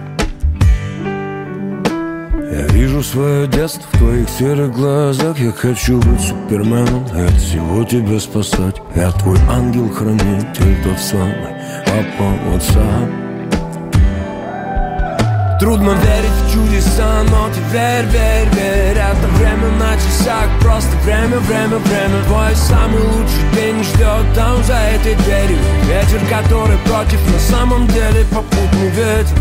Я 2.50 2.66
вижу 2.68 3.02
свое 3.02 3.46
детство 3.46 3.88
в 3.92 3.98
твоих 3.98 4.28
серых 4.28 4.72
глазах. 4.72 5.38
Я 5.38 5.52
хочу 5.52 5.98
быть 5.98 6.20
суперменом 6.20 7.06
и 7.16 7.20
от 7.20 7.34
всего 7.34 7.84
тебя 7.84 8.18
спасать. 8.18 8.76
Я 8.94 9.10
твой 9.12 9.38
ангел-хранитель, 9.48 10.82
тот 10.82 10.98
самый 10.98 11.54
Папа, 11.86 12.34
WhatsApp 12.50 13.21
Трудно 15.60 15.90
верить 15.90 16.38
в 16.44 16.52
чудеса, 16.52 17.22
но 17.30 17.48
ты 17.48 17.60
верь, 17.72 18.06
верь, 18.06 18.98
Это 18.98 19.28
время 19.38 19.68
на 19.78 19.94
часах, 19.96 20.48
просто 20.60 20.96
время, 21.04 21.38
время, 21.38 21.78
время. 21.78 22.22
Твой 22.26 22.56
самый 22.56 23.02
лучший 23.02 23.44
день 23.54 23.82
ждет 23.84 24.34
там 24.34 24.62
за 24.64 24.74
этой 24.74 25.14
дверью. 25.14 25.58
Ветер, 25.84 26.20
который 26.28 26.78
против, 26.78 27.20
на 27.32 27.38
самом 27.38 27.86
деле 27.88 28.24
попутный 28.32 28.88
ветер. 28.90 29.36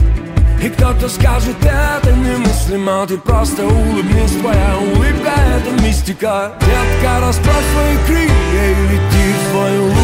И 0.61 0.69
кто-то 0.69 1.09
скажет, 1.09 1.55
это 1.63 2.11
немыслимо 2.11 3.07
Ты 3.07 3.17
просто 3.17 3.65
улыбнись, 3.65 4.31
твоя 4.39 4.77
улыбка 4.77 5.31
это 5.31 5.81
мистика. 5.81 6.51
Детка, 6.59 7.19
расправь 7.19 7.65
свои 7.73 7.97
крылья 8.05 8.65
и 8.69 8.87
лети 8.91 9.33
в 9.33 9.51
свою 9.51 10.00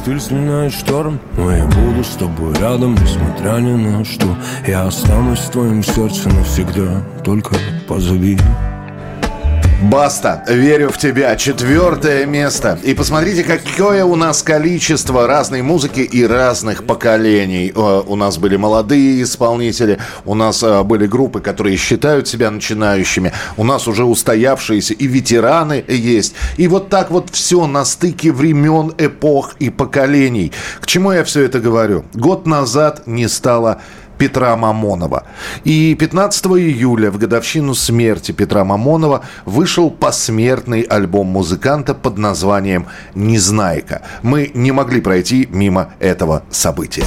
штиль 0.00 0.20
сменяет 0.20 0.72
шторм. 0.72 1.20
Но 1.36 1.50
я 1.52 1.66
буду 1.66 2.02
с 2.02 2.16
тобой 2.16 2.54
рядом, 2.54 2.94
несмотря 2.94 3.58
ни 3.60 3.72
на 3.72 4.04
что. 4.04 4.26
Я 4.66 4.86
останусь 4.86 5.40
в 5.40 5.50
твоем 5.50 5.82
сердце 5.82 6.28
навсегда, 6.30 7.02
только 7.22 7.56
позови 7.86 8.38
Баста, 9.80 10.44
верю 10.46 10.90
в 10.90 10.98
тебя. 10.98 11.34
Четвертое 11.36 12.26
место. 12.26 12.78
И 12.82 12.92
посмотрите, 12.92 13.44
какое 13.44 14.04
у 14.04 14.14
нас 14.14 14.42
количество 14.42 15.26
разной 15.26 15.62
музыки 15.62 16.00
и 16.00 16.26
разных 16.26 16.84
поколений. 16.84 17.72
Э, 17.74 18.02
У 18.06 18.14
нас 18.14 18.36
были 18.36 18.56
молодые 18.56 19.22
исполнители, 19.22 19.98
у 20.26 20.34
нас 20.34 20.62
э, 20.62 20.82
были 20.82 21.06
группы, 21.06 21.40
которые 21.40 21.78
считают 21.78 22.28
себя 22.28 22.50
начинающими, 22.50 23.32
у 23.56 23.64
нас 23.64 23.88
уже 23.88 24.04
устоявшиеся 24.04 24.92
и 24.92 25.06
ветераны 25.06 25.82
есть. 25.88 26.34
И 26.58 26.68
вот 26.68 26.90
так 26.90 27.10
вот 27.10 27.30
все 27.30 27.66
на 27.66 27.86
стыке 27.86 28.32
времен, 28.32 28.92
эпох 28.98 29.54
и 29.60 29.70
поколений. 29.70 30.52
К 30.80 30.86
чему 30.86 31.12
я 31.12 31.24
все 31.24 31.42
это 31.44 31.58
говорю? 31.58 32.04
Год 32.12 32.46
назад 32.46 33.06
не 33.06 33.28
стало 33.28 33.80
Петра 34.20 34.54
Мамонова. 34.54 35.24
И 35.64 35.94
15 35.94 36.44
июля, 36.46 37.10
в 37.10 37.16
годовщину 37.16 37.74
смерти 37.74 38.32
Петра 38.32 38.64
Мамонова, 38.64 39.24
вышел 39.46 39.90
посмертный 39.90 40.82
альбом 40.82 41.28
музыканта 41.28 41.94
под 41.94 42.18
названием 42.18 42.86
«Незнайка». 43.14 44.02
Мы 44.22 44.50
не 44.52 44.72
могли 44.72 45.00
пройти 45.00 45.48
мимо 45.50 45.94
этого 46.00 46.42
события. 46.50 47.06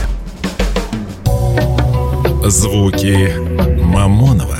Звуки 2.45 3.29
Мамонова. 3.83 4.57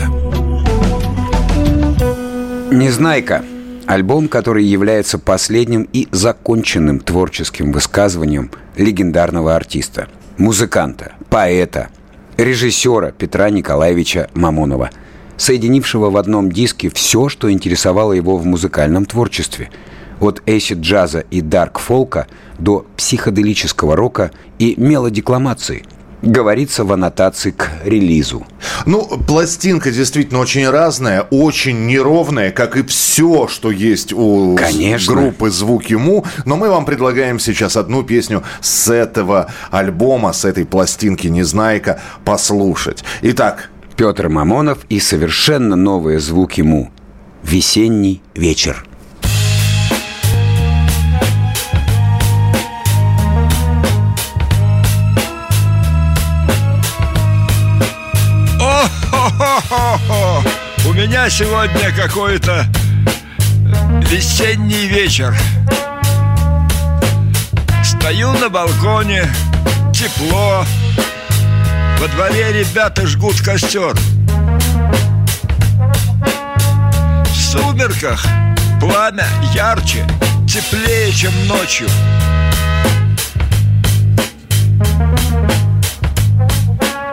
«Незнайка»– 2.72 3.44
альбом, 3.88 4.28
который 4.28 4.64
является 4.64 5.18
последним 5.18 5.90
и 5.92 6.08
законченным 6.12 7.00
творческим 7.00 7.72
высказыванием 7.72 8.52
легендарного 8.78 9.56
артиста, 9.56 10.08
музыканта, 10.38 11.14
поэта, 11.30 11.90
режиссера 12.38 13.12
Петра 13.12 13.50
Николаевича 13.50 14.30
Мамонова, 14.34 14.90
соединившего 15.38 16.10
в 16.10 16.18
одном 16.18 16.52
диске 16.52 16.90
все, 16.90 17.30
что 17.30 17.52
интересовало 17.52 18.14
его 18.14 18.38
в 18.38 18.46
музыкальном 18.46 19.06
творчестве– 19.06 19.70
от 20.20 20.42
эйсид-джаза 20.46 21.26
и 21.32 21.42
дарк-фолка 21.42 22.28
до 22.58 22.86
психоделического 22.96 23.96
рока 23.96 24.32
и 24.58 24.76
мелодикламации– 24.78 25.84
говорится 26.24 26.86
в 26.86 26.92
аннотации 26.92 27.52
к 27.52 27.70
релизу. 27.84 28.46
Ну, 28.86 29.06
пластинка 29.28 29.92
действительно 29.92 30.40
очень 30.40 30.68
разная, 30.70 31.22
очень 31.22 31.86
неровная, 31.86 32.52
как 32.52 32.78
и 32.78 32.84
все, 32.84 33.48
что 33.48 33.70
есть 33.70 34.14
у 34.14 34.56
Конечно. 34.56 35.14
группы 35.14 35.50
«Звуки 35.50 35.94
Му». 35.94 36.26
Но 36.46 36.56
мы 36.56 36.70
вам 36.70 36.86
предлагаем 36.86 37.40
сейчас 37.40 37.76
одну 37.76 38.04
песню 38.04 38.44
с 38.62 38.92
этого 38.92 39.52
альбома, 39.70 40.34
с 40.34 40.46
этой 40.46 40.66
пластинки 40.66 41.28
«Незнайка» 41.28 42.02
послушать. 42.24 43.04
Итак, 43.22 43.70
Петр 43.98 44.30
Мамонов 44.30 44.80
и 44.90 45.00
совершенно 45.00 45.76
новые 45.76 46.20
звуки 46.20 46.62
Му. 46.62 46.92
Весенний 47.44 48.22
вечер. 48.34 48.86
Меня 61.04 61.30
сегодня 61.30 61.92
какой-то 61.92 62.66
весенний 64.10 64.88
вечер. 64.88 65.36
Стою 67.84 68.32
на 68.34 68.50
балконе, 68.50 69.28
тепло. 69.94 70.66
Во 72.00 72.08
дворе 72.08 72.54
ребята 72.54 73.06
жгут 73.06 73.42
костер. 73.42 73.94
В 77.26 77.36
сумерках 77.36 78.26
пламя 78.80 79.28
ярче, 79.54 80.08
теплее, 80.48 81.12
чем 81.12 81.32
ночью. 81.48 81.88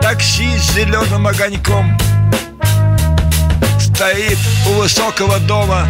Такси 0.01 0.57
с 0.57 0.73
зеленым 0.73 1.27
огоньком 1.27 1.97
Стоит 4.01 4.39
у 4.67 4.81
высокого 4.81 5.37
дома 5.41 5.85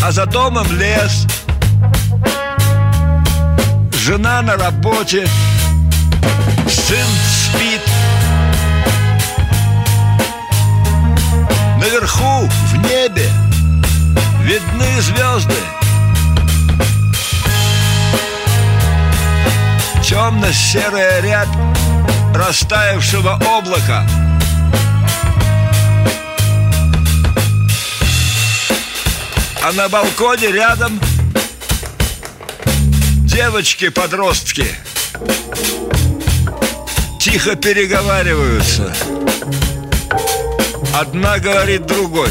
А 0.00 0.12
за 0.12 0.24
домом 0.24 0.64
лес. 0.78 1.26
Жена 3.92 4.40
на 4.40 4.56
работе 4.56 5.26
Сын 6.68 7.06
спит. 7.28 7.80
Наверху, 11.80 12.48
в 12.70 12.76
небе 12.84 13.28
Видны 14.44 15.00
звезды. 15.00 15.56
Темно-серая 20.04 21.20
рябь 21.20 21.48
растаявшего 22.32 23.40
облака 23.58 24.04
А 29.68 29.72
на 29.72 29.88
балконе 29.88 30.52
рядом 30.52 31.00
девочки-подростки. 33.24 34.64
Тихо 37.18 37.56
переговариваются. 37.56 38.94
Одна 40.94 41.40
говорит 41.40 41.84
другой. 41.84 42.30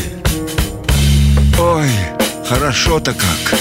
Ой, 1.60 1.90
хорошо-то 2.48 3.14
как 3.14 3.55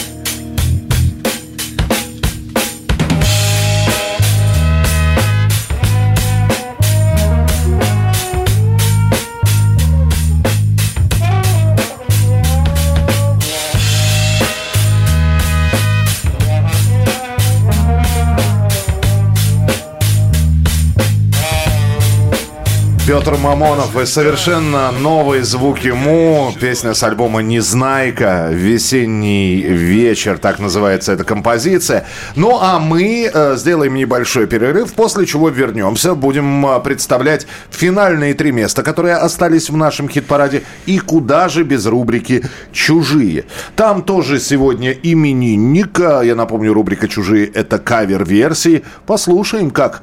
Петр 23.07 23.37
Мамонов 23.37 24.01
и 24.01 24.07
совершенно 24.07 24.91
новые 24.91 25.45
звуки 25.45 25.89
Му. 25.89 26.55
Песня 26.59 26.95
с 26.95 27.03
альбома 27.03 27.43
«Незнайка». 27.43 28.49
«Весенний 28.51 29.61
вечер», 29.61 30.39
так 30.39 30.59
называется 30.59 31.13
эта 31.13 31.23
композиция. 31.23 32.07
Ну, 32.35 32.59
а 32.63 32.79
мы 32.79 33.31
э, 33.31 33.57
сделаем 33.59 33.95
небольшой 33.95 34.47
перерыв, 34.47 34.95
после 34.95 35.27
чего 35.27 35.51
вернемся. 35.51 36.15
Будем 36.15 36.65
э, 36.67 36.81
представлять 36.81 37.47
финальные 37.71 38.33
три 38.33 38.53
места, 38.53 38.83
которые 38.83 39.17
остались 39.17 39.69
в 39.69 39.77
нашем 39.77 40.09
хит-параде. 40.09 40.63
И 40.87 40.99
куда 40.99 41.51
же 41.51 41.63
без 41.63 41.85
рубрики 41.85 42.43
«Чужие». 42.73 43.45
Там 43.77 44.03
тоже 44.03 44.41
сегодня 44.41 44.93
именинника. 44.93 46.23
Я 46.23 46.35
напомню, 46.35 46.73
рубрика 46.73 47.07
«Чужие»— 47.07 47.47
это 47.55 47.79
кавер-версии. 47.79 48.83
Послушаем, 49.05 49.71
как 49.71 50.03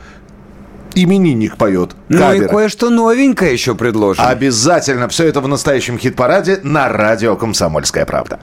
именинник 0.95 1.57
поет. 1.57 1.91
Ну 2.09 2.33
и 2.33 2.47
кое-что 2.47 2.89
новенькое 2.89 3.53
еще 3.53 3.75
предложим. 3.75 4.23
Обязательно. 4.25 5.07
Все 5.07 5.27
это 5.27 5.41
в 5.41 5.47
настоящем 5.47 5.97
хит-параде 5.97 6.59
на 6.63 6.89
радио 6.89 7.35
«Комсомольская 7.35 8.05
правда». 8.05 8.39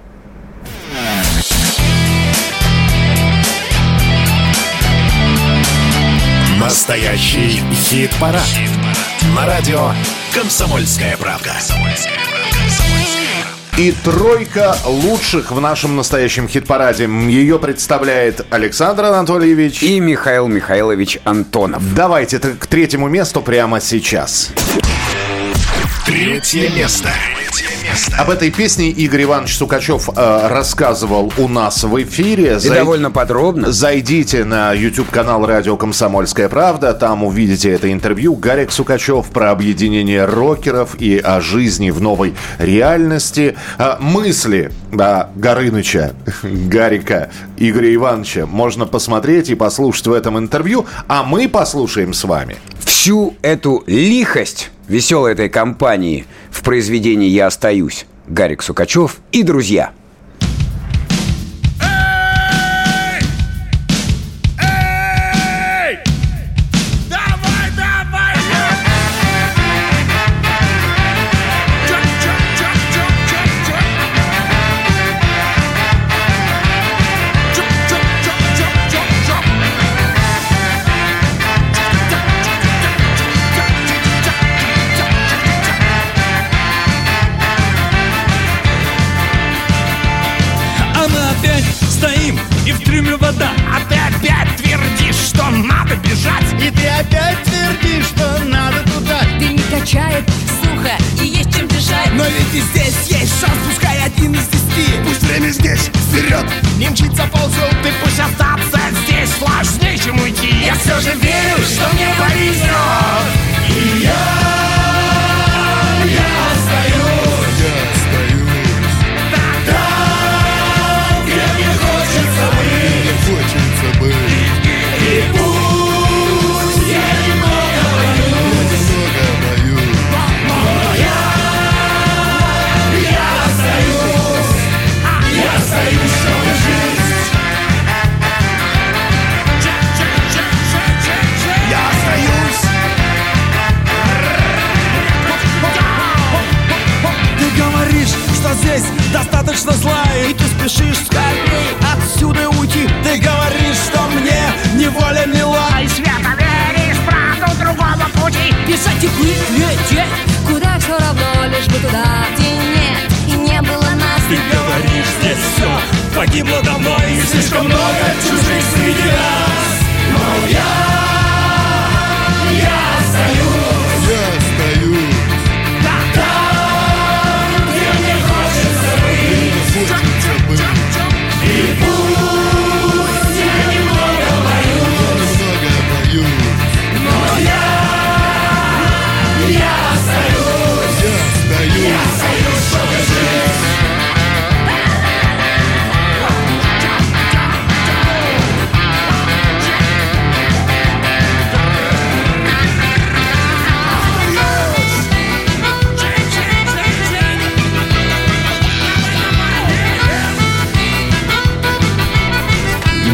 Настоящий 6.60 7.62
хит-парад. 7.72 8.42
На 9.34 9.46
радио 9.46 9.90
«Комсомольская 10.34 11.16
правда». 11.16 11.52
И 13.78 13.92
тройка 13.92 14.76
лучших 14.84 15.52
в 15.52 15.60
нашем 15.60 15.94
настоящем 15.94 16.48
хит-параде. 16.48 17.04
Ее 17.04 17.60
представляет 17.60 18.44
Александр 18.50 19.04
Анатольевич. 19.04 19.84
И 19.84 20.00
Михаил 20.00 20.48
Михайлович 20.48 21.20
Антонов. 21.22 21.94
Давайте 21.94 22.40
к 22.40 22.66
третьему 22.66 23.08
месту 23.08 23.40
прямо 23.40 23.80
сейчас. 23.80 24.50
Третье 26.06 26.70
место. 26.70 27.10
Об 28.18 28.30
этой 28.30 28.50
песне 28.50 28.90
Игорь 28.90 29.24
Иванович 29.24 29.56
Сукачев 29.56 30.08
э, 30.14 30.48
рассказывал 30.48 31.32
у 31.38 31.48
нас 31.48 31.82
в 31.84 32.02
эфире. 32.02 32.58
И 32.62 32.68
довольно 32.68 33.10
подробно. 33.10 33.72
Зайдите 33.72 34.44
на 34.44 34.72
YouTube-канал 34.72 35.46
«Радио 35.46 35.76
Комсомольская 35.76 36.48
правда». 36.48 36.94
Там 36.94 37.24
увидите 37.24 37.70
это 37.70 37.92
интервью. 37.92 38.34
Гарик 38.34 38.72
Сукачев 38.72 39.26
про 39.30 39.50
объединение 39.50 40.24
рокеров 40.24 40.96
и 41.00 41.18
о 41.18 41.40
жизни 41.40 41.90
в 41.90 42.00
новой 42.00 42.34
реальности. 42.58 43.56
А, 43.78 43.98
мысли 44.00 44.72
да, 44.92 45.30
Горыныча, 45.34 46.14
Гарика, 46.42 47.30
Игоря 47.56 47.94
Ивановича 47.94 48.46
можно 48.46 48.86
посмотреть 48.86 49.50
и 49.50 49.54
послушать 49.54 50.06
в 50.06 50.12
этом 50.12 50.38
интервью. 50.38 50.86
А 51.08 51.22
мы 51.22 51.48
послушаем 51.48 52.12
с 52.14 52.24
вами. 52.24 52.56
Всю 52.80 53.34
эту 53.42 53.84
лихость 53.86 54.70
веселой 54.88 55.32
этой 55.32 55.48
компании 55.48 56.26
в 56.50 56.62
произведении 56.62 57.28
«Я 57.28 57.46
остаюсь» 57.46 58.06
Гарик 58.26 58.62
Сукачев 58.62 59.18
и 59.32 59.42
друзья. 59.42 59.92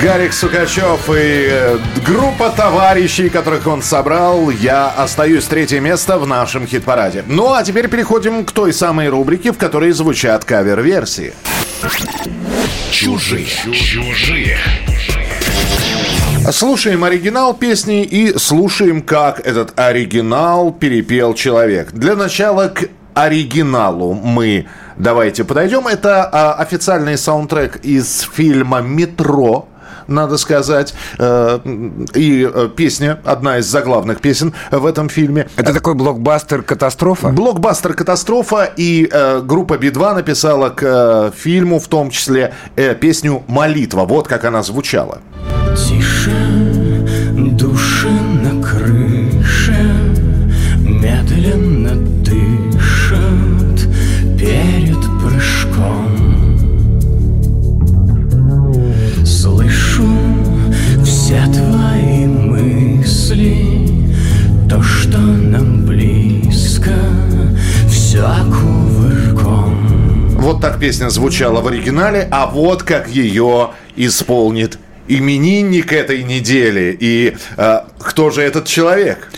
Гарик 0.04 0.34
Сукачев 0.34 1.08
и 1.08 1.48
э, 1.50 1.78
группа 2.06 2.50
товарищей, 2.50 3.30
которых 3.30 3.66
он 3.66 3.80
собрал, 3.80 4.50
я 4.50 4.90
остаюсь 4.90 5.46
третье 5.46 5.80
место 5.80 6.18
в 6.18 6.26
нашем 6.26 6.66
хит-параде. 6.66 7.24
Ну 7.26 7.54
а 7.54 7.64
теперь 7.64 7.88
переходим 7.88 8.44
к 8.44 8.52
той 8.52 8.74
самой 8.74 9.08
рубрике, 9.08 9.50
в 9.50 9.56
которой 9.56 9.92
звучат 9.92 10.44
кавер-версии. 10.44 11.32
Чужие. 12.90 13.46
Чужие. 13.46 14.58
Слушаем 16.52 17.02
оригинал 17.02 17.54
песни 17.54 18.04
и 18.04 18.36
слушаем, 18.36 19.00
как 19.00 19.40
этот 19.40 19.72
оригинал 19.80 20.70
перепел 20.70 21.32
человек. 21.32 21.92
Для 21.92 22.14
начала 22.14 22.68
к 22.68 22.90
оригиналу 23.14 24.12
мы 24.12 24.66
давайте 24.98 25.44
подойдем. 25.44 25.86
Это 25.86 26.28
а, 26.30 26.52
официальный 26.54 27.16
саундтрек 27.16 27.76
из 27.82 28.20
фильма 28.20 28.82
«Метро», 28.82 29.68
надо 30.06 30.36
сказать. 30.38 30.94
Э, 31.18 31.58
И 32.14 32.48
э, 32.52 32.68
песня, 32.74 33.18
одна 33.24 33.58
из 33.58 33.66
заглавных 33.66 34.20
песен 34.20 34.54
в 34.70 34.86
этом 34.86 35.08
фильме. 35.08 35.48
Это 35.56 35.72
такой 35.72 35.94
блокбастер-катастрофа? 35.94 37.28
Блокбастер-катастрофа, 37.28 38.64
и 38.76 39.08
э, 39.10 39.40
группа 39.42 39.78
Би-2 39.78 40.14
написала 40.14 40.70
к 40.70 41.32
фильму 41.36 41.78
в 41.78 41.88
том 41.88 42.10
числе 42.10 42.54
песню 43.00 43.42
«Молитва». 43.48 44.04
Вот 44.04 44.28
как 44.28 44.44
она 44.44 44.62
звучала. 44.62 45.18
Тише, 45.76 46.30
души 47.32 48.23
кувырком 68.50 69.76
Вот 70.38 70.60
так 70.60 70.78
песня 70.80 71.08
звучала 71.10 71.60
в 71.60 71.66
оригинале, 71.66 72.28
а 72.30 72.46
вот 72.46 72.82
как 72.82 73.08
ее 73.08 73.70
исполнит 73.96 74.78
именинник 75.08 75.92
этой 75.92 76.22
недели. 76.22 76.96
И 76.98 77.36
э, 77.56 77.80
кто 77.98 78.30
же 78.30 78.42
этот 78.42 78.66
человек? 78.66 79.30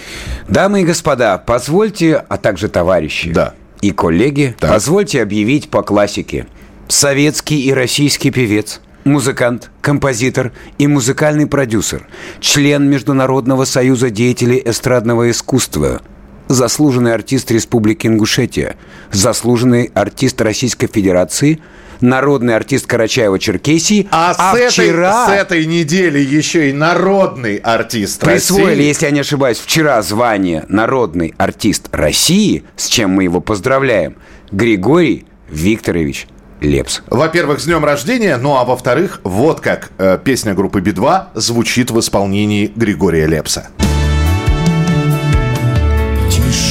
Дамы 0.48 0.82
и 0.82 0.84
господа, 0.84 1.38
позвольте, 1.38 2.24
а 2.28 2.36
также 2.36 2.68
товарищи 2.68 3.32
Да. 3.32 3.54
и 3.80 3.90
коллеги, 3.90 4.54
позвольте 4.60 5.20
объявить 5.22 5.68
по 5.70 5.82
классике. 5.82 6.46
Советский 6.88 7.62
и 7.62 7.72
российский 7.72 8.30
певец, 8.30 8.80
музыкант, 9.02 9.70
композитор 9.80 10.52
и 10.78 10.86
музыкальный 10.86 11.48
продюсер, 11.48 12.06
член 12.40 12.88
Международного 12.88 13.64
союза 13.64 14.10
деятелей 14.10 14.62
эстрадного 14.64 15.28
искусства, 15.30 16.00
заслуженный 16.48 17.14
артист 17.14 17.50
Республики 17.50 18.06
Ингушетия, 18.06 18.76
заслуженный 19.12 19.90
артист 19.94 20.40
Российской 20.40 20.86
Федерации, 20.86 21.60
народный 22.00 22.54
артист 22.54 22.86
Карачаева-Черкесии, 22.86 24.06
А, 24.10 24.34
с, 24.34 24.54
этой, 24.56 24.68
вчера... 24.70 25.26
с 25.26 25.30
этой 25.30 25.64
недели 25.66 26.18
еще 26.18 26.68
и 26.70 26.72
народный 26.72 27.56
артист 27.56 28.20
Присвоили, 28.20 28.66
России. 28.68 28.82
если 28.84 29.04
я 29.06 29.10
не 29.12 29.20
ошибаюсь, 29.20 29.58
вчера 29.58 30.00
звание 30.02 30.64
«Народный 30.68 31.34
артист 31.38 31.88
России», 31.92 32.64
с 32.76 32.88
чем 32.88 33.10
мы 33.12 33.24
его 33.24 33.40
поздравляем, 33.40 34.16
Григорий 34.52 35.24
Викторович 35.48 36.26
Лепс. 36.60 37.02
Во-первых, 37.08 37.60
с 37.60 37.64
днем 37.64 37.84
рождения, 37.84 38.36
ну 38.36 38.56
а 38.56 38.64
во-вторых, 38.64 39.20
вот 39.24 39.60
как 39.60 39.90
э, 39.98 40.18
песня 40.22 40.54
группы 40.54 40.80
Би-2 40.80 41.28
звучит 41.34 41.90
в 41.90 41.98
исполнении 42.00 42.70
Григория 42.74 43.26
Лепса. 43.26 43.68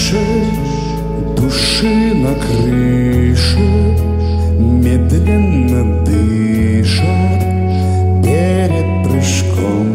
Тише 0.06 0.22
души 1.36 2.14
на 2.14 2.36
крыше 2.36 3.58
Медленно 4.60 6.04
дышат 6.06 7.42
перед 8.24 8.90
прыжком. 9.04 9.88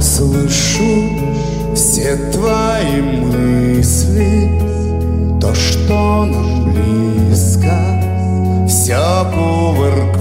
Слышу 0.00 0.94
все 1.74 2.16
твои 2.32 3.02
мысли 3.02 4.58
То, 5.38 5.54
что 5.54 6.24
нам 6.24 6.72
близко, 6.72 7.76
все 8.66 9.26
кувырком 9.34 10.15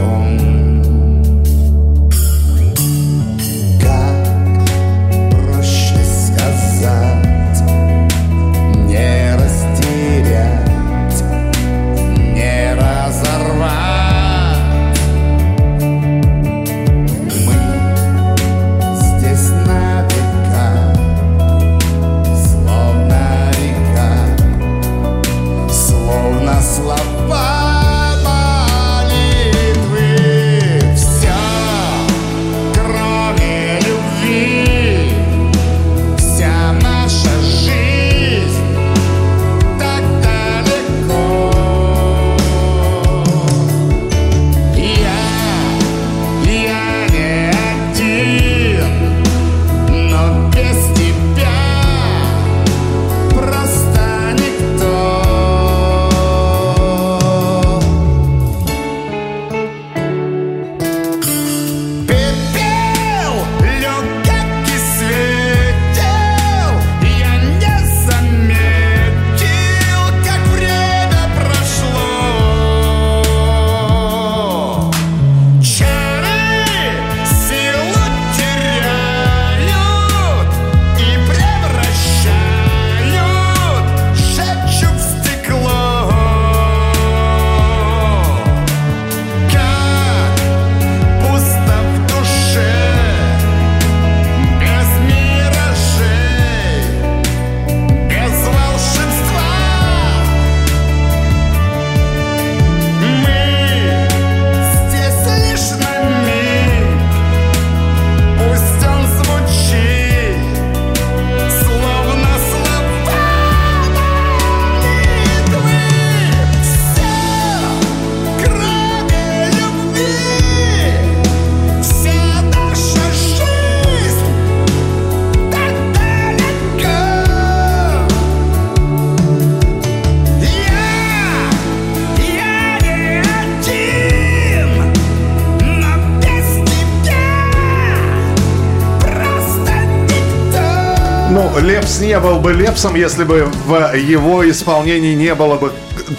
бы 142.46 142.54
Лепсом, 142.54 142.94
если 142.94 143.24
бы 143.24 143.50
в 143.66 143.96
его 143.96 144.48
исполнении 144.48 145.16
не 145.16 145.34
было 145.34 145.56
бы 145.56 145.72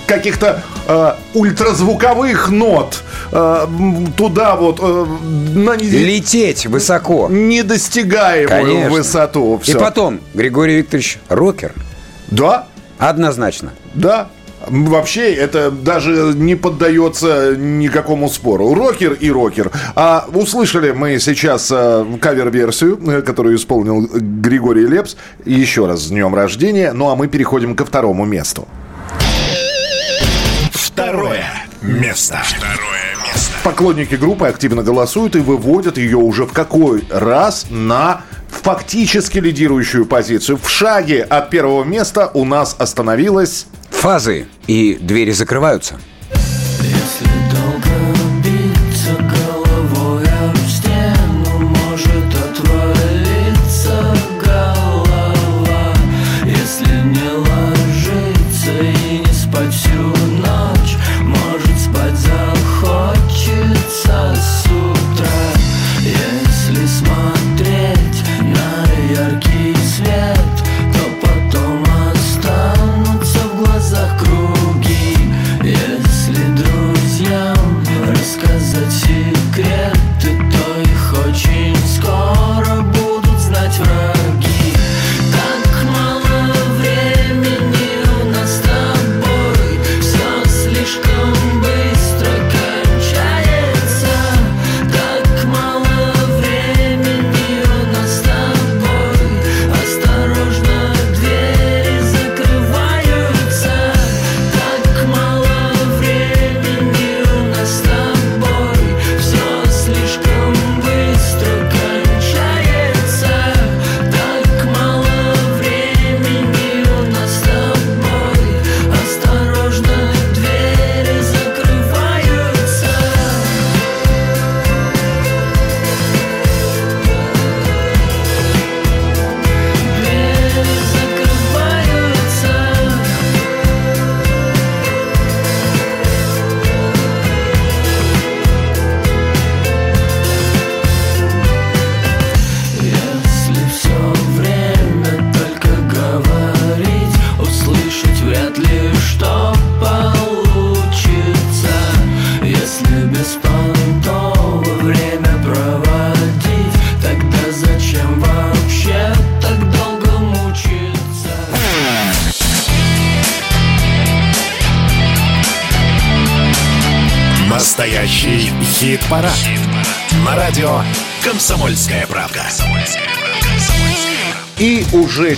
каких-то 0.08 0.60
э, 0.88 1.12
ультразвуковых 1.34 2.48
нот. 2.50 3.04
Э, 3.30 3.64
туда 4.16 4.56
вот 4.56 4.80
э, 4.82 5.06
на 5.54 5.76
не- 5.76 5.88
Лететь 5.88 6.66
высоко. 6.66 7.28
недостигаемую 7.30 8.48
Конечно. 8.48 8.90
высоту. 8.90 9.60
И 9.62 9.70
Всё. 9.70 9.78
потом, 9.78 10.20
Григорий 10.34 10.78
Викторович, 10.78 11.18
рокер. 11.28 11.72
Да. 12.26 12.66
Однозначно. 12.98 13.70
Да. 13.94 14.26
Вообще 14.68 15.32
это 15.32 15.70
даже 15.70 16.32
не 16.34 16.56
поддается 16.56 17.54
никакому 17.56 18.28
спору. 18.28 18.74
Рокер 18.74 19.12
и 19.12 19.30
рокер. 19.30 19.70
А 19.94 20.26
услышали 20.32 20.90
мы 20.90 21.18
сейчас 21.20 21.70
э, 21.70 22.04
кавер-версию, 22.20 22.98
э, 23.06 23.22
которую 23.22 23.56
исполнил 23.56 24.08
Григорий 24.12 24.86
Лепс. 24.86 25.16
Еще 25.44 25.86
раз 25.86 26.02
с 26.02 26.08
днем 26.08 26.34
рождения. 26.34 26.92
Ну 26.92 27.10
а 27.10 27.16
мы 27.16 27.28
переходим 27.28 27.76
ко 27.76 27.84
второму 27.84 28.24
месту. 28.24 28.66
Второе 30.72 31.44
место. 31.82 32.40
Второе 32.44 33.16
место. 33.24 33.52
Поклонники 33.62 34.14
группы 34.14 34.46
активно 34.46 34.82
голосуют 34.82 35.36
и 35.36 35.40
выводят 35.40 35.98
ее 35.98 36.16
уже 36.16 36.44
в 36.44 36.52
какой 36.52 37.04
раз 37.10 37.66
на 37.70 38.22
фактически 38.62 39.38
лидирующую 39.38 40.06
позицию. 40.06 40.58
В 40.58 40.68
шаге 40.68 41.22
от 41.22 41.50
первого 41.50 41.84
места 41.84 42.30
у 42.34 42.44
нас 42.44 42.76
остановилась... 42.78 43.66
Фазы. 43.90 44.46
И 44.66 44.98
двери 45.00 45.32
закрываются. 45.32 45.98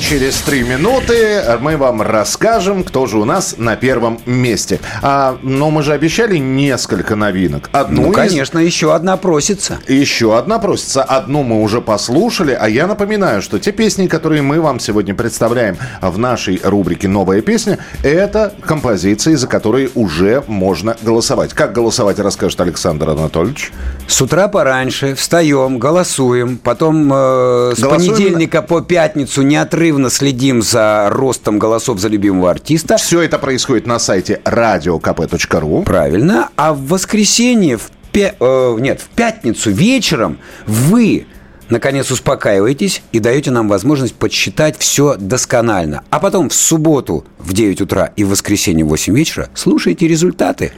Через 0.09 0.37
три 0.41 0.63
минуты 0.63 1.43
мы 1.61 1.77
вам 1.77 2.01
расскажем, 2.01 2.83
кто 2.83 3.07
же 3.07 3.19
у 3.19 3.27
нас 3.27 3.57
на 3.59 3.77
первом 3.77 4.19
месте. 4.25 4.81
А, 5.03 5.37
но 5.43 5.71
мы 5.71 5.83
же 5.83 5.93
обещали 5.93 6.39
несколько 6.39 7.15
новинок. 7.15 7.69
Одну 7.73 8.03
Ну, 8.05 8.11
из- 8.13 8.15
конечно, 8.17 8.59
еще 8.59 8.95
одна 8.95 9.19
просится. 9.19 9.81
Еще 9.87 10.39
одна 10.39 10.59
просится. 10.59 11.03
Одну 11.03 11.43
мы 11.43 11.61
уже 11.63 11.83
послушали, 11.83 12.57
а 12.59 12.69
я 12.71 12.87
напоминаю, 12.87 13.43
что 13.43 13.59
те 13.59 13.71
песни, 13.71 14.07
которые 14.07 14.41
мы 14.41 14.63
вам 14.63 14.81
сегодня 14.81 15.15
представляем 15.15 15.77
в 16.01 16.17
нашей 16.17 16.59
рубрике 16.65 17.07
«Новая 17.07 17.43
песня», 17.43 17.79
это 18.03 18.55
композиции, 18.65 19.35
за 19.35 19.47
которые 19.47 19.91
уже 19.95 20.43
можно 20.47 20.97
голосовать. 21.03 21.53
Как 21.53 21.73
голосовать, 21.75 22.19
расскажет 22.19 22.59
Александр 22.63 23.11
Анатольевич. 23.11 23.73
С 24.07 24.23
утра 24.23 24.49
пораньше 24.49 25.15
встаем, 25.15 25.79
голосуем, 25.79 26.57
потом 26.57 27.13
э, 27.13 27.75
с 27.77 27.81
Голосуем 27.81 27.89
понедельника 28.15 28.63
по 28.63 28.81
пятницу 28.81 29.43
неотрывно 29.43 29.98
следим 30.09 30.63
за 30.63 31.09
ростом 31.11 31.59
голосов 31.59 31.99
за 31.99 32.09
любимого 32.09 32.51
артиста. 32.51 32.97
Все 32.97 33.23
это 33.23 33.39
происходит 33.39 33.87
на 33.87 33.99
сайте 33.99 34.41
radiokp.ru. 34.45 35.83
Правильно. 35.85 36.51
А 36.57 36.73
в 36.73 36.87
воскресенье, 36.87 37.77
в 37.77 37.91
пя- 38.13 38.35
э, 38.39 38.81
нет, 38.81 39.01
в 39.01 39.09
пятницу 39.09 39.71
вечером 39.71 40.39
вы 40.67 41.27
наконец 41.69 42.11
успокаиваетесь 42.11 43.03
и 43.13 43.19
даете 43.19 43.51
нам 43.51 43.69
возможность 43.69 44.15
подсчитать 44.15 44.77
все 44.79 45.17
досконально. 45.17 46.03
А 46.11 46.19
потом 46.19 46.49
в 46.49 46.55
субботу 46.55 47.25
в 47.39 47.53
9 47.53 47.83
утра 47.83 48.13
и 48.17 48.25
в 48.25 48.31
воскресенье 48.31 48.85
в 48.85 48.89
8 48.89 49.15
вечера 49.15 49.49
слушайте 49.55 50.09
результаты 50.09 50.73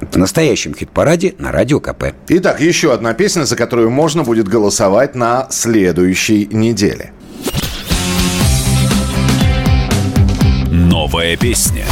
в 0.00 0.16
настоящем 0.18 0.74
хит-параде 0.74 1.34
на 1.38 1.52
Радио 1.52 1.80
КП. 1.80 2.14
Итак, 2.28 2.60
еще 2.60 2.92
одна 2.92 3.14
песня, 3.14 3.44
за 3.44 3.56
которую 3.56 3.90
можно 3.90 4.24
будет 4.24 4.48
голосовать 4.48 5.14
на 5.14 5.46
следующей 5.50 6.46
неделе. 6.50 7.12
Новая 10.96 11.36
песня. 11.36 11.84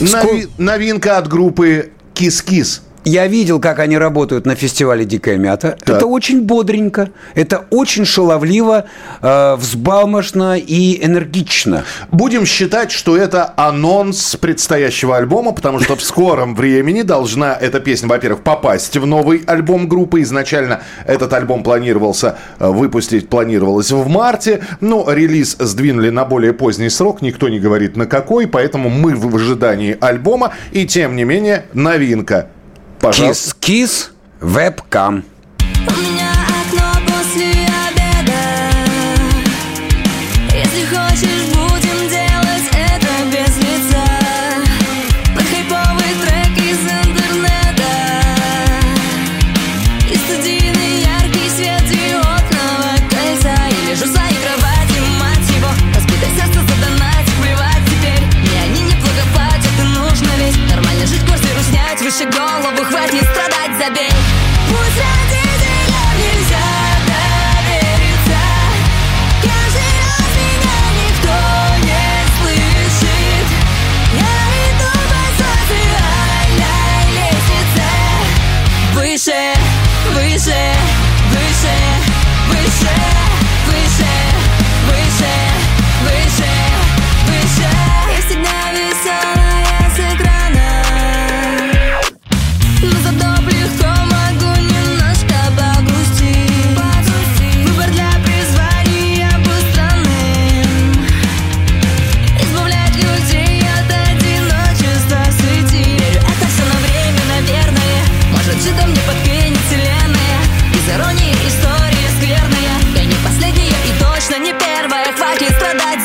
Нови- 0.00 0.48
новинка 0.58 1.16
от 1.16 1.28
группы 1.28 1.92
Кис-Кис. 2.12 2.82
Я 3.08 3.28
видел, 3.28 3.60
как 3.60 3.78
они 3.78 3.96
работают 3.98 4.46
на 4.46 4.56
фестивале 4.56 5.04
«Дикая 5.04 5.36
мята». 5.36 5.78
Так. 5.78 5.98
Это 5.98 6.06
очень 6.06 6.42
бодренько, 6.42 7.10
это 7.36 7.64
очень 7.70 8.04
шаловливо, 8.04 8.86
э, 9.22 9.54
взбалмошно 9.54 10.58
и 10.58 11.06
энергично. 11.06 11.84
Будем 12.10 12.44
считать, 12.44 12.90
что 12.90 13.16
это 13.16 13.54
анонс 13.56 14.34
предстоящего 14.34 15.16
альбома, 15.16 15.52
потому 15.52 15.78
что 15.78 15.94
в 15.94 16.02
скором 16.02 16.56
времени 16.56 17.02
должна 17.02 17.54
эта 17.54 17.78
песня, 17.78 18.08
во-первых, 18.08 18.42
попасть 18.42 18.96
в 18.96 19.06
новый 19.06 19.44
альбом 19.46 19.88
группы. 19.88 20.22
Изначально 20.22 20.82
этот 21.06 21.32
альбом 21.32 21.62
планировался 21.62 22.38
э, 22.58 22.66
выпустить, 22.68 23.28
планировалось 23.28 23.92
в 23.92 24.08
марте, 24.08 24.64
но 24.80 25.08
релиз 25.08 25.56
сдвинули 25.60 26.10
на 26.10 26.24
более 26.24 26.52
поздний 26.52 26.90
срок, 26.90 27.22
никто 27.22 27.48
не 27.48 27.60
говорит 27.60 27.96
на 27.96 28.06
какой, 28.06 28.48
поэтому 28.48 28.88
мы 28.90 29.14
в 29.14 29.32
ожидании 29.32 29.96
альбома, 30.00 30.54
и 30.72 30.88
тем 30.88 31.14
не 31.14 31.22
менее 31.22 31.66
новинка. 31.72 32.48
Пожалуйста. 33.00 33.54
Кис-кис, 33.60 34.10
вебкам. 34.40 35.24
У 35.60 35.92
меня 36.00 36.35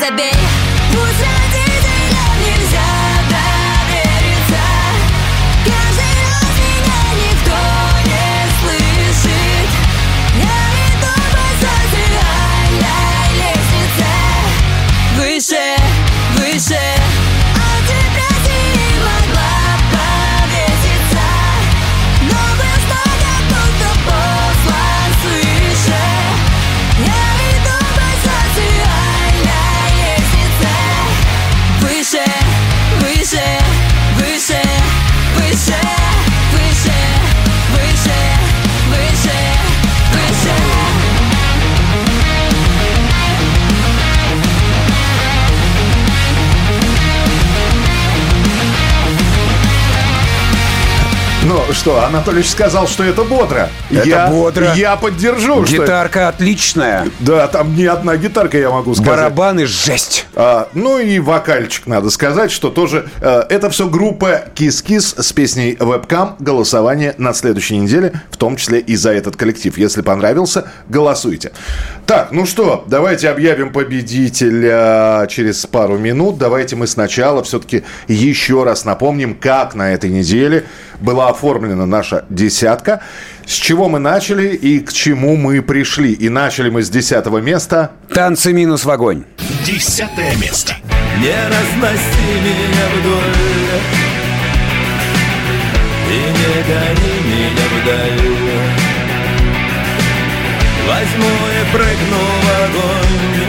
a 0.02 0.10
bitch. 0.18 0.40
Что, 51.82 52.06
Анатольевич 52.06 52.48
сказал, 52.52 52.88
что 52.88 53.03
это 53.03 53.24
бодро. 53.24 53.68
Это 53.90 54.08
я, 54.08 54.28
бодро. 54.28 54.72
Я 54.76 54.95
поддержу. 54.98 55.66
что- 55.66 55.78
Гитарка 55.82 56.28
отличная. 56.28 57.08
Да, 57.20 57.48
там 57.48 57.76
не 57.76 57.86
одна 57.86 58.18
гитарка, 58.18 58.60
я 58.60 58.70
могу 58.70 58.94
сказать. 58.94 59.12
Барабаны 59.12 59.66
жесть. 59.66 60.28
А, 60.36 60.68
ну 60.76 60.99
и 60.99 61.18
вокальчик, 61.18 61.88
надо 61.88 62.12
сказать, 62.12 62.52
что 62.52 62.70
тоже... 62.70 63.10
э, 63.20 63.41
это 63.49 63.72
все 63.72 63.88
группа 63.90 64.44
Кис-Кис 64.53 65.16
с 65.18 65.34
песней 65.34 65.76
«Вебкам». 65.80 66.36
Голосование 66.38 67.16
на 67.18 67.34
следующей 67.34 67.78
неделе, 67.78 68.14
в 68.30 68.38
том 68.38 68.58
числе 68.58 68.80
и 68.80 68.95
за 68.95 69.12
этот 69.12 69.36
коллектив. 69.36 69.76
Если 69.76 70.02
понравился, 70.03 70.70
голосуйте. 70.88 71.52
Так, 72.12 72.34
ну 72.34 72.46
что, 72.46 72.84
давайте 72.88 73.30
объявим 73.30 73.72
победителя 73.72 75.26
через 75.30 75.66
пару 75.66 75.98
минут. 75.98 76.38
Давайте 76.38 76.76
мы 76.76 76.86
сначала 76.86 77.42
все-таки 77.42 77.84
еще 78.10 78.66
раз 78.66 78.84
напомним, 78.84 79.34
как 79.34 79.76
на 79.76 79.94
этой 79.94 80.10
неделе 80.10 80.66
была 81.00 81.30
оформлена 81.30 81.86
наша 81.86 82.26
десятка. 82.30 83.02
С 83.46 83.54
чего 83.54 83.88
мы 83.88 84.00
начали 84.00 84.50
и 84.50 84.82
к 84.82 84.92
чему 84.92 85.38
мы 85.38 85.62
пришли. 85.62 86.12
И 86.12 86.28
начали 86.28 86.70
мы 86.70 86.84
с 86.84 86.90
десятого 86.90 87.38
места. 87.38 87.92
Танцы 88.14 88.52
минус 88.52 88.84
в 88.84 88.90
огонь. 88.90 89.24
Десятое 89.66 90.36
место. 90.36 90.76
Не 91.18 91.32
разноси 91.48 92.28
меня 92.44 92.88
вдоль 93.00 93.22
И 96.10 96.20
не 96.28 96.56
гони 96.68 97.16
меня 97.26 97.68
вдаль 97.82 98.32
Возьму 100.90 101.51
и 101.72 101.76
прыгну 101.76 102.18
в 102.18 102.49
огонь 102.64 103.45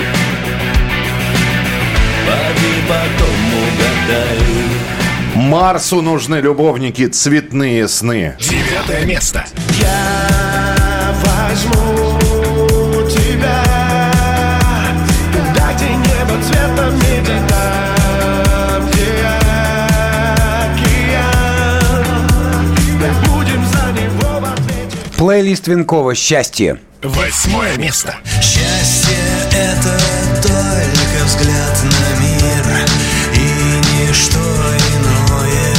Поди 2.26 2.74
потом 2.88 3.38
угадай 3.62 4.62
Марсу 5.34 6.02
нужны 6.02 6.36
любовники, 6.36 7.06
цветные 7.06 7.88
сны. 7.88 8.36
Девятое 8.38 9.06
место. 9.06 9.46
Я 9.80 11.14
возьму 11.24 12.11
Плейлист 25.22 25.68
Винкова 25.68 26.16
«Счастье». 26.16 26.80
Восьмое 27.00 27.76
место. 27.76 28.16
Счастье— 28.42 29.16
это 29.52 29.96
только 30.42 31.24
взгляд 31.24 31.78
на 31.84 32.24
мир 32.24 32.88
И 33.32 34.08
ничто 34.08 34.40
иное 34.96 35.74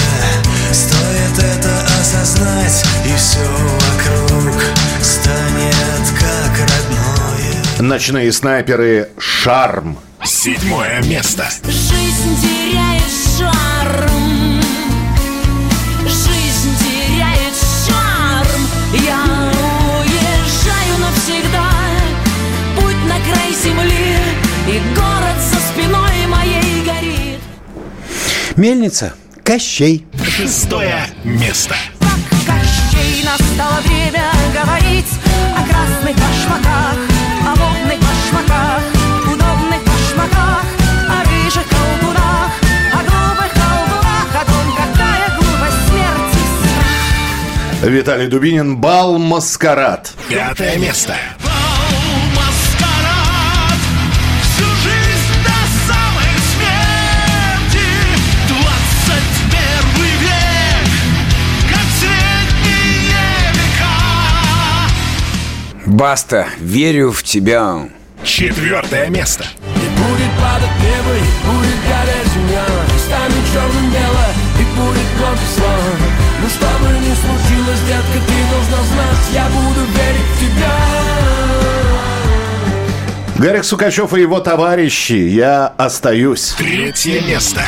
Стоит 0.72 1.38
это 1.40 1.86
осознать 2.00 2.86
И 3.06 3.18
все 3.18 3.46
вокруг 3.82 4.64
станет 5.02 6.06
как 6.18 6.60
родное 6.62 7.80
Ночные 7.80 8.32
снайперы 8.32 9.10
«Шарм». 9.18 9.98
Седьмое 10.24 11.04
место. 11.04 11.50
Жизнь 11.66 12.42
теряет 12.42 13.12
шарм 13.38 14.23
Край 23.44 23.54
земли 23.54 24.18
И 24.68 24.80
город 24.96 25.38
за 25.52 25.58
спиной 25.60 26.28
моей 26.28 26.86
горит 26.86 27.40
Мельница. 28.56 29.14
Кощей. 29.44 30.06
Шестое 30.24 31.08
место. 31.26 31.76
Кощей 32.48 33.26
настало 33.26 33.82
время 33.82 34.32
говорить 34.54 35.12
О 35.58 35.64
красных 35.68 36.16
башмаках 36.16 36.96
О 37.46 37.56
модных 37.56 38.00
башмаках 38.00 38.84
Удобных 39.26 39.84
башмаках 39.84 40.64
О 41.10 41.24
рыжих 41.26 41.68
колдунах 41.68 42.52
О 42.94 42.98
глупых 42.98 43.52
колдунах 43.52 44.28
О 44.42 44.46
том, 44.46 44.76
какая 44.78 45.28
глупость 45.38 45.88
смерти 45.90 46.42
страх 46.62 47.92
Виталий 47.92 48.28
Дубинин 48.28 48.78
«Бал 48.78 49.18
Маскарад». 49.18 50.14
Пятое 50.30 50.78
место. 50.78 51.18
Баста. 65.94 66.48
Верю 66.60 67.12
в 67.12 67.22
тебя. 67.22 67.88
Четвертое 68.24 69.10
место. 69.10 69.46
И 69.76 69.88
будет 70.02 70.32
падать 70.42 70.76
небо, 70.82 71.14
и 71.16 71.22
будет 71.46 71.80
гореть 71.86 72.34
земля 72.34 72.66
И 72.88 72.98
станет 72.98 73.46
черным 73.54 73.92
бело, 73.92 74.28
и 74.60 74.64
будет 74.76 75.10
громкий 75.20 75.52
слава 75.56 75.94
Ну 76.42 76.50
что 76.50 76.66
бы 76.80 76.90
ни 76.98 77.14
случилось, 77.14 77.82
детка, 77.88 78.20
ты 78.26 78.38
должна 78.50 78.82
знать 78.88 79.24
Я 79.34 79.46
буду 79.50 79.82
верить 79.92 80.30
в 80.34 80.40
тебя 80.40 80.74
Гарик 83.38 83.64
Сукачев 83.64 84.14
и 84.16 84.22
его 84.22 84.40
товарищи 84.40 85.14
«Я 85.14 85.68
остаюсь». 85.78 86.56
Третье 86.58 87.22
место. 87.22 87.62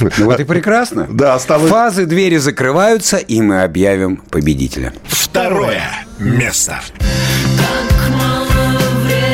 Ну 0.00 0.10
вот 0.26 0.40
и 0.40 0.44
прекрасно. 0.44 1.06
Да, 1.10 1.34
осталось... 1.34 1.70
Фазы 1.70 2.06
двери 2.06 2.36
закрываются, 2.36 3.16
и 3.16 3.40
мы 3.40 3.62
объявим 3.62 4.16
победителя. 4.16 4.92
Второе 5.06 5.82
место. 6.18 6.80
Так 7.00 8.10
мало 8.10 8.46
времени 9.04 9.28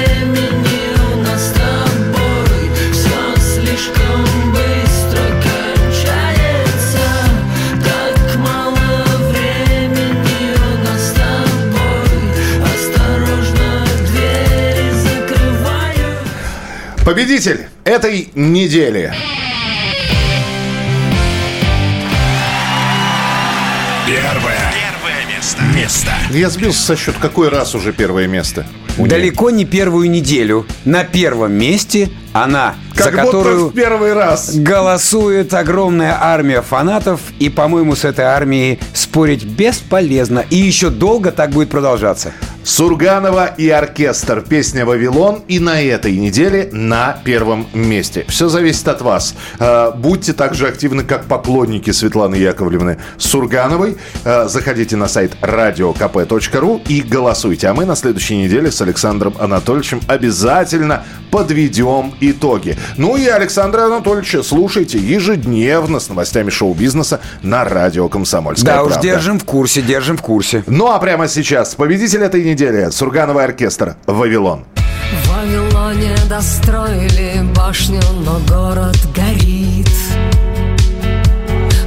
место. 25.85 26.13
Я 26.31 26.49
сбился 26.49 26.83
со 26.83 26.97
счет, 26.97 27.15
какой 27.21 27.51
раз 27.51 27.75
уже 27.75 27.93
первое 27.93 28.27
место? 28.27 28.67
Далеко 28.97 29.51
не 29.51 29.67
первую 29.67 30.11
неделю. 30.11 30.67
На 30.87 31.05
первом 31.05 31.53
месте 31.53 32.09
она, 32.33 32.77
Как 32.95 33.07
за 33.07 33.11
будто 33.11 33.27
которую 33.27 33.69
в 33.69 33.75
первый 33.75 34.15
раз. 34.15 34.55
голосует 34.55 35.53
огромная 35.53 36.17
армия 36.19 36.63
фанатов. 36.63 37.21
И, 37.39 37.51
по-моему, 37.51 37.97
с 37.97 38.05
этой 38.05 38.25
армией 38.25 38.79
спорить 38.95 39.45
бесполезно. 39.45 40.45
И 40.49 40.57
еще 40.57 40.89
долго 40.89 41.33
так 41.33 41.51
будет 41.51 41.69
продолжаться. 41.69 42.33
Сурганова 42.65 43.47
и 43.59 43.69
оркестр. 43.69 44.41
Песня 44.41 44.87
«Вавилон» 44.87 45.43
и 45.49 45.59
на 45.59 45.83
этой 45.83 46.17
неделе 46.17 46.71
на 46.73 47.19
первом 47.23 47.67
месте. 47.75 48.25
Все 48.29 48.49
зависит 48.49 48.89
от 48.89 49.03
вас. 49.03 49.35
Э, 49.59 49.93
Будьте 49.95 50.33
так 50.33 50.55
же 50.55 50.67
активны, 50.67 51.05
как 51.05 51.27
поклонники 51.27 51.91
Светланы 51.91 52.37
Яковлевны 52.37 52.99
Сургановой. 53.19 53.99
Э, 54.25 54.49
Заходите 54.49 54.97
на 54.97 55.09
сайт 55.09 55.33
radiokp.ru 55.43 56.83
и 56.89 57.03
голосуйте. 57.03 57.69
А 57.69 57.75
мы 57.75 57.85
на 57.85 57.97
следующей 57.97 58.39
неделе 58.39 58.71
с 58.71 58.81
Александром 58.81 59.35
Анатольевичем 59.39 60.01
обязательно 60.09 61.05
подведем 61.31 62.15
итоги. 62.21 62.79
Ну 62.97 63.17
и 63.19 63.27
Александра 63.27 63.83
Анатольевича 63.83 64.43
слушайте 64.43 64.97
ежедневно 64.99 66.01
с 66.01 66.09
новостями 66.09 66.49
шоу-бизнеса 66.49 67.21
на 67.43 67.65
радио 67.65 68.09
«Комсомольская 68.09 68.75
да 68.75 68.83
уж, 68.85 68.93
правда». 68.93 69.07
держим 69.09 69.39
в 69.39 69.45
курсе, 69.45 69.83
держим 69.83 70.17
в 70.17 70.23
курсе. 70.23 70.65
Ну 70.67 70.91
а 70.91 70.99
прямо 70.99 71.29
сейчас 71.29 71.75
победитель 71.75 72.23
этой 72.23 72.43
недели 72.43 72.54
Сургановый 72.55 73.45
оркестр 73.45 73.97
«Вавилон». 74.07 74.65
В 74.77 75.29
Вавилоне 75.29 76.15
достроили 76.29 77.43
башню, 77.53 78.01
но 78.25 78.39
город 78.47 78.97
горит. 79.13 79.91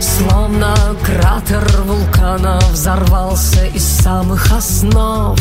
Словно 0.01 0.75
кратер 1.05 1.65
вулкана 1.83 2.59
взорвался 2.73 3.65
из 3.67 3.81
самых 3.81 4.51
основ. 4.51 5.39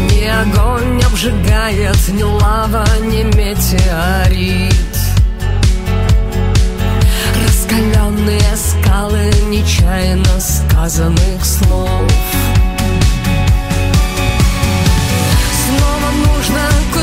Ни 0.00 0.24
огонь 0.24 0.96
не 0.96 1.04
обжигает, 1.04 2.08
ни 2.08 2.24
лава, 2.24 2.84
ни 3.02 3.22
метеорит. 3.22 4.74
Раскаленные 7.44 8.56
скалы 8.56 9.30
нечаянно 9.48 10.40
сказанных 10.40 11.44
слов 11.44 12.10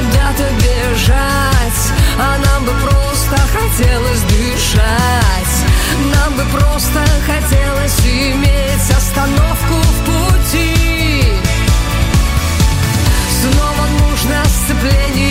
куда-то 0.02 0.50
бежать 0.56 1.92
А 2.18 2.38
нам 2.38 2.66
бы 2.66 2.72
просто 2.82 3.38
хотелось 3.54 4.22
дышать. 4.22 5.56
Нам 6.14 6.34
бы 6.36 6.44
просто 6.52 7.00
хотелось 7.26 8.00
иметь 8.06 8.90
остановку 8.96 9.76
в 9.76 10.06
пути. 10.06 11.24
Снова 13.42 13.88
нужно 14.00 14.44
сцепление 14.46 15.31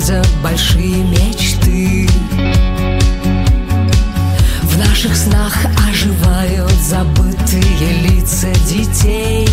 бродят 0.00 0.28
большие 0.42 1.04
мечты. 1.04 2.08
В 4.62 4.78
наших 4.78 5.14
снах 5.14 5.54
оживают 5.88 6.72
забытые 6.72 7.92
лица 8.08 8.48
детей. 8.66 9.48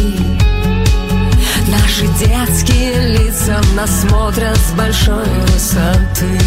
Наши 1.67 2.07
детские 2.19 3.17
лица 3.17 3.61
нас 3.75 4.01
смотрят 4.01 4.57
с 4.57 4.71
большой 4.71 5.25
высоты. 5.51 6.39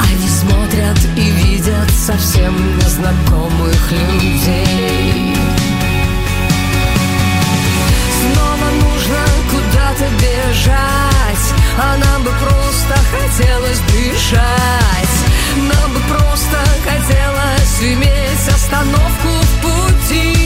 Они 0.00 0.28
смотрят 0.28 0.98
и 1.16 1.30
видят 1.30 1.90
совсем 1.90 2.54
незнакомых 2.78 3.90
людей. 3.90 5.34
Снова 8.20 8.53
нужно 9.04 9.24
куда-то 9.50 10.10
бежать. 10.20 11.54
А 11.78 11.96
нам 11.96 12.22
бы 12.22 12.30
просто 12.30 12.94
хотелось 13.10 13.78
дышать. 13.80 15.14
Нам 15.56 15.92
бы 15.92 16.00
просто 16.08 16.58
хотелось 16.84 17.80
иметь 17.80 18.48
остановку 18.48 19.28
в 19.28 19.62
пути 19.62 20.43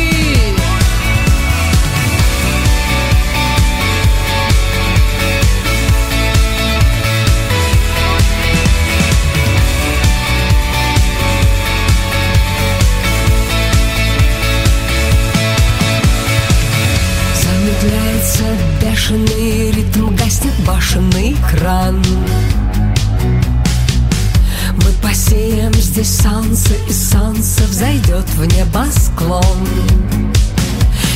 бешеный 19.08 19.70
ритм, 19.70 20.14
гаснет 20.16 20.52
башенный 20.66 21.34
кран 21.50 22.02
Мы 24.76 24.92
посеем 25.02 25.72
здесь 25.74 26.20
солнце, 26.20 26.74
и 26.88 26.92
солнце 26.92 27.62
взойдет 27.64 28.28
в 28.36 28.44
небосклон 28.44 29.68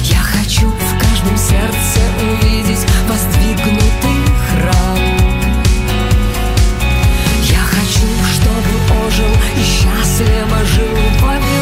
Я 0.04 0.18
хочу 0.18 0.68
в 0.68 0.98
каждом 1.00 1.36
сердце 1.36 2.00
увидеть 2.22 2.86
воздвигнутый 3.08 4.22
храм. 4.48 4.98
Я 7.44 7.60
хочу, 7.60 8.06
чтобы 8.32 9.06
ожил 9.06 9.32
и 9.56 9.62
счастливо 9.62 10.64
жил 10.64 11.26
Вавилон 11.26 11.61